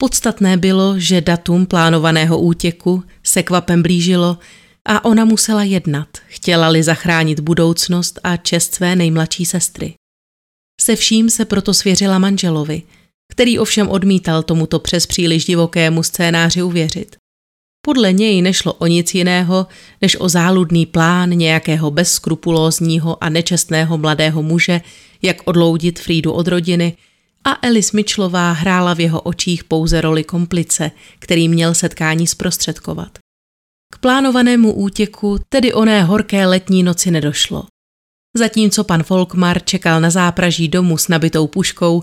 Podstatné 0.00 0.56
bylo, 0.56 0.98
že 0.98 1.20
datum 1.20 1.66
plánovaného 1.66 2.38
útěku 2.38 3.02
se 3.22 3.42
kvapem 3.42 3.82
blížilo 3.82 4.38
a 4.86 5.04
ona 5.04 5.24
musela 5.24 5.62
jednat, 5.62 6.08
chtěla-li 6.26 6.82
zachránit 6.82 7.40
budoucnost 7.40 8.18
a 8.24 8.36
čest 8.36 8.74
své 8.74 8.96
nejmladší 8.96 9.46
sestry. 9.46 9.94
Se 10.80 10.96
vším 10.96 11.30
se 11.30 11.44
proto 11.44 11.74
svěřila 11.74 12.18
manželovi, 12.18 12.82
který 13.32 13.58
ovšem 13.58 13.88
odmítal 13.88 14.42
tomuto 14.42 14.78
přes 14.78 15.06
příliš 15.06 15.44
divokému 15.44 16.02
scénáři 16.02 16.62
uvěřit. 16.62 17.16
Podle 17.86 18.12
něj 18.12 18.42
nešlo 18.42 18.72
o 18.72 18.86
nic 18.86 19.14
jiného, 19.14 19.66
než 20.02 20.16
o 20.20 20.28
záludný 20.28 20.86
plán 20.86 21.30
nějakého 21.30 21.90
bezskrupulózního 21.90 23.24
a 23.24 23.28
nečestného 23.28 23.98
mladého 23.98 24.42
muže, 24.42 24.80
jak 25.22 25.36
odloudit 25.44 25.98
Frídu 25.98 26.32
od 26.32 26.48
rodiny, 26.48 26.96
a 27.44 27.66
Elis 27.66 27.92
Mitchellová 27.92 28.52
hrála 28.52 28.94
v 28.94 29.00
jeho 29.00 29.20
očích 29.20 29.64
pouze 29.64 30.00
roli 30.00 30.24
komplice, 30.24 30.90
který 31.18 31.48
měl 31.48 31.74
setkání 31.74 32.26
zprostředkovat. 32.26 33.25
K 33.96 33.98
plánovanému 33.98 34.72
útěku 34.72 35.38
tedy 35.48 35.72
oné 35.72 36.02
horké 36.02 36.46
letní 36.46 36.82
noci 36.82 37.10
nedošlo. 37.10 37.66
Zatímco 38.36 38.84
pan 38.84 39.02
Folkmar 39.02 39.64
čekal 39.64 40.00
na 40.00 40.10
zápraží 40.10 40.68
domu 40.68 40.98
s 40.98 41.08
nabitou 41.08 41.46
puškou, 41.46 42.02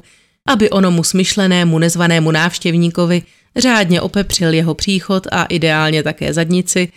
aby 0.49 0.69
onomu 0.69 1.03
smyšlenému 1.03 1.79
nezvanému 1.79 2.31
návštěvníkovi 2.31 3.23
řádně 3.55 4.01
opepřil 4.01 4.53
jeho 4.53 4.75
příchod 4.75 5.27
a 5.31 5.43
ideálně 5.43 6.03
také 6.03 6.33
zadnici, 6.33 6.91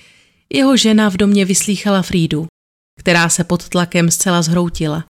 jeho 0.53 0.76
žena 0.76 1.11
v 1.11 1.16
domě 1.16 1.44
vyslýchala 1.44 2.03
Frídu, 2.03 2.47
která 3.01 3.28
se 3.28 3.44
pod 3.44 3.68
tlakem 3.68 4.11
zcela 4.11 4.42
zhroutila 4.42 5.05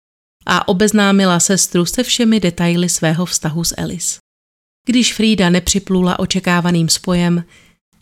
a 0.47 0.69
obeznámila 0.69 1.41
sestru 1.41 1.85
se 1.85 2.03
všemi 2.03 2.41
detaily 2.41 2.89
svého 2.89 3.27
vztahu 3.27 3.65
s 3.65 3.75
Elis. 3.77 4.19
Když 4.87 5.15
Frida 5.15 5.51
nepřiplula 5.51 6.19
očekávaným 6.19 6.89
spojem, 6.89 7.45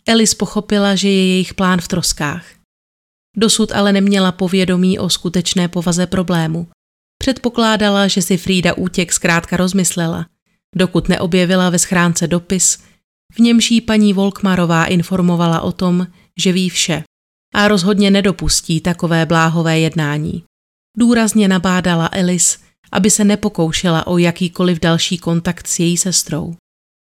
Elis 0.07 0.33
pochopila, 0.33 0.95
že 0.95 1.07
je 1.07 1.27
jejich 1.27 1.53
plán 1.53 1.81
v 1.81 1.87
troskách. 1.87 2.45
Dosud 3.37 3.71
ale 3.71 3.93
neměla 3.93 4.31
povědomí 4.31 4.99
o 4.99 5.09
skutečné 5.09 5.67
povaze 5.67 6.07
problému. 6.07 6.67
Předpokládala, 7.17 8.07
že 8.07 8.21
si 8.21 8.37
Frida 8.37 8.73
útěk 8.73 9.13
zkrátka 9.13 9.57
rozmyslela, 9.57 10.25
dokud 10.75 11.09
neobjevila 11.09 11.69
ve 11.69 11.79
schránce 11.79 12.27
dopis, 12.27 12.77
v 13.33 13.39
němž 13.39 13.71
jí 13.71 13.81
paní 13.81 14.13
Volkmarová 14.13 14.85
informovala 14.85 15.61
o 15.61 15.71
tom, 15.71 16.07
že 16.39 16.51
ví 16.51 16.69
vše 16.69 17.03
a 17.53 17.67
rozhodně 17.67 18.11
nedopustí 18.11 18.81
takové 18.81 19.25
bláhové 19.25 19.79
jednání. 19.79 20.43
Důrazně 20.97 21.47
nabádala 21.47 22.09
Elis, 22.11 22.59
aby 22.91 23.09
se 23.09 23.23
nepokoušela 23.23 24.07
o 24.07 24.17
jakýkoliv 24.17 24.79
další 24.79 25.17
kontakt 25.17 25.67
s 25.67 25.79
její 25.79 25.97
sestrou. 25.97 26.55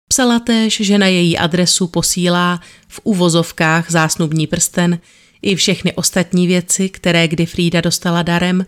Psala 0.08 0.38
též, 0.38 0.80
že 0.80 0.98
na 0.98 1.06
její 1.06 1.38
adresu 1.38 1.86
posílá 1.86 2.60
v 2.88 3.00
uvozovkách 3.04 3.90
zásnubní 3.90 4.46
prsten 4.46 4.98
i 5.42 5.54
všechny 5.54 5.92
ostatní 5.92 6.46
věci, 6.46 6.88
které 6.88 7.28
kdy 7.28 7.46
Frida 7.46 7.80
dostala 7.80 8.22
darem 8.22 8.66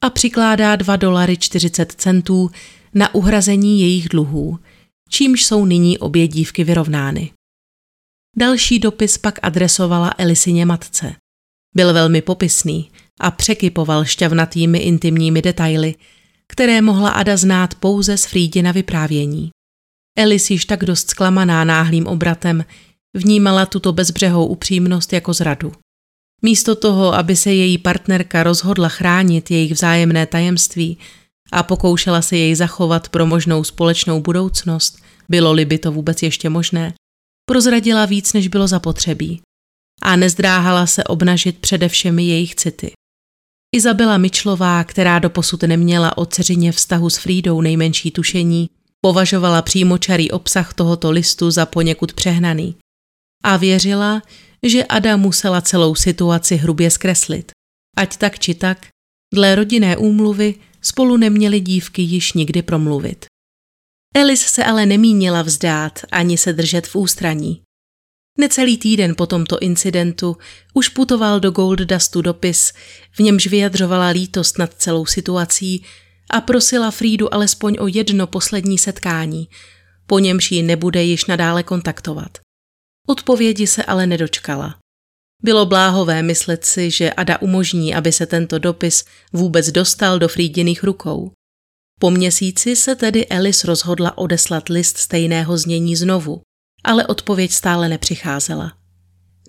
a 0.00 0.10
přikládá 0.10 0.76
2 0.76 0.96
dolary 0.96 1.36
40 1.36 1.92
centů 1.92 2.50
na 2.94 3.14
uhrazení 3.14 3.80
jejich 3.80 4.08
dluhů, 4.08 4.58
čímž 5.08 5.44
jsou 5.44 5.64
nyní 5.64 5.98
obě 5.98 6.28
dívky 6.28 6.64
vyrovnány. 6.64 7.30
Další 8.36 8.78
dopis 8.78 9.18
pak 9.18 9.38
adresovala 9.42 10.14
Elisině 10.18 10.66
matce. 10.66 11.14
Byl 11.74 11.92
velmi 11.92 12.22
popisný 12.22 12.90
a 13.20 13.30
překypoval 13.30 14.04
šťavnatými 14.04 14.78
intimními 14.78 15.42
detaily, 15.42 15.94
které 16.48 16.82
mohla 16.82 17.10
Ada 17.10 17.36
znát 17.36 17.74
pouze 17.74 18.16
z 18.16 18.26
Frídina 18.26 18.72
vyprávění. 18.72 19.50
Elis 20.18 20.50
již 20.50 20.64
tak 20.64 20.84
dost 20.84 21.10
zklamaná 21.10 21.64
náhlým 21.64 22.06
obratem 22.06 22.64
vnímala 23.14 23.66
tuto 23.66 23.92
bezbřehou 23.92 24.46
upřímnost 24.46 25.12
jako 25.12 25.32
zradu. 25.32 25.72
Místo 26.42 26.74
toho, 26.74 27.14
aby 27.14 27.36
se 27.36 27.52
její 27.52 27.78
partnerka 27.78 28.42
rozhodla 28.42 28.88
chránit 28.88 29.50
jejich 29.50 29.72
vzájemné 29.72 30.26
tajemství 30.26 30.98
a 31.52 31.62
pokoušela 31.62 32.22
se 32.22 32.36
jej 32.36 32.54
zachovat 32.54 33.08
pro 33.08 33.26
možnou 33.26 33.64
společnou 33.64 34.20
budoucnost, 34.20 34.98
bylo-li 35.28 35.64
by 35.64 35.78
to 35.78 35.92
vůbec 35.92 36.22
ještě 36.22 36.48
možné, 36.48 36.94
prozradila 37.48 38.06
víc, 38.06 38.32
než 38.32 38.48
bylo 38.48 38.68
zapotřebí 38.68 39.40
a 40.02 40.16
nezdráhala 40.16 40.86
se 40.86 41.04
obnažit 41.04 41.58
především 41.58 42.18
jejich 42.18 42.54
city. 42.54 42.92
Izabela 43.76 44.18
Mičlová, 44.18 44.84
která 44.84 45.18
doposud 45.18 45.62
neměla 45.62 46.18
o 46.18 46.26
dceřině 46.26 46.72
vztahu 46.72 47.10
s 47.10 47.18
Frídou 47.18 47.60
nejmenší 47.60 48.10
tušení, 48.10 48.70
považovala 49.00 49.62
přímočarý 49.62 50.30
obsah 50.30 50.74
tohoto 50.74 51.10
listu 51.10 51.50
za 51.50 51.66
poněkud 51.66 52.12
přehnaný 52.12 52.76
a 53.44 53.56
věřila, 53.56 54.22
že 54.62 54.84
Ada 54.84 55.16
musela 55.16 55.60
celou 55.60 55.94
situaci 55.94 56.56
hrubě 56.56 56.90
zkreslit. 56.90 57.52
Ať 57.96 58.16
tak 58.16 58.38
či 58.38 58.54
tak, 58.54 58.86
dle 59.34 59.54
rodinné 59.54 59.96
úmluvy 59.96 60.54
spolu 60.80 61.16
neměly 61.16 61.60
dívky 61.60 62.02
již 62.02 62.32
nikdy 62.32 62.62
promluvit. 62.62 63.24
Elis 64.14 64.40
se 64.40 64.64
ale 64.64 64.86
nemínila 64.86 65.42
vzdát 65.42 65.98
ani 66.12 66.38
se 66.38 66.52
držet 66.52 66.86
v 66.86 66.96
ústraní. 66.96 67.62
Necelý 68.38 68.78
týden 68.78 69.14
po 69.16 69.26
tomto 69.26 69.58
incidentu 69.58 70.36
už 70.74 70.88
putoval 70.88 71.40
do 71.40 71.50
Gold 71.50 71.78
Dustu 71.78 72.22
dopis, 72.22 72.72
v 73.12 73.18
němž 73.18 73.46
vyjadřovala 73.46 74.08
lítost 74.08 74.58
nad 74.58 74.74
celou 74.74 75.06
situací 75.06 75.84
a 76.30 76.40
prosila 76.40 76.90
Frídu 76.90 77.34
alespoň 77.34 77.76
o 77.80 77.86
jedno 77.86 78.26
poslední 78.26 78.78
setkání, 78.78 79.48
po 80.06 80.18
němž 80.18 80.52
ji 80.52 80.62
nebude 80.62 81.02
již 81.02 81.26
nadále 81.26 81.62
kontaktovat. 81.62 82.38
Odpovědi 83.06 83.66
se 83.66 83.84
ale 83.84 84.06
nedočkala. 84.06 84.78
Bylo 85.42 85.66
bláhové 85.66 86.22
myslet 86.22 86.64
si, 86.64 86.90
že 86.90 87.12
Ada 87.12 87.42
umožní, 87.42 87.94
aby 87.94 88.12
se 88.12 88.26
tento 88.26 88.58
dopis 88.58 89.04
vůbec 89.32 89.70
dostal 89.70 90.18
do 90.18 90.28
Frídiných 90.28 90.84
rukou. 90.84 91.32
Po 92.00 92.10
měsíci 92.10 92.76
se 92.76 92.96
tedy 92.96 93.26
Elis 93.26 93.64
rozhodla 93.64 94.18
odeslat 94.18 94.68
list 94.68 94.98
stejného 94.98 95.58
znění 95.58 95.96
znovu, 95.96 96.40
ale 96.84 97.06
odpověď 97.06 97.52
stále 97.52 97.88
nepřicházela. 97.88 98.72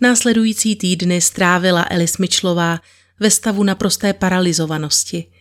Následující 0.02 0.76
týdny 0.76 1.22
strávila 1.22 1.86
Elis 1.90 2.18
Mitchellová 2.18 2.80
ve 3.20 3.32
stavu 3.32 3.64
naprosté 3.64 4.14
paralizovanosti. 4.14 5.32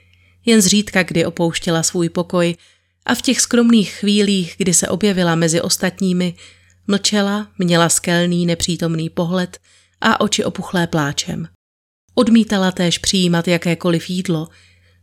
Jen 0.47 0.61
zřídka 0.61 1.03
kdy 1.03 1.27
opouštěla 1.27 1.83
svůj 1.83 2.09
pokoj 2.09 2.57
a 3.07 3.15
v 3.15 3.23
těch 3.23 3.41
skromných 3.41 3.93
chvílích, 3.93 4.55
kdy 4.59 4.75
se 4.75 4.89
objevila 4.89 5.35
mezi 5.35 5.61
ostatními, 5.61 6.35
mlčela, 6.87 7.49
měla 7.59 7.89
skelný 7.89 8.47
nepřítomný 8.47 9.11
pohled 9.11 9.59
a 10.01 10.21
oči 10.21 10.45
opuchlé 10.45 10.87
pláčem. 10.87 11.49
Odmítala 12.15 12.73
též 12.73 12.99
přijímat 12.99 13.49
jakékoliv 13.49 14.11
jídlo, 14.11 14.49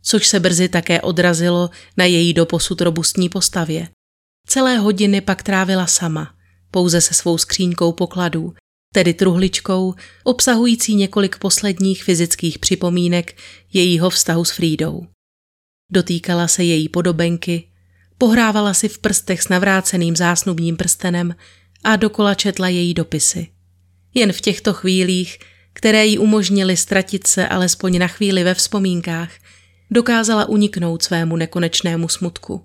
což 0.02 0.26
se 0.26 0.40
brzy 0.40 0.68
také 0.68 1.00
odrazilo 1.00 1.70
na 1.96 2.04
její 2.04 2.34
doposud 2.34 2.80
robustní 2.80 3.28
postavě. 3.28 3.88
Celé 4.46 4.78
hodiny 4.78 5.20
pak 5.20 5.42
trávila 5.42 5.86
sama, 5.86 6.34
pouze 6.70 7.00
se 7.00 7.14
svou 7.14 7.38
skříňkou 7.38 7.92
pokladů, 7.92 8.54
tedy 8.94 9.14
truhličkou, 9.14 9.94
obsahující 10.24 10.94
několik 10.94 11.38
posledních 11.38 12.04
fyzických 12.04 12.58
připomínek 12.58 13.36
jejího 13.72 14.10
vztahu 14.10 14.44
s 14.44 14.50
Frídou. 14.50 15.06
Dotýkala 15.92 16.48
se 16.48 16.64
její 16.64 16.88
podobenky, 16.88 17.68
pohrávala 18.18 18.74
si 18.74 18.88
v 18.88 18.98
prstech 18.98 19.42
s 19.42 19.48
navráceným 19.48 20.16
zásnubním 20.16 20.76
prstenem 20.76 21.34
a 21.84 21.96
dokola 21.96 22.34
četla 22.34 22.68
její 22.68 22.94
dopisy. 22.94 23.46
Jen 24.14 24.32
v 24.32 24.40
těchto 24.40 24.72
chvílích, 24.72 25.38
které 25.72 26.06
jí 26.06 26.18
umožnily 26.18 26.76
ztratit 26.76 27.26
se 27.26 27.48
alespoň 27.48 27.98
na 27.98 28.08
chvíli 28.08 28.44
ve 28.44 28.54
vzpomínkách, 28.54 29.30
dokázala 29.90 30.48
uniknout 30.48 31.02
svému 31.02 31.36
nekonečnému 31.36 32.08
smutku. 32.08 32.62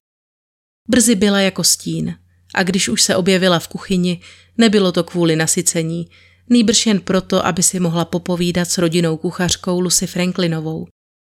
Brzy 0.89 1.15
byla 1.15 1.39
jako 1.39 1.63
stín 1.63 2.15
a 2.53 2.63
když 2.63 2.89
už 2.89 3.01
se 3.01 3.15
objevila 3.15 3.59
v 3.59 3.67
kuchyni, 3.67 4.21
nebylo 4.57 4.91
to 4.91 5.03
kvůli 5.03 5.35
nasycení, 5.35 6.07
nýbrž 6.49 6.85
jen 6.85 6.99
proto, 6.99 7.45
aby 7.45 7.63
si 7.63 7.79
mohla 7.79 8.05
popovídat 8.05 8.69
s 8.69 8.77
rodinou 8.77 9.17
kuchařkou 9.17 9.79
Lucy 9.79 10.07
Franklinovou, 10.07 10.87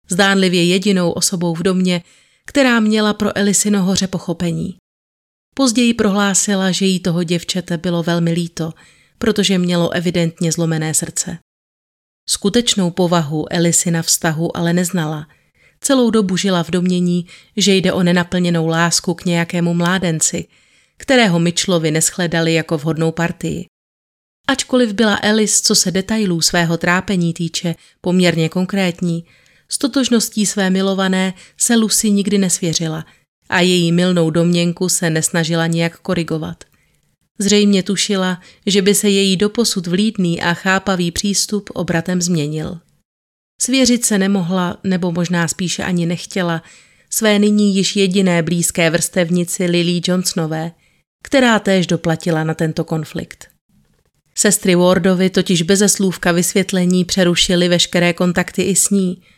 zdánlivě 0.09 0.65
jedinou 0.65 1.11
osobou 1.11 1.55
v 1.55 1.63
domě, 1.63 2.01
která 2.45 2.79
měla 2.79 3.13
pro 3.13 3.37
Elisino 3.37 3.83
hoře 3.83 4.07
pochopení. 4.07 4.75
Později 5.55 5.93
prohlásila, 5.93 6.71
že 6.71 6.85
jí 6.85 6.99
toho 6.99 7.23
děvčete 7.23 7.77
bylo 7.77 8.03
velmi 8.03 8.31
líto, 8.31 8.73
protože 9.17 9.57
mělo 9.57 9.89
evidentně 9.89 10.51
zlomené 10.51 10.93
srdce. 10.93 11.37
Skutečnou 12.29 12.91
povahu 12.91 13.53
Elisina 13.53 14.01
vztahu 14.01 14.57
ale 14.57 14.73
neznala. 14.73 15.27
Celou 15.81 16.09
dobu 16.09 16.37
žila 16.37 16.63
v 16.63 16.71
domění, 16.71 17.25
že 17.57 17.75
jde 17.75 17.93
o 17.93 18.03
nenaplněnou 18.03 18.67
lásku 18.67 19.13
k 19.13 19.25
nějakému 19.25 19.73
mládenci, 19.73 20.47
kterého 20.97 21.39
Mitchellovi 21.39 21.91
neschledali 21.91 22.53
jako 22.53 22.77
vhodnou 22.77 23.11
partii. 23.11 23.65
Ačkoliv 24.47 24.93
byla 24.93 25.19
Elis, 25.21 25.61
co 25.61 25.75
se 25.75 25.91
detailů 25.91 26.41
svého 26.41 26.77
trápení 26.77 27.33
týče, 27.33 27.75
poměrně 28.01 28.49
konkrétní, 28.49 29.25
s 29.69 29.77
totožností 29.77 30.45
své 30.45 30.69
milované 30.69 31.33
se 31.57 31.75
Lucy 31.75 32.11
nikdy 32.11 32.37
nesvěřila 32.37 33.05
a 33.49 33.59
její 33.59 33.91
milnou 33.91 34.29
domněnku 34.29 34.89
se 34.89 35.09
nesnažila 35.09 35.67
nijak 35.67 35.99
korigovat. 35.99 36.63
Zřejmě 37.39 37.83
tušila, 37.83 38.41
že 38.65 38.81
by 38.81 38.95
se 38.95 39.09
její 39.09 39.37
doposud 39.37 39.87
vlídný 39.87 40.41
a 40.41 40.53
chápavý 40.53 41.11
přístup 41.11 41.69
obratem 41.73 42.21
změnil. 42.21 42.79
Svěřit 43.61 44.05
se 44.05 44.17
nemohla, 44.17 44.77
nebo 44.83 45.11
možná 45.11 45.47
spíše 45.47 45.83
ani 45.83 46.05
nechtěla, 46.05 46.63
své 47.09 47.39
nyní 47.39 47.75
již 47.75 47.95
jediné 47.95 48.43
blízké 48.43 48.89
vrstevnici 48.89 49.65
Lily 49.65 50.01
Johnsonové, 50.07 50.71
která 51.23 51.59
též 51.59 51.87
doplatila 51.87 52.43
na 52.43 52.53
tento 52.53 52.83
konflikt. 52.83 53.47
Sestry 54.35 54.75
Wardovi 54.75 55.29
totiž 55.29 55.61
beze 55.61 55.89
slůvka 55.89 56.31
vysvětlení 56.31 57.05
přerušily 57.05 57.67
veškeré 57.67 58.13
kontakty 58.13 58.61
i 58.61 58.75
s 58.75 58.89
ní– 58.89 59.21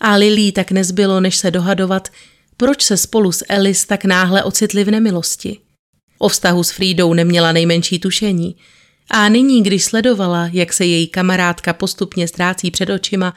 a 0.00 0.16
Lily 0.16 0.52
tak 0.52 0.70
nezbylo, 0.70 1.20
než 1.20 1.36
se 1.36 1.50
dohadovat, 1.50 2.08
proč 2.56 2.82
se 2.82 2.96
spolu 2.96 3.32
s 3.32 3.44
Alice 3.48 3.86
tak 3.86 4.04
náhle 4.04 4.44
ocitli 4.44 4.84
v 4.84 4.90
nemilosti. 4.90 5.58
O 6.18 6.28
vztahu 6.28 6.64
s 6.64 6.70
Frídou 6.70 7.14
neměla 7.14 7.52
nejmenší 7.52 7.98
tušení 7.98 8.56
a 9.10 9.28
nyní, 9.28 9.62
když 9.62 9.84
sledovala, 9.84 10.50
jak 10.52 10.72
se 10.72 10.84
její 10.84 11.06
kamarádka 11.06 11.72
postupně 11.72 12.28
ztrácí 12.28 12.70
před 12.70 12.90
očima, 12.90 13.34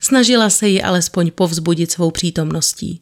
snažila 0.00 0.50
se 0.50 0.68
ji 0.68 0.82
alespoň 0.82 1.30
povzbudit 1.30 1.90
svou 1.90 2.10
přítomností. 2.10 3.00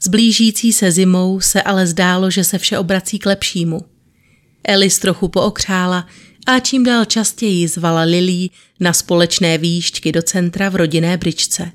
S 0.00 0.08
blížící 0.08 0.72
se 0.72 0.92
zimou 0.92 1.40
se 1.40 1.62
ale 1.62 1.86
zdálo, 1.86 2.30
že 2.30 2.44
se 2.44 2.58
vše 2.58 2.78
obrací 2.78 3.18
k 3.18 3.26
lepšímu. 3.26 3.80
Alice 4.68 5.00
trochu 5.00 5.28
pookřála 5.28 6.06
a 6.46 6.60
čím 6.60 6.84
dál 6.84 7.04
častěji 7.04 7.68
zvala 7.68 8.02
Lily 8.02 8.48
na 8.80 8.92
společné 8.92 9.58
výšťky 9.58 10.12
do 10.12 10.22
centra 10.22 10.68
v 10.68 10.76
rodinné 10.76 11.16
bričce. 11.16 11.70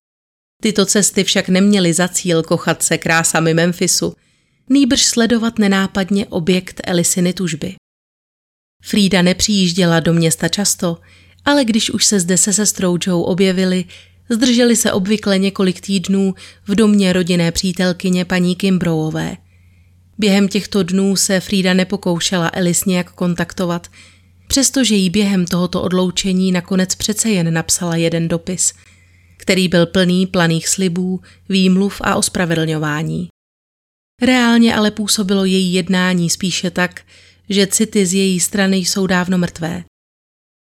Tyto 0.63 0.85
cesty 0.85 1.23
však 1.23 1.49
neměly 1.49 1.93
za 1.93 2.07
cíl 2.07 2.43
kochat 2.43 2.83
se 2.83 2.97
krásami 2.97 3.53
Memphisu, 3.53 4.15
nýbrž 4.69 5.05
sledovat 5.05 5.59
nenápadně 5.59 6.25
objekt 6.25 6.81
Elisiny 6.83 7.33
tužby. 7.33 7.75
Frida 8.83 9.21
nepřijížděla 9.21 9.99
do 9.99 10.13
města 10.13 10.47
často, 10.47 10.97
ale 11.45 11.65
když 11.65 11.89
už 11.89 12.05
se 12.05 12.19
zde 12.19 12.37
se 12.37 12.53
sestrou 12.53 12.97
Joe 13.07 13.23
objevili, 13.25 13.85
zdrželi 14.29 14.75
se 14.75 14.91
obvykle 14.91 15.37
několik 15.37 15.81
týdnů 15.81 16.35
v 16.67 16.75
domě 16.75 17.13
rodinné 17.13 17.51
přítelkyně 17.51 18.25
paní 18.25 18.55
Kimbrowové. 18.55 19.37
Během 20.17 20.47
těchto 20.47 20.83
dnů 20.83 21.15
se 21.15 21.39
Frida 21.39 21.73
nepokoušela 21.73 22.51
Elis 22.53 22.85
nějak 22.85 23.11
kontaktovat, 23.11 23.87
přestože 24.47 24.95
jí 24.95 25.09
během 25.09 25.45
tohoto 25.45 25.81
odloučení 25.81 26.51
nakonec 26.51 26.95
přece 26.95 27.29
jen 27.29 27.53
napsala 27.53 27.95
jeden 27.95 28.27
dopis– 28.27 28.73
který 29.37 29.67
byl 29.67 29.85
plný 29.85 30.27
planých 30.27 30.67
slibů, 30.67 31.21
výmluv 31.49 32.01
a 32.03 32.15
ospravedlňování. 32.15 33.27
Reálně 34.21 34.75
ale 34.75 34.91
působilo 34.91 35.45
její 35.45 35.73
jednání 35.73 36.29
spíše 36.29 36.71
tak, 36.71 37.01
že 37.49 37.67
city 37.67 38.05
z 38.05 38.13
její 38.13 38.39
strany 38.39 38.77
jsou 38.77 39.07
dávno 39.07 39.37
mrtvé. 39.37 39.83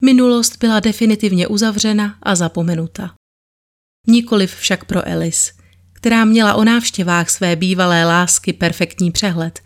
Minulost 0.04 0.56
byla 0.60 0.80
definitivně 0.80 1.46
uzavřena 1.46 2.18
a 2.22 2.34
zapomenuta. 2.34 3.14
Nikoliv 4.06 4.54
však 4.54 4.84
pro 4.84 5.08
Elis, 5.08 5.52
která 5.92 6.24
měla 6.24 6.54
o 6.54 6.64
návštěvách 6.64 7.30
své 7.30 7.56
bývalé 7.56 8.04
lásky 8.04 8.52
perfektní 8.52 9.10
přehled 9.10 9.60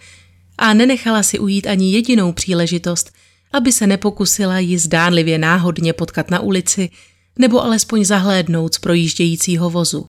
a 0.59 0.75
nenechala 0.75 1.23
si 1.23 1.39
ujít 1.39 1.67
ani 1.67 1.93
jedinou 1.93 2.33
příležitost, 2.33 3.13
aby 3.53 3.73
se 3.73 3.87
nepokusila 3.87 4.59
ji 4.59 4.79
zdánlivě 4.79 5.39
náhodně 5.39 5.93
potkat 5.93 6.31
na 6.31 6.41
ulici 6.41 6.91
nebo 7.39 7.64
alespoň 7.64 8.05
zahlédnout 8.05 8.74
z 8.74 8.78
projíždějícího 8.78 9.70
vozu. 9.70 10.07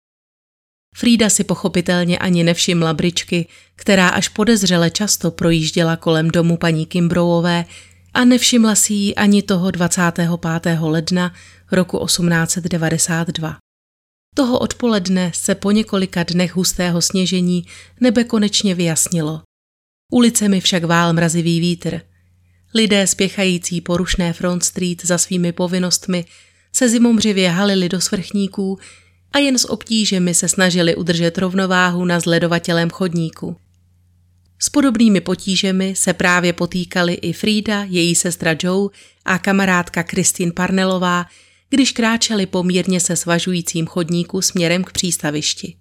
Frida 0.95 1.29
si 1.29 1.43
pochopitelně 1.43 2.17
ani 2.17 2.43
nevšimla 2.43 2.93
bričky, 2.93 3.47
která 3.75 4.09
až 4.09 4.29
podezřele 4.29 4.91
často 4.91 5.31
projížděla 5.31 5.95
kolem 5.95 6.31
domu 6.31 6.57
paní 6.57 6.85
Kimbrowové 6.85 7.65
a 8.13 8.25
nevšimla 8.25 8.75
si 8.75 8.93
ji 8.93 9.15
ani 9.15 9.41
toho 9.41 9.71
25. 9.71 10.29
ledna 10.81 11.33
roku 11.71 12.05
1892. 12.05 13.57
Toho 14.35 14.59
odpoledne 14.59 15.31
se 15.35 15.55
po 15.55 15.71
několika 15.71 16.23
dnech 16.23 16.55
hustého 16.55 17.01
sněžení 17.01 17.65
nebe 17.99 18.23
konečně 18.23 18.75
vyjasnilo. 18.75 19.41
Ulicemi 20.11 20.61
však 20.61 20.83
vál 20.83 21.13
mrazivý 21.13 21.59
vítr. 21.59 22.01
Lidé 22.75 23.07
spěchající 23.07 23.81
po 23.81 23.97
rušné 23.97 24.33
Front 24.33 24.63
Street 24.63 25.05
za 25.05 25.17
svými 25.17 25.51
povinnostmi 25.51 26.25
se 26.75 26.89
zimomřivě 26.89 27.49
halili 27.49 27.89
do 27.89 28.01
svrchníků 28.01 28.79
a 29.33 29.37
jen 29.37 29.57
s 29.57 29.69
obtížemi 29.69 30.33
se 30.33 30.47
snažili 30.47 30.95
udržet 30.95 31.37
rovnováhu 31.37 32.05
na 32.05 32.19
zledovatělém 32.19 32.89
chodníku. 32.89 33.57
S 34.59 34.69
podobnými 34.69 35.21
potížemi 35.21 35.95
se 35.95 36.13
právě 36.13 36.53
potýkali 36.53 37.13
i 37.13 37.33
Frida, 37.33 37.83
její 37.83 38.15
sestra 38.15 38.55
Joe 38.63 38.89
a 39.25 39.37
kamarádka 39.37 40.03
Kristin 40.03 40.51
Parnelová, 40.51 41.25
když 41.69 41.91
kráčeli 41.91 42.45
pomírně 42.45 42.99
se 42.99 43.15
svažujícím 43.15 43.85
chodníku 43.85 44.41
směrem 44.41 44.83
k 44.83 44.91
přístavišti. 44.91 45.75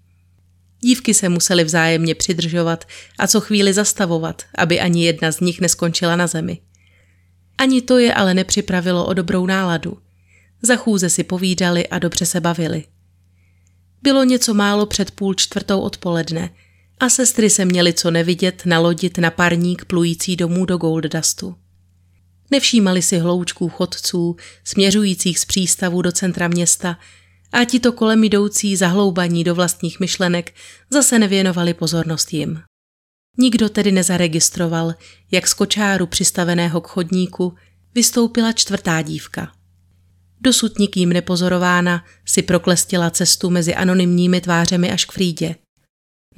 Dívky 0.79 1.13
se 1.13 1.29
musely 1.29 1.63
vzájemně 1.63 2.15
přidržovat 2.15 2.85
a 3.19 3.27
co 3.27 3.41
chvíli 3.41 3.73
zastavovat, 3.73 4.41
aby 4.57 4.79
ani 4.79 5.05
jedna 5.05 5.31
z 5.31 5.39
nich 5.39 5.61
neskončila 5.61 6.15
na 6.15 6.27
zemi. 6.27 6.59
Ani 7.57 7.81
to 7.81 7.97
je 7.97 8.13
ale 8.13 8.33
nepřipravilo 8.33 9.05
o 9.05 9.13
dobrou 9.13 9.45
náladu. 9.45 10.04
Za 10.61 10.75
chůze 10.75 11.09
si 11.09 11.23
povídali 11.23 11.87
a 11.87 11.99
dobře 11.99 12.25
se 12.25 12.41
bavili. 12.41 12.83
Bylo 14.01 14.23
něco 14.23 14.53
málo 14.53 14.85
před 14.85 15.11
půl 15.11 15.33
čtvrtou 15.33 15.79
odpoledne 15.79 16.49
a 16.99 17.09
sestry 17.09 17.49
se 17.49 17.65
měly 17.65 17.93
co 17.93 18.11
nevidět 18.11 18.61
nalodit 18.65 19.17
na 19.17 19.31
parník 19.31 19.85
plující 19.85 20.35
domů 20.35 20.65
do 20.65 20.77
Golddustu. 20.77 21.55
Nevšímali 22.51 23.01
si 23.01 23.17
hloučků 23.17 23.69
chodců, 23.69 24.35
směřujících 24.63 25.39
z 25.39 25.45
přístavu 25.45 26.01
do 26.01 26.11
centra 26.11 26.47
města 26.47 26.99
a 27.51 27.63
ti 27.63 27.79
to 27.79 27.91
kolem 27.91 28.23
jdoucí 28.23 28.75
zahloubaní 28.75 29.43
do 29.43 29.55
vlastních 29.55 29.99
myšlenek 29.99 30.53
zase 30.89 31.19
nevěnovali 31.19 31.73
pozornost 31.73 32.33
jim. 32.33 32.61
Nikdo 33.37 33.69
tedy 33.69 33.91
nezaregistroval, 33.91 34.93
jak 35.31 35.47
z 35.47 35.53
kočáru 35.53 36.07
přistaveného 36.07 36.81
k 36.81 36.87
chodníku 36.87 37.53
vystoupila 37.95 38.51
čtvrtá 38.51 39.01
dívka. 39.01 39.51
Dosud 40.41 40.79
nikým 40.79 41.09
nepozorována 41.09 42.05
si 42.25 42.41
proklestila 42.41 43.09
cestu 43.09 43.49
mezi 43.49 43.75
anonymními 43.75 44.41
tvářemi 44.41 44.91
až 44.91 45.05
k 45.05 45.11
Frídě. 45.11 45.55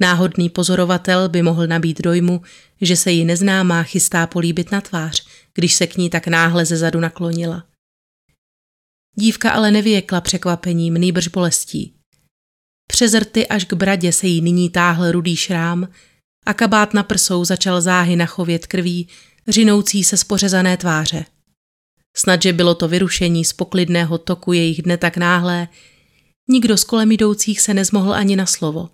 Náhodný 0.00 0.50
pozorovatel 0.50 1.28
by 1.28 1.42
mohl 1.42 1.66
nabít 1.66 2.00
dojmu, 2.00 2.42
že 2.80 2.96
se 2.96 3.10
jí 3.10 3.24
neznámá 3.24 3.82
chystá 3.82 4.26
políbit 4.26 4.72
na 4.72 4.80
tvář, 4.80 5.26
když 5.54 5.74
se 5.74 5.86
k 5.86 5.96
ní 5.96 6.10
tak 6.10 6.26
náhle 6.26 6.64
ze 6.64 6.76
zadu 6.76 7.00
naklonila. 7.00 7.64
Dívka 9.14 9.50
ale 9.50 9.70
nevyjekla 9.70 10.20
překvapením, 10.20 10.94
nýbrž 10.94 11.28
bolestí. 11.28 11.94
Přes 12.88 13.14
rty 13.14 13.48
až 13.48 13.64
k 13.64 13.72
bradě 13.72 14.12
se 14.12 14.26
jí 14.26 14.40
nyní 14.40 14.70
táhl 14.70 15.12
rudý 15.12 15.36
šrám 15.36 15.88
a 16.46 16.54
kabát 16.54 16.94
na 16.94 17.02
prsou 17.02 17.44
začal 17.44 17.80
záhy 17.80 18.16
nachovět 18.16 18.66
krví, 18.66 19.08
řinoucí 19.48 20.04
se 20.04 20.16
z 20.16 20.24
pořezané 20.24 20.76
tváře. 20.76 21.24
Snadže 22.18 22.52
bylo 22.52 22.74
to 22.74 22.88
vyrušení 22.88 23.44
z 23.44 23.52
poklidného 23.52 24.18
toku 24.18 24.52
jejich 24.52 24.82
dne 24.82 24.96
tak 24.96 25.16
náhlé, 25.16 25.68
nikdo 26.48 26.76
z 26.76 26.84
kolem 26.84 27.12
jdoucích 27.12 27.60
se 27.60 27.74
nezmohl 27.74 28.14
ani 28.14 28.36
na 28.36 28.46
slovo. 28.46 28.88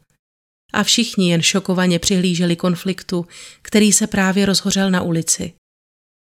A 0.72 0.82
všichni 0.82 1.30
jen 1.30 1.42
šokovaně 1.42 1.98
přihlíželi 1.98 2.56
konfliktu, 2.56 3.26
který 3.62 3.92
se 3.92 4.06
právě 4.06 4.46
rozhořel 4.46 4.90
na 4.90 5.02
ulici. 5.02 5.52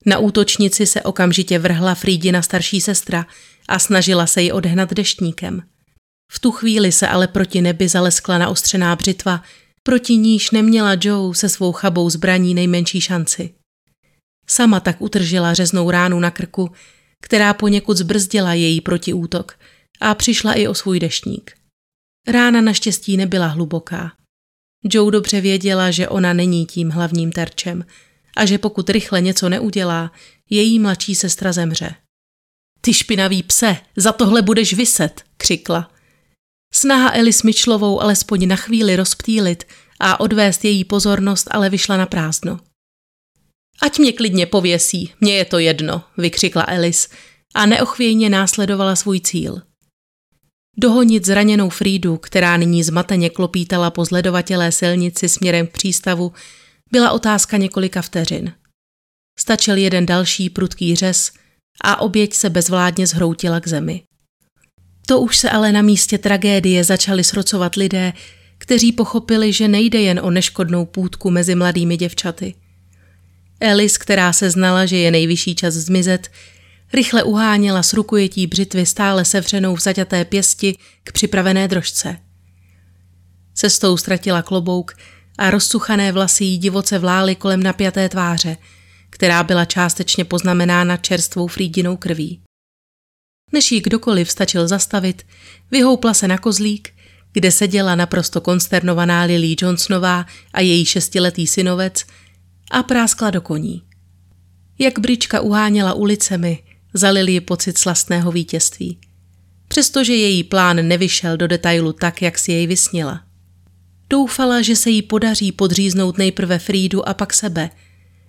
Na 0.07 0.19
útočnici 0.19 0.87
se 0.87 1.03
okamžitě 1.03 1.59
vrhla 1.59 1.95
Frídina 1.95 2.43
starší 2.43 2.81
sestra 2.81 3.27
a 3.69 3.79
snažila 3.79 4.27
se 4.27 4.43
ji 4.43 4.53
odhnat 4.53 4.95
deštníkem. 4.95 5.63
V 6.33 6.39
tu 6.39 6.51
chvíli 6.51 6.93
se 6.93 7.09
ale 7.09 7.29
proti 7.29 7.61
nebi 7.61 7.89
zaleskla 7.89 8.39
naostřená 8.39 8.97
břitva, 8.97 9.43
proti 9.83 10.17
níž 10.17 10.51
neměla 10.51 10.97
Joe 11.01 11.35
se 11.35 11.49
svou 11.49 11.73
chabou 11.73 12.11
zbraní 12.11 12.55
nejmenší 12.55 13.01
šanci. 13.01 13.60
Sama 14.51 14.81
tak 14.81 15.03
utržila 15.03 15.55
řeznou 15.55 15.91
ránu 15.91 16.21
na 16.21 16.31
krku, 16.31 16.71
která 17.21 17.55
poněkud 17.55 17.97
zbrzdila 17.97 18.55
její 18.55 18.81
protiútok 18.81 19.59
a 20.01 20.15
přišla 20.15 20.53
i 20.53 20.69
o 20.69 20.75
svůj 20.75 21.01
deštník. 21.01 21.53
Rána 22.29 22.61
naštěstí 22.61 23.17
nebyla 23.17 23.47
hluboká. 23.47 24.13
Joe 24.85 25.13
dobře 25.13 25.41
věděla, 25.41 25.91
že 25.91 26.09
ona 26.09 26.33
není 26.33 26.67
tím 26.67 26.91
hlavním 26.91 27.33
terčem 27.33 27.85
a 28.37 28.47
že 28.47 28.59
pokud 28.59 28.91
rychle 28.91 29.21
něco 29.21 29.49
neudělá, 29.49 30.13
její 30.51 30.79
mladší 30.79 31.15
sestra 31.15 31.53
zemře. 31.53 31.95
Ty 32.81 32.95
špinavý 32.95 33.43
pse, 33.43 33.77
za 33.97 34.13
tohle 34.13 34.43
budeš 34.43 34.75
vyset, 34.75 35.23
křikla. 35.37 35.91
Snaha 36.75 37.11
Elis 37.15 37.43
Mitchellovou 37.43 38.01
alespoň 38.01 38.49
na 38.49 38.57
chvíli 38.57 38.97
rozptýlit 38.97 39.65
a 40.01 40.21
odvést 40.21 40.65
její 40.65 40.85
pozornost 40.85 41.49
ale 41.51 41.71
vyšla 41.71 41.97
na 41.97 42.07
prázdno. 42.07 42.70
Ať 43.83 43.99
mě 43.99 44.13
klidně 44.13 44.47
pověsí, 44.47 45.13
mně 45.21 45.35
je 45.35 45.45
to 45.45 45.59
jedno, 45.59 46.03
vykřikla 46.19 46.65
Elis 46.69 47.09
a 47.55 47.67
neochvějně 47.67 48.31
následovala 48.31 48.97
svůj 48.97 49.21
cíl. 49.21 49.63
Dohonit 50.79 51.27
zraněnou 51.27 51.69
Frídu, 51.69 52.17
která 52.17 52.57
nyní 52.57 52.83
zmateně 52.83 53.31
klopítala 53.31 53.91
po 53.91 54.05
zledovatělé 54.05 54.73
silnici 54.73 55.29
směrem 55.29 55.67
k 55.67 55.71
přístavu, 55.71 56.33
byla 56.93 57.11
otázka 57.13 57.57
několika 57.57 58.03
vteřin. 58.03 58.53
Stačil 59.39 59.77
jeden 59.77 60.07
další 60.07 60.51
prudký 60.51 60.97
řez 60.97 61.33
a 61.85 62.01
oběť 62.01 62.35
se 62.35 62.51
bezvládně 62.51 63.07
zhroutila 63.07 63.61
k 63.61 63.69
zemi. 63.69 64.03
To 65.07 65.21
už 65.21 65.37
se 65.37 65.51
ale 65.51 65.73
na 65.73 65.83
místě 65.83 66.19
tragédie 66.19 66.85
začali 66.85 67.25
srocovat 67.25 67.75
lidé, 67.75 68.13
kteří 68.59 68.93
pochopili, 68.93 69.53
že 69.53 69.69
nejde 69.69 70.01
jen 70.01 70.21
o 70.23 70.31
neškodnou 70.31 70.87
půdku 70.87 71.31
mezi 71.31 71.55
mladými 71.55 71.97
děvčaty. 71.97 72.55
Elis, 73.61 73.99
která 73.99 74.33
se 74.33 74.51
znala, 74.51 74.87
že 74.87 74.97
je 74.97 75.11
nejvyšší 75.11 75.55
čas 75.55 75.75
zmizet, 75.75 76.31
rychle 76.93 77.23
uháněla 77.23 77.83
s 77.83 77.93
rukojetí 77.93 78.47
břitvy 78.47 78.87
stále 78.87 79.25
sevřenou 79.25 79.77
v 79.77 79.81
zaťaté 79.81 80.25
pěsti 80.25 80.77
k 81.05 81.13
připravené 81.13 81.69
drožce. 81.69 82.17
Cestou 83.55 83.97
ztratila 83.97 84.43
klobouk 84.43 84.97
a 85.39 85.51
rozsuchané 85.51 86.13
vlasy 86.13 86.45
jí 86.45 86.59
divoce 86.59 86.99
vlály 86.99 87.35
kolem 87.37 87.63
napjaté 87.63 88.09
tváře, 88.09 88.57
která 89.11 89.43
byla 89.43 89.65
částečně 89.65 90.25
poznamenána 90.25 90.97
čerstvou 90.97 91.47
Frídinou 91.47 91.97
krví. 91.97 92.41
Než 93.53 93.73
jí 93.73 93.81
kdokoliv 93.81 94.31
stačil 94.31 94.69
zastavit, 94.69 95.27
vyhoupla 95.71 96.15
se 96.15 96.29
na 96.29 96.39
kozlík, 96.39 96.95
kde 97.33 97.51
seděla 97.51 97.95
naprosto 97.95 98.41
konsternovaná 98.41 99.23
Lily 99.23 99.57
Johnsonová 99.61 100.27
a 100.53 100.61
její 100.61 100.85
šestiletý 100.85 101.47
synovec 101.47 102.05
a 102.71 102.83
práskla 102.83 103.31
do 103.31 103.41
koní. 103.41 103.83
Jak 104.79 104.99
brička 104.99 105.41
uháněla 105.41 105.95
ulicemi, 105.95 106.63
zalil 106.95 107.29
ji 107.29 107.41
pocit 107.41 107.79
slastného 107.79 108.33
vítězství. 108.33 108.99
Přestože 109.69 110.15
její 110.15 110.45
plán 110.45 110.89
nevyšel 110.89 111.37
do 111.37 111.47
detailu 111.47 111.93
tak, 111.93 112.23
jak 112.23 112.39
si 112.39 112.53
jej 112.53 112.67
vysnila. 112.67 113.23
Doufala, 114.11 114.63
že 114.63 114.77
se 114.77 114.91
jí 114.91 115.03
podaří 115.03 115.53
podříznout 115.53 116.19
nejprve 116.19 116.59
Frídu 116.59 117.09
a 117.09 117.15
pak 117.15 117.35
sebe, 117.35 117.71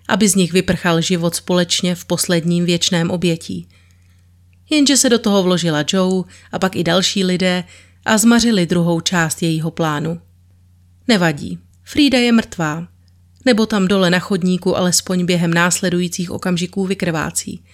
aby 0.08 0.28
z 0.28 0.34
nich 0.34 0.52
vyprchal 0.52 1.00
život 1.00 1.34
společně 1.34 1.94
v 1.94 2.04
posledním 2.04 2.64
věčném 2.64 3.10
obětí. 3.10 3.68
Jenže 4.70 4.96
se 4.96 5.08
do 5.08 5.18
toho 5.18 5.42
vložila 5.42 5.84
Joe 5.92 6.24
a 6.52 6.58
pak 6.58 6.76
i 6.76 6.84
další 6.84 7.24
lidé 7.24 7.64
a 8.04 8.18
zmařili 8.18 8.66
druhou 8.66 9.00
část 9.00 9.42
jejího 9.42 9.70
plánu. 9.70 10.20
Nevadí, 11.08 11.58
Frida 11.82 12.18
je 12.18 12.32
mrtvá, 12.32 12.88
nebo 13.44 13.66
tam 13.66 13.88
dole 13.88 14.10
na 14.10 14.18
chodníku 14.18 14.76
alespoň 14.76 15.24
během 15.24 15.54
následujících 15.54 16.30
okamžiků 16.30 16.86
vykrvácí. 16.86 17.64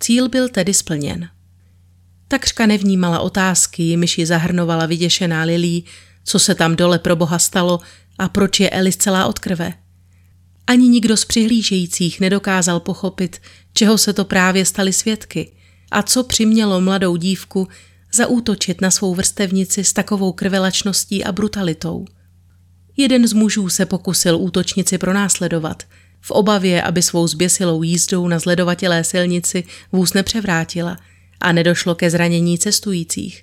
Cíl 0.00 0.28
byl 0.28 0.48
tedy 0.48 0.74
splněn. 0.74 1.28
Takřka 2.28 2.66
nevnímala 2.66 3.20
otázky, 3.20 3.82
jimiž 3.82 4.18
ji 4.18 4.26
zahrnovala 4.26 4.86
vyděšená 4.86 5.42
Lilí, 5.42 5.84
co 6.24 6.38
se 6.38 6.54
tam 6.54 6.76
dole 6.76 6.98
pro 6.98 7.16
boha 7.16 7.38
stalo 7.38 7.80
a 8.18 8.28
proč 8.28 8.60
je 8.60 8.70
Elis 8.70 8.96
celá 8.96 9.26
od 9.26 9.38
krve. 9.38 9.72
Ani 10.66 10.88
nikdo 10.88 11.16
z 11.16 11.24
přihlížejících 11.24 12.20
nedokázal 12.20 12.80
pochopit, 12.80 13.40
čeho 13.72 13.98
se 13.98 14.12
to 14.12 14.24
právě 14.24 14.64
stali 14.64 14.92
svědky 14.92 15.52
a 15.90 16.02
co 16.02 16.24
přimělo 16.24 16.80
mladou 16.80 17.16
dívku 17.16 17.68
zaútočit 18.14 18.80
na 18.80 18.90
svou 18.90 19.14
vrstevnici 19.14 19.84
s 19.84 19.92
takovou 19.92 20.32
krvelačností 20.32 21.24
a 21.24 21.32
brutalitou. 21.32 22.04
Jeden 23.00 23.28
z 23.28 23.32
mužů 23.32 23.68
se 23.68 23.86
pokusil 23.86 24.36
útočnici 24.36 24.98
pronásledovat, 24.98 25.82
v 26.20 26.30
obavě, 26.30 26.82
aby 26.82 27.02
svou 27.02 27.26
zběsilou 27.26 27.82
jízdou 27.82 28.28
na 28.28 28.38
zledovatělé 28.38 29.04
silnici 29.04 29.64
vůz 29.92 30.12
nepřevrátila 30.12 30.96
a 31.40 31.52
nedošlo 31.52 31.94
ke 31.94 32.10
zranění 32.10 32.58
cestujících. 32.58 33.42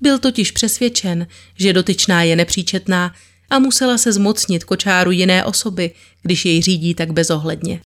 Byl 0.00 0.18
totiž 0.18 0.50
přesvědčen, 0.50 1.26
že 1.54 1.72
dotyčná 1.72 2.22
je 2.22 2.36
nepříčetná 2.36 3.14
a 3.50 3.58
musela 3.58 3.98
se 3.98 4.12
zmocnit 4.12 4.64
kočáru 4.64 5.10
jiné 5.10 5.44
osoby, 5.44 5.90
když 6.22 6.44
jej 6.44 6.62
řídí 6.62 6.94
tak 6.94 7.12
bezohledně. 7.12 7.80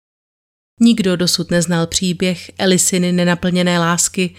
Nikdo 0.80 1.16
dosud 1.16 1.50
neznal 1.50 1.86
příběh 1.86 2.50
Elisiny 2.58 3.12
nenaplněné 3.12 3.78
lásky, 3.78 4.34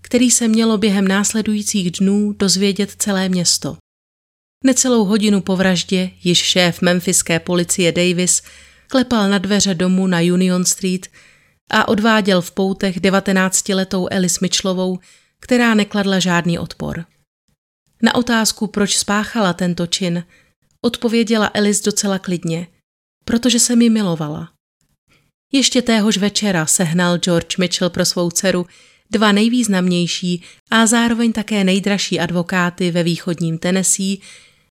který 0.00 0.30
se 0.30 0.48
mělo 0.48 0.78
během 0.78 1.08
následujících 1.08 1.90
dnů 1.90 2.32
dozvědět 2.38 2.94
celé 2.98 3.28
město. 3.28 3.76
Necelou 4.66 5.04
hodinu 5.04 5.40
po 5.40 5.56
vraždě 5.56 6.10
již 6.22 6.38
šéf 6.38 6.82
memphiské 6.82 7.40
policie 7.40 7.92
Davis 7.92 8.42
klepal 8.88 9.28
na 9.28 9.38
dveře 9.38 9.74
domu 9.74 10.06
na 10.06 10.18
Union 10.18 10.64
Street 10.64 11.06
a 11.70 11.88
odváděl 11.88 12.40
v 12.40 12.50
poutech 12.50 13.00
19-letou 13.00 14.08
Alice 14.12 14.38
Mitchellovou, 14.42 14.98
která 15.40 15.74
nekladla 15.74 16.18
žádný 16.18 16.58
odpor. 16.58 17.04
Na 18.02 18.14
otázku, 18.14 18.66
proč 18.66 18.96
spáchala 18.96 19.52
tento 19.52 19.86
čin, 19.86 20.24
odpověděla 20.80 21.46
Alice 21.46 21.82
docela 21.84 22.18
klidně, 22.18 22.66
protože 23.24 23.58
se 23.58 23.76
mi 23.76 23.90
milovala. 23.90 24.48
Ještě 25.52 25.82
téhož 25.82 26.16
večera 26.16 26.66
sehnal 26.66 27.18
George 27.18 27.56
Mitchell 27.56 27.90
pro 27.90 28.04
svou 28.04 28.30
dceru 28.30 28.66
dva 29.10 29.32
nejvýznamnější 29.32 30.42
a 30.70 30.86
zároveň 30.86 31.32
také 31.32 31.64
nejdražší 31.64 32.20
advokáty 32.20 32.90
ve 32.90 33.02
východním 33.02 33.58
Tennessee, 33.58 34.16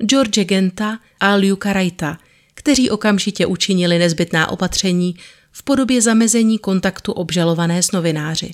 George 0.06 0.44
Genta 0.44 1.00
a 1.20 1.36
Luke 1.36 1.74
Wrighta, 1.74 2.18
kteří 2.54 2.90
okamžitě 2.90 3.46
učinili 3.46 4.00
nezbytná 4.00 4.50
opatření 4.50 5.16
v 5.52 5.64
podobě 5.64 6.02
zamezení 6.02 6.60
kontaktu 6.60 7.12
obžalované 7.12 7.84
s 7.84 7.92
novináři. 7.92 8.54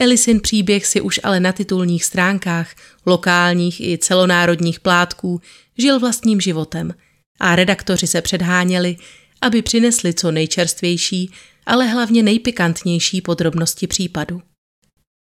Elisin 0.00 0.40
příběh 0.40 0.86
si 0.86 1.00
už 1.00 1.20
ale 1.22 1.40
na 1.40 1.52
titulních 1.52 2.04
stránkách, 2.04 2.74
lokálních 3.06 3.80
i 3.80 3.98
celonárodních 3.98 4.80
plátků 4.80 5.40
žil 5.78 6.00
vlastním 6.00 6.40
životem 6.40 6.94
a 7.40 7.56
redaktoři 7.56 8.06
se 8.06 8.22
předháněli, 8.22 8.96
aby 9.40 9.62
přinesli 9.62 10.14
co 10.14 10.30
nejčerstvější, 10.30 11.32
ale 11.66 11.86
hlavně 11.86 12.22
nejpikantnější 12.22 13.20
podrobnosti 13.20 13.86
případu. 13.86 14.42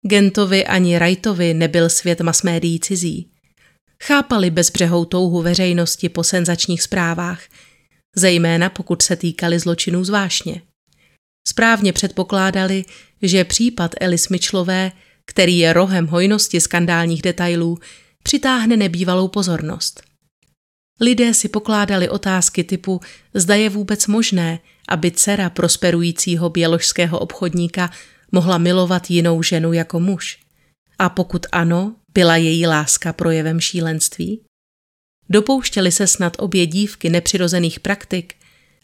Gentovi 0.09 0.67
ani 0.67 0.99
Wrightovi 0.99 1.55
nebyl 1.55 1.89
svět 1.89 2.21
masmédií 2.21 2.81
cizí. 2.81 3.32
Chápali 4.05 4.51
bezbřehou 4.51 5.05
touhu 5.05 5.43
veřejnosti 5.43 6.09
po 6.09 6.25
senzačních 6.25 6.83
zprávách, 6.83 7.43
zejména 8.17 8.71
pokud 8.71 9.03
se 9.03 9.17
týkali 9.17 9.59
zločinů 9.59 10.05
zvláštně. 10.05 10.63
Správně 11.49 11.93
předpokládali, 11.93 12.85
že 13.23 13.45
případ 13.45 13.95
Elis 14.01 14.29
Mitchellové, 14.29 14.93
který 15.27 15.59
je 15.59 15.73
rohem 15.73 16.07
hojnosti 16.07 16.61
skandálních 16.61 17.23
detailů, 17.23 17.79
přitáhne 18.23 18.77
nebývalou 18.77 19.29
pozornost. 19.29 20.03
Lidé 21.01 21.35
si 21.35 21.49
pokládali 21.49 22.09
otázky 22.09 22.65
typu, 22.65 23.01
zda 23.35 23.55
je 23.55 23.71
vůbec 23.71 24.07
možné, 24.07 24.59
aby 24.89 25.11
dcera 25.11 25.51
prosperujícího 25.51 26.51
běložského 26.51 27.19
obchodníka 27.19 27.91
mohla 28.33 28.59
milovat 28.59 29.11
jinou 29.11 29.43
ženu 29.43 29.73
jako 29.73 30.01
muž. 30.01 30.39
A 30.99 31.09
pokud 31.09 31.47
ano, 31.53 31.95
byla 32.15 32.37
její 32.37 32.67
láska 32.67 33.13
projevem 33.13 33.61
šílenství? 33.61 34.45
Dopouštěli 35.29 35.93
se 35.93 36.07
snad 36.07 36.37
obě 36.39 36.67
dívky 36.67 37.11
nepřirozených 37.11 37.81
praktik? 37.81 38.35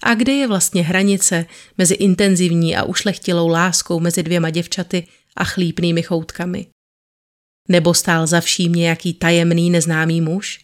A 0.03 0.14
kde 0.14 0.33
je 0.33 0.49
vlastně 0.49 0.83
hranice 0.83 1.47
mezi 1.79 1.95
intenzivní 1.95 2.76
a 2.76 2.85
ušlechtilou 2.85 3.49
láskou 3.49 4.01
mezi 4.01 4.22
dvěma 4.22 4.51
děvčaty 4.51 5.07
a 5.37 5.45
chlípnými 5.45 6.03
choutkami? 6.03 6.66
Nebo 7.68 7.95
stál 7.95 8.26
za 8.26 8.41
vším 8.41 8.72
nějaký 8.72 9.14
tajemný 9.14 9.70
neznámý 9.70 10.20
muž? 10.20 10.61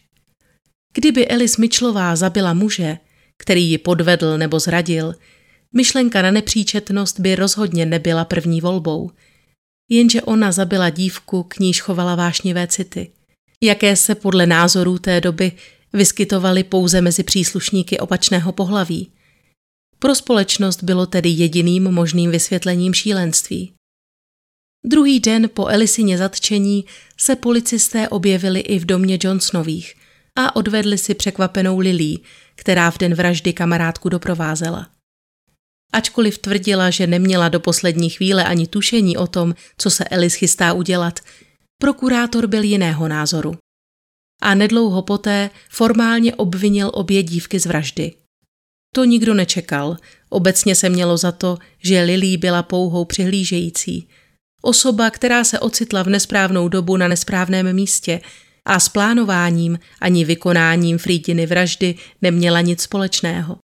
Kdyby 0.93 1.27
Elis 1.27 1.57
Mitchellová 1.57 2.15
zabila 2.15 2.53
muže, 2.53 2.97
který 3.37 3.69
ji 3.69 3.77
podvedl 3.77 4.37
nebo 4.37 4.59
zradil, 4.59 5.15
myšlenka 5.73 6.21
na 6.21 6.31
nepříčetnost 6.31 7.19
by 7.19 7.35
rozhodně 7.35 7.85
nebyla 7.85 8.25
první 8.25 8.61
volbou. 8.61 9.11
Jenže 9.89 10.21
ona 10.21 10.51
zabila 10.51 10.89
dívku, 10.89 11.43
k 11.43 11.59
níž 11.59 11.81
chovala 11.81 12.15
vášnivé 12.15 12.67
city, 12.67 13.11
jaké 13.61 13.95
se 13.95 14.15
podle 14.15 14.45
názorů 14.45 14.99
té 14.99 15.21
doby 15.21 15.51
vyskytovaly 15.93 16.63
pouze 16.63 17.01
mezi 17.01 17.23
příslušníky 17.23 17.99
opačného 17.99 18.51
pohlaví. 18.51 19.11
Pro 19.99 20.15
společnost 20.15 20.83
bylo 20.83 21.05
tedy 21.05 21.29
jediným 21.29 21.83
možným 21.91 22.31
vysvětlením 22.31 22.93
šílenství. 22.93 23.73
Druhý 24.85 25.19
den 25.19 25.49
po 25.53 25.67
Elisině 25.67 26.17
zatčení 26.17 26.85
se 27.17 27.35
policisté 27.35 28.09
objevili 28.09 28.59
i 28.59 28.79
v 28.79 28.85
domě 28.85 29.19
Johnsonových 29.23 29.95
a 30.35 30.55
odvedli 30.55 30.97
si 30.97 31.13
překvapenou 31.13 31.79
Lilí, 31.79 32.23
která 32.55 32.91
v 32.91 32.97
den 32.97 33.13
vraždy 33.13 33.53
kamarádku 33.53 34.09
doprovázela. 34.09 34.94
Ačkoliv 35.95 36.37
tvrdila, 36.37 36.89
že 36.89 37.07
neměla 37.07 37.49
do 37.49 37.59
poslední 37.59 38.09
chvíle 38.09 38.43
ani 38.43 38.67
tušení 38.67 39.17
o 39.17 39.27
tom, 39.27 39.55
co 39.77 39.89
se 39.89 40.03
Elis 40.03 40.33
chystá 40.33 40.73
udělat, 40.73 41.19
prokurátor 41.81 42.47
byl 42.47 42.63
jiného 42.63 43.07
názoru. 43.07 43.57
A 44.41 44.55
nedlouho 44.55 45.01
poté 45.01 45.49
formálně 45.69 46.35
obvinil 46.35 46.91
obě 46.93 47.23
dívky 47.23 47.59
z 47.59 47.65
vraždy. 47.65 48.13
To 48.95 49.03
nikdo 49.03 49.33
nečekal. 49.33 49.97
Obecně 50.29 50.75
se 50.75 50.89
mělo 50.89 51.17
za 51.17 51.31
to, 51.31 51.57
že 51.83 52.01
Lilí 52.01 52.37
byla 52.37 52.63
pouhou 52.63 53.05
přihlížející. 53.05 54.07
Osoba, 54.61 55.09
která 55.09 55.43
se 55.43 55.59
ocitla 55.59 56.03
v 56.03 56.09
nesprávnou 56.09 56.67
dobu 56.67 56.97
na 56.97 57.07
nesprávném 57.07 57.73
místě 57.73 58.21
a 58.65 58.79
s 58.79 58.89
plánováním 58.89 59.79
ani 60.01 60.25
vykonáním 60.25 60.97
Frídiny 60.97 61.45
vraždy 61.45 61.95
neměla 62.21 62.61
nic 62.61 62.81
společného. 62.81 63.64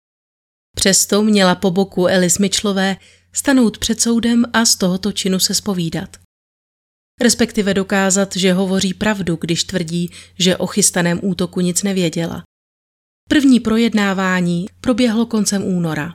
Přesto 0.78 1.22
měla 1.22 1.54
po 1.54 1.70
boku 1.70 2.06
Elis 2.06 2.38
Mitchellové 2.38 2.96
stanout 3.32 3.78
před 3.78 4.00
soudem 4.00 4.44
a 4.52 4.64
z 4.64 4.76
tohoto 4.76 5.12
činu 5.12 5.38
se 5.38 5.54
spovídat. 5.54 6.16
Respektive 7.20 7.74
dokázat, 7.74 8.36
že 8.36 8.52
hovoří 8.52 8.94
pravdu, 8.94 9.38
když 9.40 9.64
tvrdí, 9.64 10.10
že 10.38 10.56
o 10.56 10.66
chystaném 10.66 11.20
útoku 11.22 11.60
nic 11.60 11.82
nevěděla. 11.82 12.42
První 13.28 13.60
projednávání 13.60 14.66
proběhlo 14.80 15.26
koncem 15.26 15.64
února. 15.64 16.14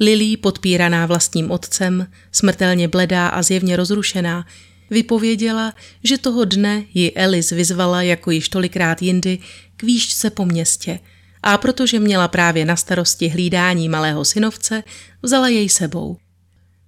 Lily, 0.00 0.36
podpíraná 0.36 1.06
vlastním 1.06 1.50
otcem, 1.50 2.06
smrtelně 2.32 2.88
bledá 2.88 3.28
a 3.28 3.42
zjevně 3.42 3.76
rozrušená, 3.76 4.46
vypověděla, 4.90 5.74
že 6.04 6.18
toho 6.18 6.44
dne 6.44 6.84
ji 6.94 7.12
Elis 7.12 7.50
vyzvala 7.50 8.02
jako 8.02 8.30
již 8.30 8.48
tolikrát 8.48 9.02
jindy 9.02 9.38
k 9.76 9.82
výšce 9.82 10.30
po 10.30 10.44
městě 10.44 11.00
a 11.42 11.58
protože 11.58 11.98
měla 11.98 12.28
právě 12.28 12.64
na 12.64 12.76
starosti 12.76 13.28
hlídání 13.28 13.88
malého 13.88 14.24
synovce, 14.24 14.82
vzala 15.22 15.48
jej 15.48 15.68
sebou. 15.68 16.16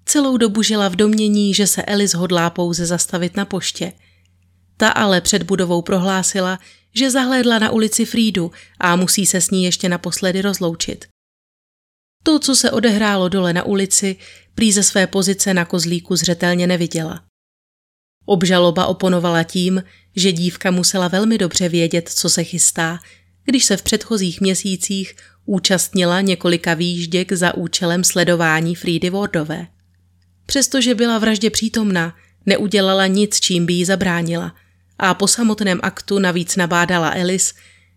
Celou 0.07 0.37
dobu 0.37 0.63
žila 0.63 0.89
v 0.89 0.97
domění, 0.97 1.55
že 1.55 1.67
se 1.67 1.83
Elis 1.83 2.15
hodlá 2.15 2.51
pouze 2.51 2.87
zastavit 2.87 3.37
na 3.37 3.45
poště. 3.45 3.93
Ta 4.77 4.89
ale 4.89 5.21
před 5.21 5.43
budovou 5.43 5.83
prohlásila, 5.83 6.59
že 6.95 7.11
zahlédla 7.11 7.59
na 7.59 7.71
ulici 7.71 8.05
Frídu 8.05 8.53
a 8.79 8.97
musí 8.97 9.27
se 9.27 9.41
s 9.41 9.51
ní 9.51 9.65
ještě 9.65 9.89
naposledy 9.89 10.43
rozloučit. 10.43 11.05
To, 12.23 12.39
co 12.39 12.57
se 12.57 12.71
odehrálo 12.71 13.29
dole 13.29 13.53
na 13.53 13.63
ulici, 13.63 14.17
prý 14.55 14.73
ze 14.73 14.83
své 14.83 15.07
pozice 15.07 15.55
na 15.55 15.65
kozlíku 15.65 16.17
zřetelně 16.17 16.67
neviděla. 16.67 17.25
Obžaloba 18.27 18.87
oponovala 18.87 19.43
tím, 19.43 19.83
že 20.17 20.33
dívka 20.33 20.71
musela 20.71 21.09
velmi 21.09 21.39
dobře 21.39 21.69
vědět, 21.69 22.09
co 22.09 22.31
se 22.31 22.45
chystá, 22.45 22.99
když 23.45 23.65
se 23.65 23.77
v 23.77 23.83
předchozích 23.83 24.41
měsících 24.41 25.17
účastnila 25.47 26.21
několika 26.21 26.75
výjížděk 26.75 27.33
za 27.33 27.55
účelem 27.55 28.05
sledování 28.05 28.75
Frídy 28.75 29.11
Wardové. 29.11 29.67
Přestože 30.47 30.95
byla 30.95 31.19
vraždě 31.19 31.51
přítomná, 31.51 32.17
neudělala 32.47 33.07
nic, 33.07 33.41
čím 33.41 33.67
by 33.67 33.73
jí 33.73 33.85
zabránila 33.85 34.55
a 34.99 35.15
po 35.15 35.29
samotném 35.29 35.81
aktu 35.83 36.19
navíc 36.19 36.57
nabádala 36.57 37.13
Elis, 37.15 37.55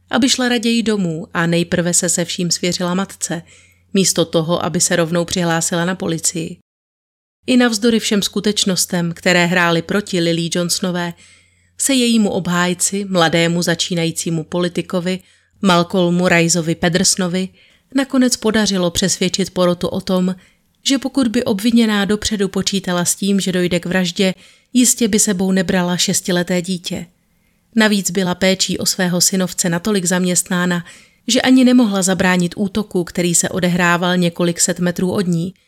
aby 0.10 0.30
šla 0.30 0.50
raději 0.50 0.84
domů 0.84 1.28
a 1.34 1.48
nejprve 1.48 1.93
se 1.93 2.10
se 2.10 2.26
vším 2.26 2.52
svěřila 2.52 2.93
matce, 2.93 3.41
místo 3.93 4.26
toho, 4.26 4.66
aby 4.66 4.82
se 4.82 4.95
rovnou 4.95 5.26
přihlásila 5.26 5.86
na 5.86 5.95
policii. 5.95 6.58
I 7.48 7.58
navzdory 7.58 8.00
všem 8.00 8.22
skutečnostem, 8.22 9.14
které 9.14 9.45
hrály 9.45 9.82
proti 9.82 10.20
Lily 10.20 10.50
Johnsonové, 10.54 11.14
se 11.78 11.93
jejímu 11.93 12.30
obhájci, 12.30 13.06
mladému 13.06 13.62
začínajícímu 13.62 14.43
politikovi, 14.43 15.20
Malcolmu 15.62 16.28
Riceovi 16.28 16.76
Pedersnovi, 16.76 17.49
nakonec 17.95 18.38
podařilo 18.38 18.91
přesvědčit 18.91 19.49
porotu 19.49 19.88
o 19.88 20.01
tom, 20.01 20.36
že 20.84 20.97
pokud 20.97 21.28
by 21.28 21.43
obviněná 21.43 22.05
dopředu 22.05 22.47
počítala 22.47 23.05
s 23.05 23.16
tím, 23.16 23.39
že 23.39 23.51
dojde 23.51 23.80
k 23.80 23.86
vraždě, 23.86 24.34
jistě 24.74 25.08
by 25.08 25.20
sebou 25.20 25.51
nebrala 25.51 25.97
šestileté 25.97 26.62
dítě. 26.62 27.05
Navíc 27.76 28.12
byla 28.12 28.36
péčí 28.36 28.78
o 28.78 28.86
svého 28.86 29.22
synovce 29.22 29.70
natolik 29.70 30.05
zaměstnána, 30.05 30.86
že 31.28 31.41
ani 31.41 31.64
nemohla 31.64 32.01
zabránit 32.01 32.53
útoku, 32.58 33.03
který 33.03 33.36
se 33.36 33.49
odehrával 33.49 34.18
několik 34.18 34.60
set 34.60 34.80
metrů 34.80 35.12
od 35.12 35.28
ní– 35.28 35.53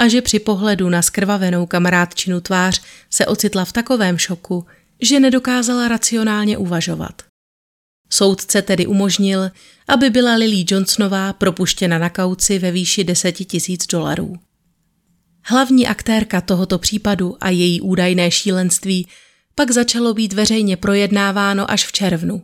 a 0.00 0.08
že 0.08 0.22
při 0.22 0.38
pohledu 0.38 0.88
na 0.88 1.02
skrvavenou 1.02 1.66
kamarádčinu 1.66 2.40
tvář 2.40 2.82
se 3.10 3.26
ocitla 3.26 3.64
v 3.64 3.72
takovém 3.72 4.18
šoku, 4.18 4.66
že 5.02 5.20
nedokázala 5.20 5.88
racionálně 5.88 6.58
uvažovat. 6.58 7.29
Soudce 8.10 8.62
tedy 8.62 8.86
umožnil, 8.86 9.50
aby 9.88 10.10
byla 10.10 10.34
Lily 10.34 10.64
Johnsonová 10.68 11.32
propuštěna 11.32 11.98
na 11.98 12.10
kauci 12.10 12.58
ve 12.58 12.70
výši 12.70 13.04
10 13.04 13.32
tisíc 13.32 13.86
dolarů. 13.86 14.36
Hlavní 15.42 15.86
aktérka 15.86 16.40
tohoto 16.40 16.78
případu 16.78 17.36
a 17.40 17.50
její 17.50 17.80
údajné 17.80 18.30
šílenství 18.30 19.06
pak 19.54 19.70
začalo 19.70 20.14
být 20.14 20.32
veřejně 20.32 20.76
projednáváno 20.76 21.70
až 21.70 21.86
v 21.86 21.92
červnu. 21.92 22.42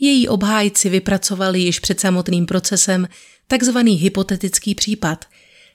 Její 0.00 0.28
obhájci 0.28 0.88
vypracovali 0.88 1.60
již 1.60 1.80
před 1.80 2.00
samotným 2.00 2.46
procesem 2.46 3.08
takzvaný 3.46 3.94
hypotetický 3.94 4.74
případ, 4.74 5.24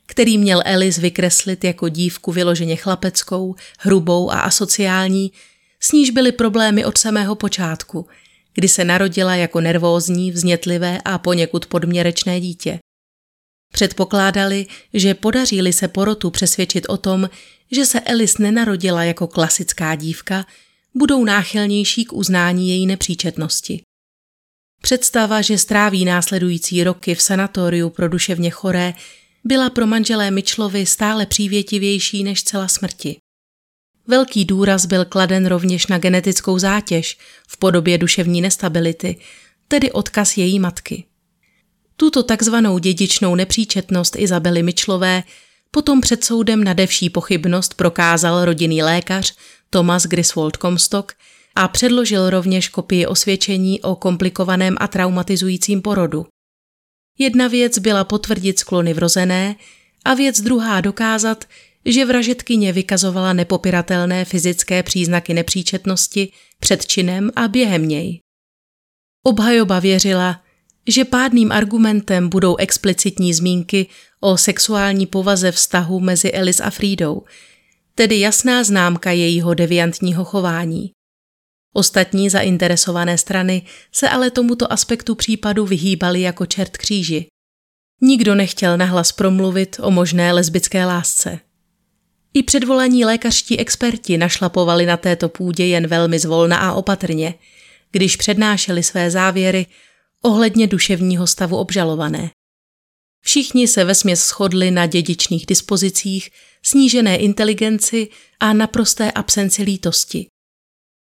který 0.05 0.37
měl 0.37 0.61
Elis 0.65 0.97
vykreslit 0.97 1.63
jako 1.63 1.89
dívku 1.89 2.31
vyloženě 2.31 2.75
chlapeckou, 2.75 3.55
hrubou 3.79 4.31
a 4.31 4.39
asociální, 4.39 5.31
s 5.79 5.91
níž 5.91 6.09
byly 6.09 6.31
problémy 6.31 6.85
od 6.85 6.97
samého 6.97 7.35
počátku, 7.35 8.07
kdy 8.53 8.67
se 8.67 8.85
narodila 8.85 9.35
jako 9.35 9.61
nervózní, 9.61 10.31
vznětlivé 10.31 11.01
a 11.05 11.17
poněkud 11.17 11.65
podměrečné 11.65 12.41
dítě. 12.41 12.79
Předpokládali, 13.73 14.65
že 14.93 15.13
podaří-li 15.13 15.73
se 15.73 15.87
porotu 15.87 16.29
přesvědčit 16.29 16.85
o 16.89 16.97
tom, 16.97 17.29
že 17.71 17.85
se 17.85 17.99
Elis 17.99 18.37
nenarodila 18.37 19.03
jako 19.03 19.27
klasická 19.27 19.95
dívka, 19.95 20.45
budou 20.95 21.23
náchylnější 21.23 22.05
k 22.05 22.13
uznání 22.13 22.69
její 22.69 22.85
nepříčetnosti. 22.85 23.81
Představa, 24.81 25.41
že 25.41 25.57
stráví 25.57 26.05
následující 26.05 26.83
roky 26.83 27.15
v 27.15 27.21
sanatoriu 27.21 27.89
pro 27.89 28.09
duševně 28.09 28.49
choré, 28.49 28.93
byla 29.43 29.69
pro 29.69 29.87
manželé 29.87 30.31
Mitchellovi 30.31 30.85
stále 30.85 31.25
přívětivější 31.25 32.23
než 32.23 32.43
cela 32.43 32.67
smrti. 32.67 33.17
Velký 34.09 34.45
důraz 34.45 34.85
byl 34.85 35.05
kladen 35.05 35.45
rovněž 35.45 35.87
na 35.87 35.97
genetickou 35.97 36.59
zátěž 36.59 37.17
v 37.47 37.57
podobě 37.57 37.97
duševní 37.97 38.41
nestability, 38.41 39.19
tedy 39.67 39.91
odkaz 39.91 40.37
její 40.37 40.59
matky. 40.59 41.03
Tuto 41.95 42.23
takzvanou 42.23 42.77
dědičnou 42.77 43.35
nepříčetnost 43.35 44.15
Izabely 44.15 44.63
Myčlové 44.63 45.23
potom 45.71 46.01
před 46.01 46.23
soudem 46.23 46.63
na 46.63 46.73
devší 46.73 47.09
pochybnost 47.09 47.73
prokázal 47.73 48.45
rodinný 48.45 48.83
lékař 48.83 49.35
Thomas 49.69 50.03
Griswold 50.05 50.57
Comstock 50.57 51.13
a 51.55 51.67
předložil 51.67 52.29
rovněž 52.29 52.69
kopii 52.69 53.05
osvědčení 53.05 53.81
o 53.81 53.95
komplikovaném 53.95 54.75
a 54.79 54.87
traumatizujícím 54.87 55.81
porodu. 55.81 56.25
Jedna 57.17 57.47
věc 57.47 57.79
byla 57.79 58.03
potvrdit 58.03 58.59
sklony 58.59 58.93
vrozené 58.93 59.55
a 60.05 60.13
věc 60.13 60.41
druhá 60.41 60.81
dokázat, 60.81 61.45
že 61.89 62.05
vražetkyně 62.05 62.73
vykazovala 62.73 63.33
nepopiratelné 63.33 64.25
fyzické 64.25 64.83
příznaky 64.83 65.33
nepříčetnosti 65.33 66.31
před 66.59 66.85
činem 66.85 67.31
a 67.35 67.47
během 67.47 67.87
něj. 67.87 68.19
Obhajoba 69.25 69.79
věřila, 69.79 70.41
že 70.87 71.05
pádným 71.05 71.51
argumentem 71.51 72.29
budou 72.29 72.55
explicitní 72.55 73.33
zmínky 73.33 73.87
o 74.19 74.37
sexuální 74.37 75.05
povaze 75.05 75.51
vztahu 75.51 75.99
mezi 75.99 76.31
Elis 76.31 76.59
a 76.59 76.69
Frídou, 76.69 77.23
tedy 77.95 78.19
jasná 78.19 78.63
známka 78.63 79.11
jejího 79.11 79.53
deviantního 79.53 80.25
chování. 80.25 80.91
Ostatní 81.73 82.29
zainteresované 82.29 83.17
strany 83.17 83.61
se 83.91 84.09
ale 84.09 84.31
tomuto 84.31 84.73
aspektu 84.73 85.15
případu 85.15 85.65
vyhýbaly 85.65 86.21
jako 86.21 86.45
čert 86.45 86.77
kříži. 86.77 87.27
Nikdo 88.01 88.35
nechtěl 88.35 88.77
nahlas 88.77 89.11
promluvit 89.11 89.77
o 89.81 89.91
možné 89.91 90.33
lesbické 90.33 90.85
lásce. 90.85 91.39
I 92.33 92.43
předvolaní 92.43 93.05
lékařští 93.05 93.59
experti 93.59 94.17
našlapovali 94.17 94.85
na 94.85 94.97
této 94.97 95.29
půdě 95.29 95.65
jen 95.65 95.87
velmi 95.87 96.19
zvolna 96.19 96.57
a 96.57 96.73
opatrně, 96.73 97.33
když 97.91 98.15
přednášeli 98.15 98.83
své 98.83 99.11
závěry 99.11 99.65
ohledně 100.21 100.67
duševního 100.67 101.27
stavu 101.27 101.57
obžalované. 101.57 102.31
Všichni 103.21 103.67
se 103.67 103.83
vesměs 103.83 104.27
shodli 104.27 104.71
na 104.71 104.85
dědičných 104.85 105.45
dispozicích, 105.45 106.29
snížené 106.63 107.17
inteligenci 107.17 108.07
a 108.39 108.53
naprosté 108.53 109.11
absenci 109.11 109.63
lítosti. 109.63 110.27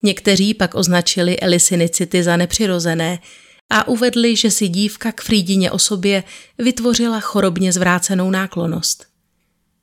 Někteří 0.03 0.53
pak 0.53 0.75
označili 0.75 1.39
elisinicity 1.39 2.23
za 2.23 2.37
nepřirozené 2.37 3.19
a 3.69 3.87
uvedli, 3.87 4.35
že 4.35 4.51
si 4.51 4.67
dívka 4.67 5.11
k 5.11 5.21
Frídině 5.21 5.71
osobě 5.71 6.23
vytvořila 6.57 7.19
chorobně 7.19 7.73
zvrácenou 7.73 8.31
náklonost. 8.31 9.06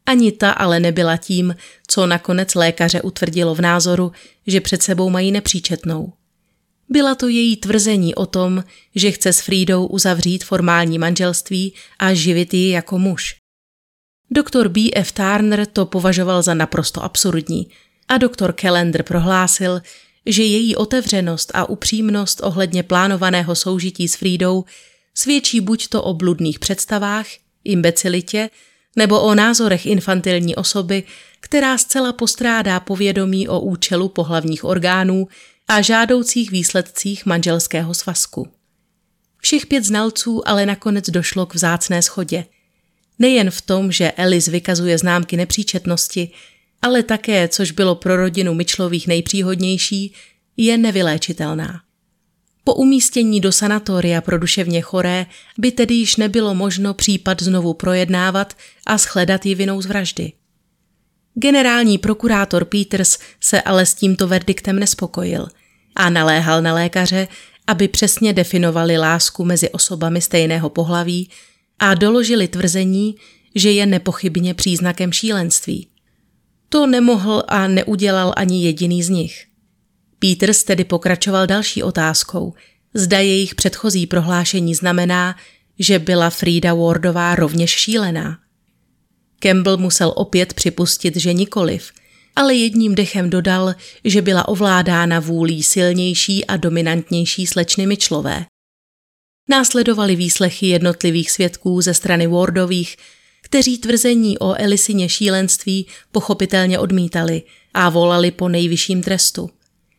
Ani 0.07 0.33
ta 0.33 0.51
ale 0.51 0.81
nebyla 0.81 1.17
tím, 1.17 1.57
co 1.89 2.07
nakonec 2.07 2.55
lékaře 2.55 3.03
utvrdilo 3.03 3.55
v 3.55 3.61
názoru, 3.61 4.13
že 4.47 4.61
před 4.61 4.83
sebou 4.83 5.11
mají 5.11 5.33
nepříčetnou. 5.33 6.13
Byla 6.89 7.15
to 7.15 7.29
její 7.29 7.57
tvrzení 7.57 8.15
o 8.15 8.27
tom, 8.27 8.65
že 8.95 9.11
chce 9.11 9.33
s 9.33 9.41
Frídou 9.41 9.87
uzavřít 9.87 10.45
formální 10.45 10.99
manželství 10.99 11.75
a 11.99 12.15
živit 12.15 12.55
ji 12.55 12.71
jako 12.71 12.99
muž. 12.99 13.37
Doktor 14.31 14.69
B. 14.69 14.81
F. 14.95 15.13
Turner 15.13 15.67
to 15.67 15.87
považoval 15.87 16.43
za 16.43 16.55
naprosto 16.55 17.03
absurdní 17.03 17.69
a 18.09 18.19
doktor 18.19 18.53
Kellender 18.53 19.03
prohlásil, 19.03 19.83
že 20.27 20.43
její 20.43 20.77
otevřenost 20.77 21.51
a 21.55 21.69
upřímnost 21.69 22.41
ohledně 22.43 22.83
plánovaného 22.83 23.55
soužití 23.55 24.09
s 24.09 24.17
Frídou 24.17 24.65
svědčí 25.15 25.61
buď 25.61 25.89
to 25.89 26.03
o 26.03 26.15
bludných 26.15 26.59
představách, 26.59 27.27
imbecilitě, 27.65 28.51
nebo 28.97 29.21
o 29.21 29.35
názorech 29.35 29.87
infantilní 29.87 30.57
osoby, 30.57 31.03
která 31.41 31.79
zcela 31.79 32.13
postrádá 32.13 32.81
povědomí 32.81 33.49
o 33.49 33.61
účelu 33.61 34.09
pohlavních 34.09 34.65
orgánů 34.65 35.29
a 35.69 35.81
žádoucích 35.81 36.51
výsledcích 36.51 37.27
manželského 37.27 37.95
svazku. 37.95 38.49
Všech 39.39 39.67
pět 39.67 39.85
znalců 39.85 40.49
ale 40.49 40.67
nakonec 40.67 41.11
došlo 41.11 41.47
k 41.47 41.55
vzácné 41.55 42.03
schodě. 42.03 42.45
Nejen 43.19 43.51
v 43.51 43.61
tom, 43.61 43.93
že 43.93 44.13
Elis 44.13 44.49
vykazuje 44.49 44.99
známky 44.99 45.37
nepříčetnosti, 45.37 46.31
ale 46.83 47.03
také, 47.03 47.49
což 47.49 47.71
bylo 47.71 47.95
pro 47.95 48.17
rodinu 48.17 48.55
Myčlových 48.55 49.07
nejpříhodnější, 49.07 50.15
je 50.57 50.79
nevyléčitelná. 50.79 51.81
Po 52.65 52.75
umístění 52.75 53.41
do 53.41 53.53
sanatoria 53.53 54.21
pro 54.21 54.39
duševně 54.39 54.81
choré 54.81 55.27
by 55.59 55.73
tedy 55.73 55.95
již 55.95 56.17
nebylo 56.17 56.55
možno 56.55 56.95
případ 56.95 57.43
znovu 57.43 57.75
projednávat 57.75 58.57
a 58.87 58.99
shledat 58.99 59.47
ji 59.47 59.55
vinou 59.55 59.83
z 59.83 59.87
vraždy. 59.87 60.33
Generální 61.35 61.99
prokurátor 61.99 62.65
Peters 62.65 63.19
se 63.41 63.63
ale 63.63 63.87
s 63.87 63.95
tímto 63.95 64.29
verdiktem 64.29 64.79
nespokojil 64.79 65.49
a 65.97 66.11
naléhal 66.11 66.63
na 66.63 66.75
lékaře, 66.75 67.29
aby 67.67 67.89
přesně 67.89 68.33
definovali 68.33 68.99
lásku 68.99 69.45
mezi 69.45 69.71
osobami 69.71 70.21
stejného 70.21 70.71
pohlaví 70.71 71.31
a 71.79 71.95
doložili 71.95 72.49
tvrzení, 72.49 73.15
že 73.55 73.71
je 73.71 73.87
nepochybně 73.87 74.55
příznakem 74.55 75.13
šílenství. 75.13 75.89
To 76.69 76.87
nemohl 76.87 77.43
a 77.49 77.69
neudělal 77.69 78.33
ani 78.37 78.65
jediný 78.65 79.03
z 79.03 79.09
nich. 79.09 79.47
Peters 80.19 80.65
tedy 80.65 80.85
pokračoval 80.85 81.47
další 81.47 81.83
otázkou, 81.83 82.55
zda 82.95 83.19
jejich 83.19 83.55
předchozí 83.55 84.07
prohlášení 84.07 84.75
znamená, 84.75 85.37
že 85.79 85.99
byla 85.99 86.31
Frida 86.31 86.75
Wardová 86.75 87.35
rovněž 87.35 87.71
šílená. 87.71 88.39
Campbell 89.41 89.77
musel 89.77 90.13
opět 90.17 90.55
připustit, 90.55 91.17
že 91.17 91.33
nikoliv, 91.33 91.91
ale 92.37 92.55
jedním 92.55 92.95
dechem 92.95 93.31
dodal, 93.31 93.75
že 94.05 94.23
byla 94.23 94.49
ovládána 94.49 95.21
vůlí 95.21 95.63
silnější 95.63 96.45
a 96.45 96.57
dominantnější 96.57 97.47
slečny 97.47 97.87
Mitchellové. 97.87 98.47
Následovaly 99.49 100.17
výslechy 100.17 100.67
jednotlivých 100.67 101.31
svědků 101.31 101.81
ze 101.81 101.95
strany 101.95 102.27
Wardových, 102.27 102.97
kteří 103.43 103.79
tvrzení 103.79 104.39
o 104.39 104.55
Elisině 104.55 105.09
šílenství 105.09 105.87
pochopitelně 106.13 106.79
odmítali 106.79 107.43
a 107.75 107.89
volali 107.89 108.31
po 108.31 108.49
nejvyšším 108.49 109.03
trestu. 109.03 109.51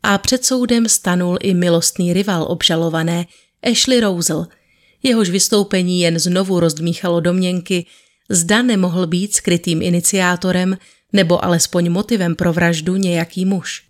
A 0.08 0.18
před 0.18 0.46
soudem 0.46 0.90
stanul 0.90 1.38
i 1.42 1.54
milostný 1.54 2.14
rival 2.14 2.46
obžalované 2.50 3.26
Ashley 3.72 4.00
Rosel, 4.00 4.48
jehož 5.04 5.30
vystoupení 5.30 6.02
jen 6.02 6.20
znovu 6.20 6.60
rozdmíchalo 6.60 7.20
domněnky, 7.20 7.86
zda 8.30 8.62
nemohl 8.62 9.08
být 9.08 9.36
skrytým 9.36 9.82
iniciátorem 9.82 10.78
nebo 11.14 11.46
alespoň 11.46 11.90
motivem 11.90 12.36
pro 12.36 12.54
vraždu 12.54 12.96
nějaký 12.96 13.46
muž. 13.46 13.84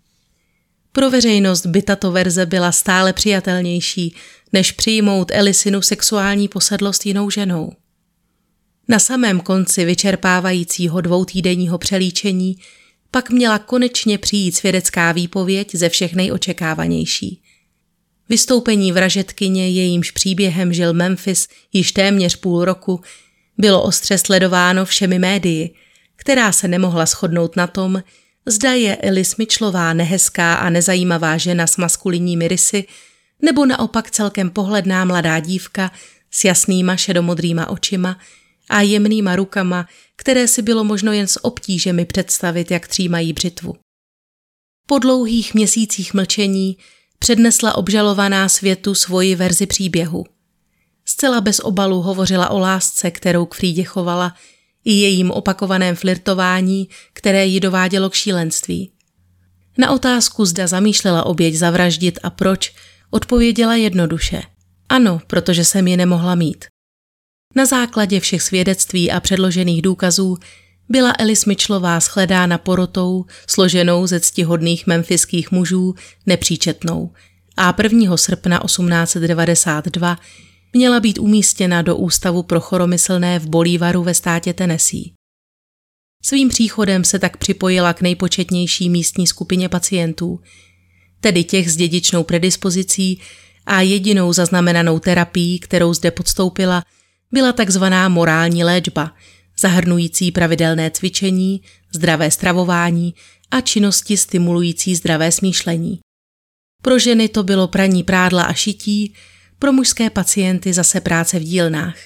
Pro 0.92 1.10
veřejnost 1.10 1.66
by 1.66 1.82
tato 1.82 2.12
verze 2.12 2.46
byla 2.46 2.72
stále 2.72 3.12
přijatelnější, 3.12 4.14
než 4.52 4.72
přijmout 4.72 5.30
Elisinu 5.34 5.82
sexuální 5.82 6.48
posedlost 6.48 7.06
jinou 7.06 7.30
ženou. 7.30 7.72
Na 8.88 8.98
samém 8.98 9.40
konci 9.40 9.84
vyčerpávajícího 9.84 11.00
dvoutýdenního 11.00 11.78
přelíčení 11.78 12.56
pak 13.16 13.30
měla 13.30 13.58
konečně 13.58 14.18
přijít 14.18 14.56
svědecká 14.56 15.12
výpověď 15.12 15.74
ze 15.74 15.88
všech 15.88 16.14
nejočekávanější. 16.14 17.42
Vystoupení 18.28 18.92
vražetkyně, 18.92 19.70
jejímž 19.70 20.10
příběhem 20.10 20.72
žil 20.72 20.92
Memphis 20.92 21.48
již 21.72 21.92
téměř 21.92 22.36
půl 22.36 22.64
roku, 22.64 23.00
bylo 23.58 23.82
ostře 23.82 24.18
sledováno 24.18 24.84
všemi 24.84 25.18
médii, 25.18 25.74
která 26.16 26.52
se 26.52 26.68
nemohla 26.68 27.06
shodnout 27.06 27.56
na 27.56 27.66
tom, 27.66 28.02
zda 28.46 28.72
je 28.72 28.96
Elis 28.96 29.36
Mitchellová 29.36 29.92
nehezká 29.92 30.54
a 30.54 30.70
nezajímavá 30.70 31.36
žena 31.36 31.66
s 31.66 31.76
maskulinními 31.76 32.48
rysy, 32.48 32.84
nebo 33.42 33.66
naopak 33.66 34.10
celkem 34.10 34.50
pohledná 34.50 35.04
mladá 35.04 35.40
dívka 35.40 35.92
s 36.30 36.44
jasnýma 36.44 36.96
šedomodrýma 36.96 37.68
očima 37.68 38.18
a 38.68 38.80
jemnýma 38.80 39.36
rukama, 39.36 39.86
které 40.26 40.48
si 40.48 40.62
bylo 40.62 40.84
možno 40.84 41.12
jen 41.12 41.26
s 41.26 41.44
obtížemi 41.44 42.04
představit, 42.04 42.70
jak 42.70 42.88
třímají 42.88 43.32
břitvu. 43.32 43.74
Po 44.86 44.98
dlouhých 44.98 45.54
měsících 45.54 46.14
mlčení 46.14 46.76
přednesla 47.18 47.74
obžalovaná 47.74 48.48
světu 48.48 48.94
svoji 48.94 49.34
verzi 49.34 49.66
příběhu– 49.66 50.24
Zcela 51.08 51.40
bez 51.40 51.60
obalu 51.60 52.02
hovořila 52.02 52.50
o 52.50 52.58
lásce, 52.58 53.10
kterou 53.10 53.46
k 53.46 53.54
Frídě 53.54 53.84
chovala, 53.84 54.34
i 54.84 54.92
jejím 54.92 55.30
opakovaném 55.30 55.96
flirtování, 55.96 56.88
které 57.12 57.46
ji 57.46 57.60
dovádělo 57.60 58.10
k 58.10 58.14
šílenství. 58.14 58.92
Na 59.78 59.90
otázku, 59.90 60.44
zda 60.44 60.66
zamýšlela 60.66 61.26
oběť 61.26 61.54
zavraždit 61.54 62.18
a 62.22 62.30
proč, 62.30 62.74
odpověděla 63.10 63.74
jednoduše. 63.74 64.42
Ano, 64.88 65.20
protože 65.26 65.64
jsem 65.64 65.86
ji 65.88 65.96
nemohla 65.96 66.34
mít. 66.34 66.64
Na 67.54 67.66
základě 67.66 68.20
všech 68.20 68.42
svědectví 68.42 69.10
a 69.10 69.20
předložených 69.20 69.82
důkazů 69.82 70.36
byla 70.88 71.12
Elis 71.18 71.44
Mitchellová 71.44 72.00
shledána 72.00 72.58
porotou, 72.58 73.24
složenou 73.48 74.06
ze 74.06 74.20
ctihodných 74.20 74.86
memfiských 74.86 75.50
mužů, 75.50 75.94
nepříčetnou 76.26 77.12
a 77.56 77.74
1. 77.82 78.16
srpna 78.16 78.60
1892 78.66 80.18
měla 80.72 81.00
být 81.00 81.18
umístěna 81.18 81.82
do 81.82 81.96
Ústavu 81.96 82.42
pro 82.42 82.60
choromyslné 82.60 83.38
v 83.38 83.46
Bolívaru 83.48 84.02
ve 84.02 84.14
státě 84.14 84.52
Tennessee. 84.52 85.04
Svým 86.24 86.48
příchodem 86.48 87.04
se 87.04 87.18
tak 87.18 87.36
připojila 87.36 87.92
k 87.92 88.00
nejpočetnější 88.00 88.90
místní 88.90 89.26
skupině 89.26 89.68
pacientů, 89.68 90.40
tedy 91.20 91.44
těch 91.44 91.70
s 91.70 91.76
dědičnou 91.76 92.24
predispozicí 92.24 93.20
a 93.66 93.80
jedinou 93.80 94.32
zaznamenanou 94.32 94.98
terapií, 94.98 95.58
kterou 95.58 95.94
zde 95.94 96.10
podstoupila, 96.10 96.82
byla 97.32 97.52
takzvaná 97.52 98.08
morální 98.08 98.64
léčba, 98.64 99.14
zahrnující 99.58 100.32
pravidelné 100.32 100.90
cvičení, 100.90 101.62
zdravé 101.94 102.30
stravování 102.30 103.14
a 103.50 103.60
činnosti 103.60 104.16
stimulující 104.16 104.94
zdravé 104.94 105.32
smýšlení. 105.32 105.98
Pro 106.82 106.98
ženy 106.98 107.28
to 107.28 107.42
bylo 107.42 107.68
praní 107.68 108.02
prádla 108.02 108.42
a 108.42 108.52
šití, 108.52 109.14
pro 109.58 109.72
mužské 109.72 110.10
pacienty 110.10 110.72
zase 110.72 111.00
práce 111.00 111.38
v 111.38 111.42
dílnách. 111.42 111.96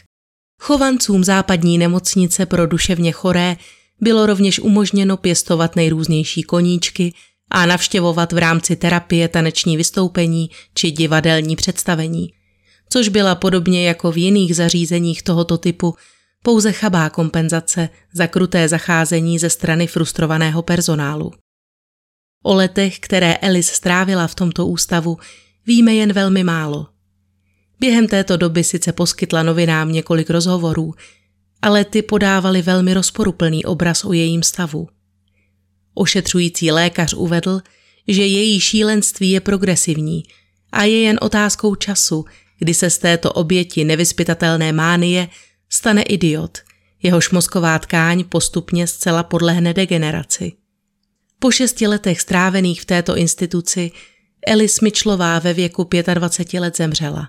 Chovancům 0.62 1.24
západní 1.24 1.78
nemocnice 1.78 2.46
pro 2.46 2.66
duševně 2.66 3.12
choré 3.12 3.56
bylo 4.00 4.26
rovněž 4.26 4.58
umožněno 4.58 5.16
pěstovat 5.16 5.76
nejrůznější 5.76 6.42
koníčky 6.42 7.14
a 7.50 7.66
navštěvovat 7.66 8.32
v 8.32 8.38
rámci 8.38 8.76
terapie 8.76 9.28
taneční 9.28 9.76
vystoupení 9.76 10.50
či 10.74 10.90
divadelní 10.90 11.56
představení, 11.56 12.32
což 12.90 13.08
byla 13.08 13.34
podobně 13.34 13.86
jako 13.86 14.12
v 14.12 14.18
jiných 14.18 14.56
zařízeních 14.56 15.22
tohoto 15.22 15.58
typu 15.58 15.94
pouze 16.42 16.72
chabá 16.72 17.10
kompenzace 17.10 17.88
za 18.12 18.26
kruté 18.26 18.68
zacházení 18.68 19.38
ze 19.38 19.50
strany 19.50 19.86
frustrovaného 19.86 20.62
personálu. 20.62 21.32
O 22.42 22.54
letech, 22.54 22.98
které 22.98 23.36
Alice 23.36 23.74
strávila 23.74 24.26
v 24.26 24.34
tomto 24.34 24.66
ústavu, 24.66 25.18
víme 25.66 25.94
jen 25.94 26.12
velmi 26.12 26.44
málo. 26.44 26.86
Během 27.80 28.08
této 28.08 28.36
doby 28.36 28.64
sice 28.64 28.92
poskytla 28.92 29.42
novinám 29.42 29.92
několik 29.92 30.30
rozhovorů, 30.30 30.94
ale 31.62 31.84
ty 31.84 32.02
podávali 32.02 32.62
velmi 32.62 32.94
rozporuplný 32.94 33.64
obraz 33.64 34.04
o 34.04 34.12
jejím 34.12 34.42
stavu. 34.42 34.88
Ošetřující 35.94 36.70
lékař 36.70 37.14
uvedl, 37.14 37.60
že 38.08 38.26
její 38.26 38.60
šílenství 38.60 39.30
je 39.30 39.40
progresivní 39.40 40.22
a 40.72 40.84
je 40.84 41.00
jen 41.00 41.18
otázkou 41.22 41.74
času, 41.74 42.24
kdy 42.60 42.74
se 42.74 42.90
z 42.90 42.98
této 42.98 43.32
oběti 43.32 43.84
nevyspytatelné 43.84 44.72
mánie 44.72 45.28
stane 45.68 46.02
idiot, 46.02 46.58
jehož 47.02 47.30
mozková 47.30 47.78
tkáň 47.78 48.24
postupně 48.24 48.86
zcela 48.86 49.22
podlehne 49.22 49.74
degeneraci. 49.74 50.52
Po 51.38 51.50
šesti 51.50 51.86
letech 51.86 52.20
strávených 52.20 52.82
v 52.82 52.84
této 52.84 53.16
instituci 53.16 53.90
Alice 54.52 54.80
Mitchellová 54.82 55.38
ve 55.38 55.54
věku 55.54 55.88
25 56.14 56.60
let 56.60 56.76
zemřela. 56.76 57.28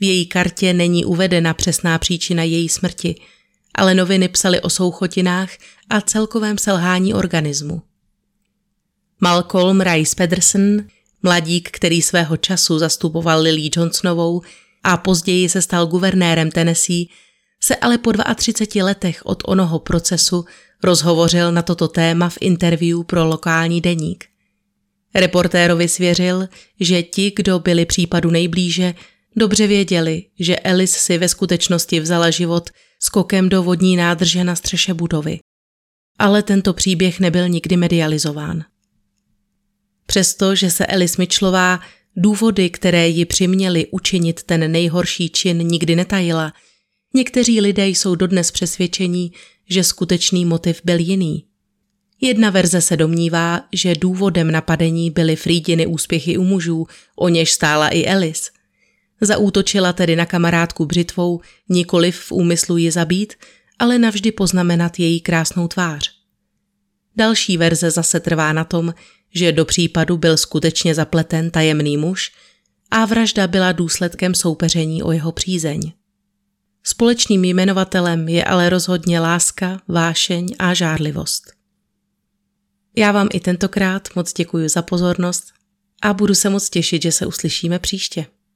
V 0.00 0.04
její 0.04 0.26
kartě 0.26 0.72
není 0.72 1.04
uvedena 1.04 1.54
přesná 1.54 1.98
příčina 1.98 2.42
její 2.42 2.68
smrti, 2.68 3.20
ale 3.74 3.94
noviny 3.94 4.28
psaly 4.28 4.60
o 4.60 4.70
souchotinách 4.70 5.50
a 5.90 6.00
celkovém 6.00 6.58
selhání 6.58 7.14
organismu. 7.14 7.82
Malcolm 9.20 9.80
Rice 9.80 10.14
Pedersen, 10.16 10.88
mladík, 11.22 11.70
který 11.70 12.02
svého 12.02 12.36
času 12.36 12.78
zastupoval 12.78 13.40
Lily 13.40 13.70
Johnsonovou 13.76 14.42
a 14.84 14.96
později 14.96 15.48
se 15.48 15.62
stal 15.62 15.86
guvernérem 15.86 16.50
Tennessee, 16.50 17.06
se 17.62 17.76
ale 17.76 17.98
po 17.98 18.12
32 18.34 18.84
letech 18.84 19.26
od 19.26 19.42
onoho 19.46 19.78
procesu 19.78 20.44
rozhovořil 20.82 21.52
na 21.52 21.62
toto 21.62 21.88
téma 21.88 22.28
v 22.28 22.38
interview 22.40 23.02
pro 23.02 23.24
lokální 23.24 23.80
deník. 23.80 24.24
Reportérovi 25.14 25.88
svěřil, 25.88 26.48
že 26.80 27.02
ti, 27.02 27.32
kdo 27.36 27.58
byli 27.58 27.86
případu 27.86 28.30
nejblíže, 28.30 28.94
dobře 29.36 29.66
věděli, 29.66 30.24
že 30.38 30.58
Alice 30.58 30.98
si 30.98 31.18
ve 31.18 31.28
skutečnosti 31.28 32.00
vzala 32.00 32.30
život 32.30 32.70
skokem 33.02 33.48
do 33.48 33.62
vodní 33.62 33.96
nádrže 33.96 34.44
na 34.44 34.56
střeše 34.56 34.94
budovy. 34.94 35.38
Ale 36.18 36.42
tento 36.42 36.72
příběh 36.72 37.20
nebyl 37.20 37.48
nikdy 37.48 37.76
medializován. 37.76 38.64
Přesto, 40.10 40.54
že 40.54 40.70
se 40.70 40.86
Alice 40.86 41.14
Mitchellová 41.18 41.80
důvody, 42.16 42.70
které 42.70 43.08
ji 43.08 43.24
přiměly 43.24 43.86
učinit 43.90 44.42
ten 44.42 44.72
nejhorší 44.72 45.28
čin, 45.28 45.58
nikdy 45.58 45.96
netajila, 45.96 46.52
někteří 47.14 47.60
lidé 47.60 47.88
jsou 47.88 48.14
dodnes 48.14 48.50
přesvědčení, 48.50 49.32
že 49.68 49.84
skutečný 49.84 50.44
motiv 50.44 50.80
byl 50.84 50.98
jiný. 50.98 51.44
Jedna 52.20 52.50
verze 52.50 52.80
se 52.80 52.96
domnívá, 52.96 53.60
že 53.72 53.94
důvodem 53.94 54.50
napadení 54.50 55.10
byly 55.10 55.36
Frídiny 55.36 55.86
úspěchy 55.86 56.38
u 56.38 56.44
mužů, 56.44 56.86
o 57.16 57.28
něž 57.28 57.52
stála 57.52 57.88
i 57.88 58.06
Alice. 58.06 58.50
Zaútočila 59.20 59.92
tedy 59.92 60.16
na 60.16 60.26
kamarádku 60.26 60.86
břitvou, 60.86 61.40
nikoliv 61.68 62.16
v 62.16 62.32
úmyslu 62.32 62.76
ji 62.76 62.90
zabít, 62.90 63.34
ale 63.78 63.98
navždy 63.98 64.32
poznamenat 64.32 64.98
její 64.98 65.20
krásnou 65.20 65.68
tvář. 65.68 66.10
Další 67.16 67.56
verze 67.56 67.90
zase 67.90 68.20
trvá 68.20 68.52
na 68.52 68.64
tom, 68.64 68.94
že 69.34 69.52
do 69.52 69.64
případu 69.64 70.16
byl 70.16 70.36
skutečně 70.36 70.94
zapleten 70.94 71.50
tajemný 71.50 71.96
muž 71.96 72.32
a 72.90 73.04
vražda 73.04 73.46
byla 73.46 73.72
důsledkem 73.72 74.34
soupeření 74.34 75.02
o 75.02 75.12
jeho 75.12 75.32
přízeň. 75.32 75.92
Společným 76.82 77.44
jmenovatelem 77.44 78.28
je 78.28 78.44
ale 78.44 78.70
rozhodně 78.70 79.20
láska, 79.20 79.80
vášeň 79.88 80.54
a 80.58 80.74
žárlivost. 80.74 81.52
Já 82.96 83.12
vám 83.12 83.28
i 83.32 83.40
tentokrát 83.40 84.08
moc 84.16 84.32
děkuji 84.32 84.68
za 84.68 84.82
pozornost 84.82 85.44
a 86.02 86.14
budu 86.14 86.34
se 86.34 86.50
moc 86.50 86.70
těšit, 86.70 87.02
že 87.02 87.12
se 87.12 87.26
uslyšíme 87.26 87.78
příště. 87.78 88.26